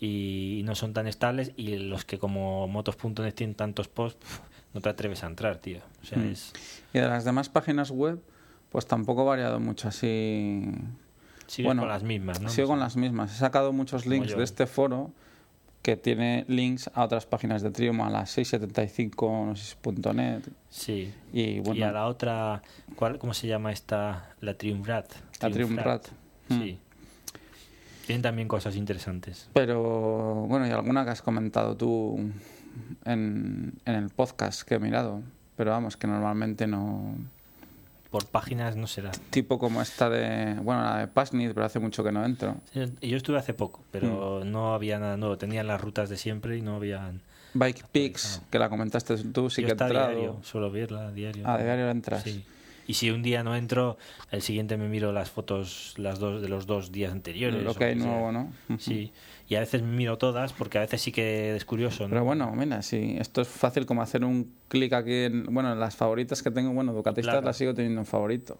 [0.00, 4.26] y no son tan estables y los que como motos.net tienen tantos posts,
[4.72, 5.80] no te atreves a entrar, tío.
[6.02, 6.26] O sea, Mm.
[6.32, 6.52] es...
[6.94, 8.22] Y de las demás páginas web,
[8.70, 10.72] pues tampoco he variado mucho así.
[11.46, 12.48] Sigues Bueno, con las mismas, ¿no?
[12.48, 13.34] Sigo con las mismas.
[13.34, 14.38] He sacado muchos Como links yo.
[14.38, 15.10] de este foro
[15.82, 19.74] que tiene links a otras páginas de Triumph, a las 675, no sé si es
[19.76, 20.42] punto .net.
[20.68, 21.12] Sí.
[21.32, 22.62] Y bueno, y a la otra,
[22.96, 24.34] ¿cuál, ¿cómo se llama esta?
[24.40, 25.12] La Triumvirat.
[25.40, 26.08] La Triumvirat.
[26.48, 26.78] Sí.
[28.06, 29.50] Tienen también cosas interesantes.
[29.52, 32.18] pero bueno, y alguna que has comentado tú
[33.04, 35.22] en, en el podcast que he mirado.
[35.56, 37.16] Pero vamos, que normalmente no.
[38.10, 39.10] Por páginas no será.
[39.30, 40.54] Tipo como esta de.
[40.62, 42.56] Bueno, la de Pasnit, pero hace mucho que no entro.
[42.74, 43.84] Yo estuve hace poco, Mm.
[43.90, 45.36] pero no había nada nuevo.
[45.36, 47.20] Tenían las rutas de siempre y no habían.
[47.54, 50.08] Bike Pics, que la comentaste tú, sí Yo que he entrado.
[50.10, 51.46] diario, suelo verla a diario.
[51.48, 52.22] A diario entras.
[52.22, 52.44] Sí.
[52.86, 53.98] Y si un día no entro,
[54.30, 57.62] el siguiente me miro las fotos las dos de los dos días anteriores.
[57.62, 58.06] Lo que hay sea.
[58.06, 58.50] nuevo, ¿no?
[58.78, 59.12] Sí.
[59.48, 62.04] Y a veces miro todas porque a veces sí que es curioso.
[62.04, 62.10] ¿no?
[62.10, 65.80] Pero bueno, mira, sí, esto es fácil como hacer un clic aquí en, bueno, en
[65.80, 67.46] las favoritas que tengo, bueno, Ducatistas Claro.
[67.46, 68.58] las sigo teniendo en favorito.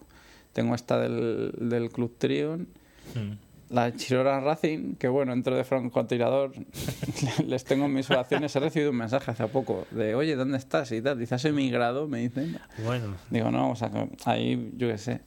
[0.51, 2.67] Tengo esta del, del Club Trion,
[3.15, 3.73] Mm.
[3.73, 6.53] la Chirora Racing, que bueno, entro de francotirador,
[7.45, 10.91] les tengo en mis oraciones, he recibido un mensaje hace poco de, oye, ¿dónde estás?
[10.91, 12.07] y tal, ¿has emigrado?
[12.07, 12.57] Me dicen.
[12.83, 13.91] Bueno, Digo, no, o sea,
[14.25, 15.21] ahí, yo qué sé.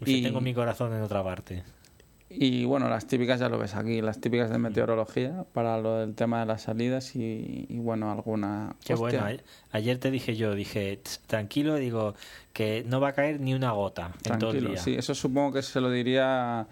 [0.00, 1.64] no sé, Y- tengo mi corazón en otra parte.
[2.36, 6.14] Y bueno, las típicas ya lo ves aquí, las típicas de meteorología para lo del
[6.14, 8.74] tema de las salidas y, y bueno, alguna...
[8.84, 9.40] Qué Hostia, bueno.
[9.70, 12.14] Ayer te dije yo, dije, "Tss, tranquilo, digo,
[12.52, 14.78] que no va a caer ni una gota en todo el Tranquilo, día.
[14.82, 16.66] sí, eso supongo que se lo diría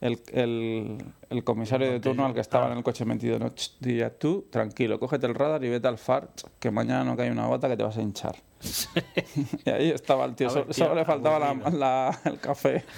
[0.00, 0.98] el, el,
[1.30, 2.72] el comisario El de turno al que estaba ah.
[2.72, 3.38] en el coche metido.
[3.40, 3.48] ¿no?
[3.54, 6.28] Ch, diría, tú, tranquilo, cógete el radar y vete al FAR,
[6.60, 8.36] que mañana no cae una gota que te vas a hinchar.
[9.64, 12.84] y ahí estaba el tío, solo, tío, le faltaba la- la- el café.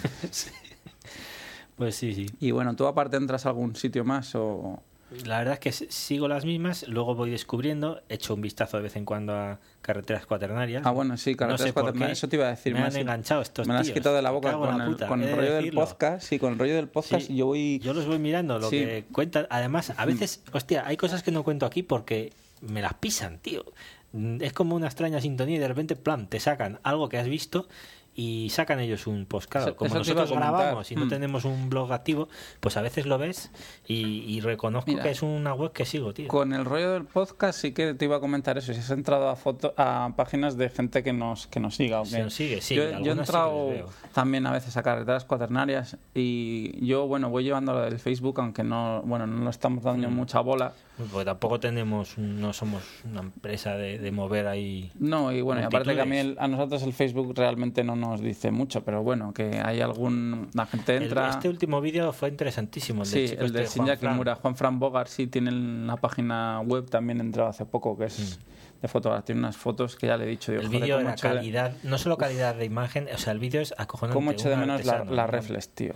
[1.81, 2.27] Pues sí, sí.
[2.40, 4.82] Y bueno, ¿tú aparte entras a algún sitio más o...?
[5.24, 8.97] La verdad es que sigo las mismas, luego voy descubriendo, echo un vistazo de vez
[8.97, 10.82] en cuando a carreteras cuaternarias.
[10.85, 12.74] Ah, bueno, sí, carreteras sé por cuaternarias, eso te iba a decir.
[12.74, 13.93] Me han has- enganchado estos Me tíos.
[13.94, 16.23] quitado de la Me boca con la el, con el de rollo del podcast.
[16.28, 17.78] Sí, con el rollo del podcast Sí, yo voy...
[17.78, 18.77] Yo los voy mirando, lo Sí.
[18.77, 19.47] que cuentan.
[19.48, 23.65] Además, a veces, hostia, hay cosas que no cuento aquí porque me las pisan, tío.
[24.12, 27.27] Mm, Es como una extraña sintonía y de repente, plan, te sacan algo que has
[27.27, 27.66] visto
[28.15, 29.49] y sacan ellos un post.
[29.51, 31.09] Claro, Eso- como eso nosotros grabamos y no Mm.
[31.09, 32.28] tenemos un blog activo,
[32.61, 33.51] pues a veces lo ves
[33.87, 36.28] y, y reconozco Mira, que es una web que sigo, tío.
[36.28, 38.74] Con el rollo del podcast sí que te iba a comentar eso.
[38.74, 42.01] Si has entrado a foto, a páginas de gente que nos, que nos siga.
[42.01, 43.89] ¿o nos sigue, sí, yo, yo he sí entrado veo.
[44.12, 48.65] también a veces a carreteras cuaternarias y yo, bueno, voy llevando lo del Facebook, aunque
[48.65, 50.15] no, bueno, no lo estamos dando Mm.
[50.15, 50.73] mucha bola.
[51.11, 54.93] Porque tampoco tenemos, no somos una empresa de, de mover ahí.
[54.99, 57.97] No, y bueno, y aparte que a mí el- a nosotros el Facebook realmente no
[58.01, 60.48] nos dice mucho, pero bueno, que hay algún...
[60.55, 61.31] La gente El- entra...
[61.31, 63.02] este último vídeo fue interesantísimo.
[63.02, 64.12] El Sí, del el este de Shinja Fran.
[64.14, 64.35] Kimura.
[64.35, 68.40] Juan Fran Bogart sí tiene una página web, también entrado hace poco, que es
[68.82, 69.24] de fotografía.
[69.27, 70.52] Tiene unas fotos que ya le he dicho.
[70.52, 70.74] Digo, Mm.
[70.74, 74.14] El vídeo de- calidad, no solo calidad de imagen, o sea, el vídeo es acojonante.
[74.14, 75.93] ¿Cómo echo de menos la, la reflex, tío?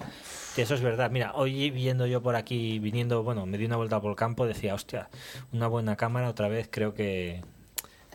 [0.56, 1.10] Eso es verdad.
[1.10, 4.47] Mira, hoy viendo yo por aquí, viniendo, bueno, me di una vuelta por el campo,
[4.47, 5.09] decía, hostia,
[5.52, 7.43] una buena cámara otra vez creo que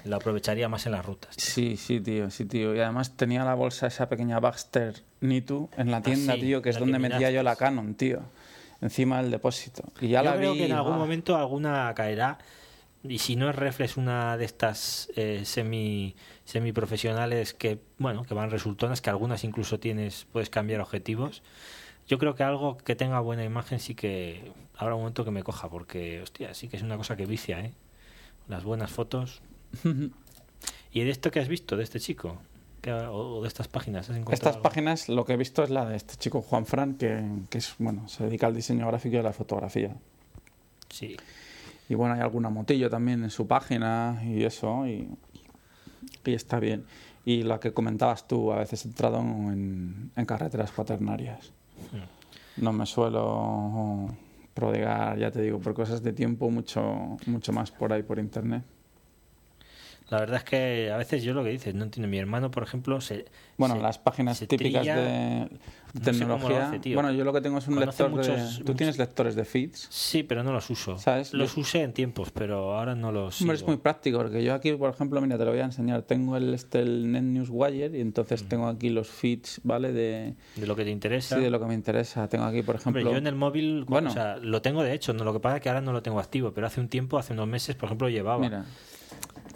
[0.05, 1.35] la aprovecharía más en las rutas.
[1.37, 2.75] Sí, sí, tío, sí, tío.
[2.75, 6.61] Y además tenía la bolsa esa pequeña Baxter Nitu en la tienda, Ah, sí, tío,
[6.61, 7.55] que es donde que metía yo la.
[7.55, 8.21] Canon, tío.
[8.81, 9.83] Encima del depósito.
[9.99, 10.59] Y ya yo la creo vi.
[10.59, 12.37] que en algún ah, momento alguna caerá.
[13.03, 18.51] Y si no es reflex una de estas eh, semi semiprofesionales que, bueno, que van
[18.51, 21.41] resultonas, que algunas incluso tienes, puedes cambiar objetivos.
[22.07, 25.43] Yo creo que algo que tenga buena imagen sí que habrá un momento que me
[25.43, 27.73] coja, porque, hostia, sí que es una cosa que vicia, ¿eh?
[28.47, 29.41] Las buenas fotos.
[30.91, 32.37] ¿Y de esto que has visto, de este chico?
[32.81, 34.09] ¿Qué- o, de estas páginas?
[34.09, 34.63] ¿Has encontrado Estas algo?
[34.63, 37.75] páginas, lo que he visto es la de este chico Juan Fran, que, que es,
[37.77, 39.95] bueno, se dedica al diseño gráfico y a la fotografía.
[40.89, 41.15] Sí.
[41.89, 45.07] Y bueno, hay alguna motillo también en su página y eso, y,
[46.25, 46.85] y está bien.
[47.25, 51.51] Y la que comentabas tú, a veces he entrado en, en carreteras cuaternarias.
[51.91, 52.63] Mm.
[52.63, 54.07] No me suelo
[54.53, 58.63] prodigar, ya te digo, por cosas de tiempo, mucho, mucho más por ahí por internet.
[60.09, 62.07] La verdad es que a veces yo lo que dices, no entiendo.
[62.09, 63.25] Mi hermano, por ejemplo, se.
[63.57, 65.49] Bueno, se- las páginas típicas trilla- de,
[65.93, 66.67] no sé tecnología.
[66.69, 66.95] hace, tío.
[66.95, 68.31] bueno, yo lo que tengo es un Conoce lector de.
[68.31, 69.87] muchos- Tú tienes lectores de feeds.
[69.91, 70.97] Sí, pero no los uso.
[70.97, 71.33] ¿Sabes?
[71.33, 73.39] Los Yo- usé en tiempos, pero ahora no los.
[73.41, 73.71] Hombre, es sigo.
[73.71, 76.01] muy práctico porque yo aquí, por ejemplo, mira, te lo voy a enseñar.
[76.03, 78.07] Tengo el, este, el NetNewsWire y Mm.
[78.07, 79.91] entonces tengo aquí los feeds, ¿vale?
[79.93, 81.35] De, De lo que te interesa.
[81.35, 82.27] sí, de lo que me interesa.
[82.29, 83.11] Tengo aquí, por Hombre, ejemplo.
[83.11, 84.09] yo en el móvil, Bueno.
[84.09, 86.01] o sea, lo tengo de hecho, no lo que pasa es que ahora no lo
[86.01, 88.39] tengo activo, pero hace un tiempo, hace unos meses, por ejemplo, lo llevaba.
[88.39, 88.65] Mira,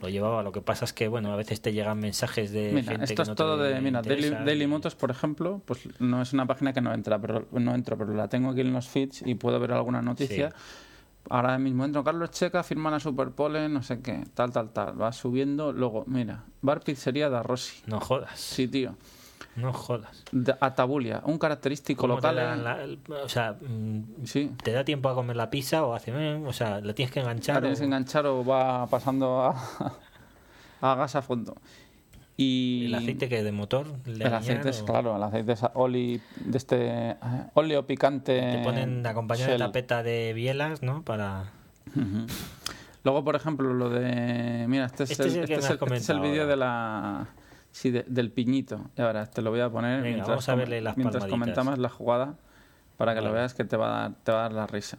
[0.04, 2.92] Lo llevaba, lo que pasa es que, bueno, a veces te llegan mensajes de mira
[2.92, 3.80] gente esto que es no todo te de.
[3.80, 7.48] Mira, Daily, Daily Motors, por ejemplo, pues no es una página que no entra, pero
[7.54, 10.50] no entro, pero la tengo aquí en los feeds y puedo ver alguna noticia.
[10.50, 10.56] Sí.
[11.30, 15.02] Ahora mismo entro, Carlos Checa firma la Superpole, no sé qué, tal, tal, tal.
[15.02, 15.72] Va subiendo.
[15.72, 17.82] Luego, mira, Bar Pizzería da Rossi.
[17.88, 18.98] No jodas, Sí, tío.
[19.56, 20.24] No jodas.
[20.32, 22.36] De- Atabulia, un característico ¿Cómo te local.
[22.36, 24.52] dan la- el- o sea, mm, Sí.
[24.64, 27.20] ¿te da tiempo a comer la pizza o hace, eh, o sea, la tienes que
[27.20, 27.56] enganchar?
[27.56, 29.56] La tienes o- que enganchar o va pasando a,
[30.82, 31.56] a gas a fondo.
[32.36, 33.86] Y ¿El aceite que de motor?
[34.08, 37.16] ¿El de el aliñar aceite es, o- claro, el aceite es oli, de este eh,
[37.54, 38.40] óleo picante.
[38.40, 41.04] Te ponen acompañado de tapeta de bielas, ¿no?
[41.04, 41.52] Para...
[43.04, 44.66] Luego, por ejemplo, lo de.
[44.68, 46.56] Mira, este es Este el, es el este es el- este es el vídeo de
[46.56, 47.28] la.
[47.74, 48.90] Sí, de- del piñito.
[48.98, 51.78] Y ahora te lo voy a poner Venga, mientras, vamos a verle las mientras comentamos
[51.80, 52.36] la jugada
[52.98, 54.98] para que lo veas que te va, a dar, te va a dar la risa.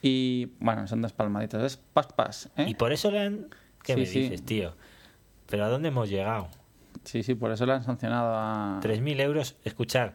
[0.00, 1.62] Y bueno, son dos palmaditas.
[1.62, 2.48] Es pas pas.
[2.56, 2.66] ¿eh?
[2.68, 3.46] Y por eso le han...
[3.82, 4.20] ¿Qué Sí, me sí.
[4.20, 4.72] dices, tío?
[5.50, 6.48] ¿Pero a dónde hemos llegado?
[7.04, 8.80] Sí, sí, por eso le han sancionado a.
[8.82, 10.14] 3.000 euros, escuchar,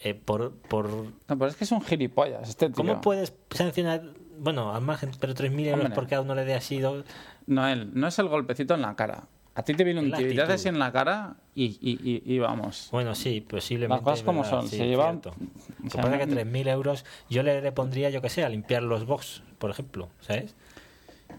[0.00, 0.88] eh, por, por...
[0.90, 2.74] No, pero es que es un gilipollas este tío.
[2.76, 4.02] ¿Cómo puedes sancionar,
[4.38, 5.94] bueno, al margen, pero 3.000 euros Hombre.
[5.94, 6.78] porque a uno le dé así...
[6.80, 7.02] do-
[7.46, 9.24] Noel, no es el golpecito en la cara.
[9.58, 10.54] A ti te viene un Es la tío y te hace actitud.
[10.54, 12.88] así en la cara y, y, y, y vamos.
[12.92, 13.96] Bueno, sí, posiblemente.
[13.96, 15.30] Las cosas como verdad, son, sí, se lleva- cierto.
[15.30, 18.28] o Lo que pasa es que no- 3.000 euros yo le, le pondría, yo que
[18.28, 20.54] sé, a limpiar los box, por ejemplo, ¿sabes?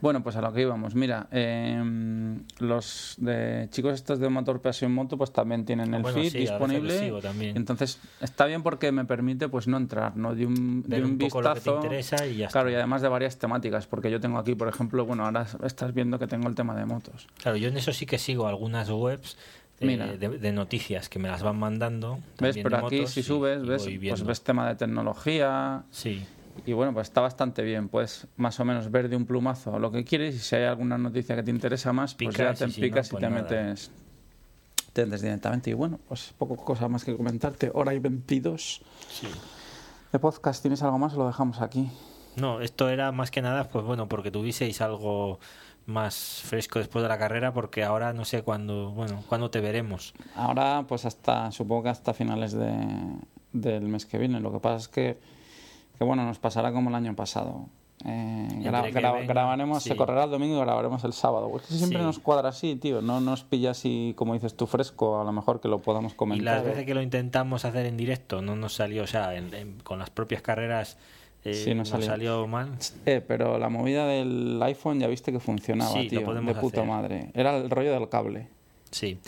[0.01, 0.95] Bueno, pues a lo que íbamos.
[0.95, 6.17] Mira, eh, los de chicos estos de Motor Passion Moto pues también tienen el Bueno,
[6.19, 7.11] feed sí, disponible.
[7.55, 10.35] Entonces está bien porque me permite pues no entrar, ¿no?
[10.35, 11.81] De un, de un, un vistazo.
[12.29, 15.25] y ya Claro, y además de varias temáticas, porque yo tengo aquí, por ejemplo, bueno,
[15.25, 17.27] ahora estás viendo que tengo el tema de motos.
[17.41, 19.37] Claro, yo en eso sí que sigo algunas webs
[19.81, 20.07] Mira.
[20.07, 22.19] de, de noticias que me las van mandando.
[22.39, 22.57] ¿Ves?
[22.61, 25.83] Pero de aquí motos, si y- subes, y ves, voy pues ves tema de tecnología,
[25.91, 26.25] Sí,
[26.65, 27.89] Y bueno, pues está bastante bien.
[27.89, 30.97] Puedes más o menos ver de un plumazo lo que quieres y si hay alguna
[30.97, 33.21] noticia que te interesa más, pues ya Picas te y si picas no, y pues
[33.21, 33.41] te nada.
[33.41, 33.91] metes,
[34.93, 35.69] te metes directamente.
[35.69, 37.71] Y bueno, pues poco cosa más que comentarte.
[37.73, 39.27] Hora y 22 sí.
[40.11, 40.61] de podcast.
[40.61, 41.89] ¿Tienes algo más o lo dejamos aquí?
[42.35, 45.39] No, esto era más que nada, pues bueno, porque tuvieseis algo
[45.85, 50.13] más fresco después de la carrera, porque ahora no sé cuándo, bueno, cuándo te veremos.
[50.35, 52.71] Ahora, pues hasta, supongo que hasta finales de,
[53.51, 54.39] del mes que viene.
[54.39, 55.17] Lo que pasa es que,
[55.99, 57.67] que bueno, nos pasará como el año pasado.
[58.05, 59.95] Eh, Entre gra- que gra- venga, grabaremos, se sí.
[59.97, 61.51] correrá el domingo y grabaremos el sábado.
[61.57, 62.05] Es que siempre Sí.
[62.05, 63.01] nos cuadra así, tío.
[63.01, 65.19] No nos pilla así, como dices tú, fresco.
[65.19, 66.55] A lo mejor que lo podamos Y comentar.
[66.55, 69.79] las veces que lo intentamos hacer en directo no nos salió, o sea, en- en-
[69.81, 70.97] con las propias carreras
[71.45, 72.05] eh, Sí, no salió.
[72.05, 72.69] salió mal.
[73.05, 76.25] Eh, pero la movida del iPhone ya viste que funcionaba, Sí, lo tío.
[76.25, 76.89] podemos de puta hacer.
[76.89, 77.31] madre.
[77.33, 78.47] Era el rollo del cable.
[78.91, 79.19] Sí,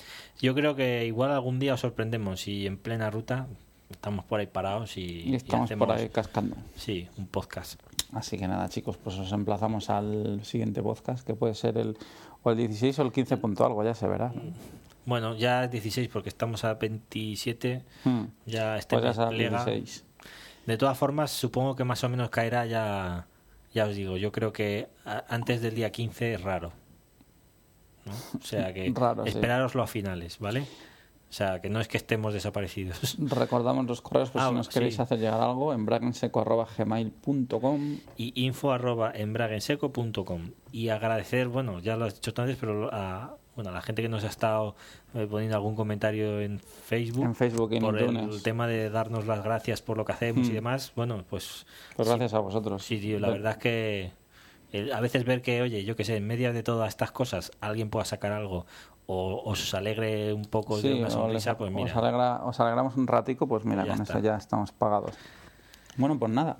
[0.42, 3.48] yo creo que igual algún día os sorprendemos y en plena ruta
[3.92, 6.56] estamos por ahí parados y, Y estamos hacemos, por ahí cascando.
[6.76, 7.80] Sí, un podcast.
[8.14, 11.98] Así que nada, chicos, pues os emplazamos al siguiente podcast, que puede ser el
[12.44, 14.34] o el 16 o el 15 punto algo, ya se verá.
[15.06, 18.24] Bueno, ya es 16 porque estamos a 27, Hmm.
[18.46, 19.66] ya este Pues ya mes será el plega.
[19.66, 20.04] 16.
[20.66, 23.26] De todas formas, supongo que más o menos caerá ya,
[23.74, 24.90] ya os digo, yo creo que
[25.28, 26.72] antes del día 15 es raro.
[28.06, 28.12] ¿no?
[28.40, 29.30] O sea que Raro, sí.
[29.30, 30.66] esperároslo a finales, ¿vale?
[31.32, 33.16] O sea que no es que estemos desaparecidos.
[33.20, 34.74] Recordamos los correos por Ah, si nos sí.
[34.74, 35.86] queréis hacer llegar algo en
[36.76, 43.36] bragenseco.gmail.com y info arroba embragenseco.com y agradecer, bueno, ya lo has dicho antes, pero a,
[43.56, 44.76] bueno, a la gente que nos ha estado
[45.14, 48.44] eh, poniendo algún comentario en Facebook, en Facebook y en por el, iTunes.
[48.44, 50.56] tema de darnos las gracias por lo que hacemos y Mm.
[50.56, 52.84] demás, bueno, pues Pues gracias a vosotros.
[52.84, 54.12] sí, tío, la Ve- verdad es que
[54.94, 57.90] a veces ver que, oye, yo que sé, en medio de todas estas cosas alguien
[57.90, 58.66] pueda sacar algo
[59.14, 61.92] o os alegre un poco de Sí, una o sonrisa, pues mira.
[61.92, 64.14] os, alegra- os alegramos un ratico, pues mira, Ya con está.
[64.14, 65.16] eso ya estamos pagados.
[65.98, 66.58] Bueno, pues nada.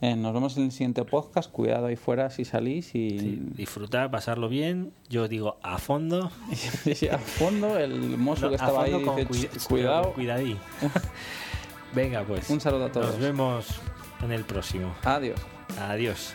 [0.00, 1.50] Eh, nos vemos en el siguiente podcast.
[1.50, 4.92] Cuidado ahí fuera si salís y Sí, disfrutar, pasarlo bien.
[5.08, 6.30] Yo digo a fondo.
[6.94, 8.92] Sí, a fondo el mozo No, que estaba ahí
[9.28, 10.12] dice, "Ch, cuidado.
[10.12, 10.56] cuidadí.
[11.94, 12.48] Venga, pues.
[12.50, 13.06] Un saludo a todos.
[13.12, 13.80] Nos vemos
[14.22, 14.94] en el próximo.
[15.04, 15.40] Adiós.
[15.80, 16.34] Adiós.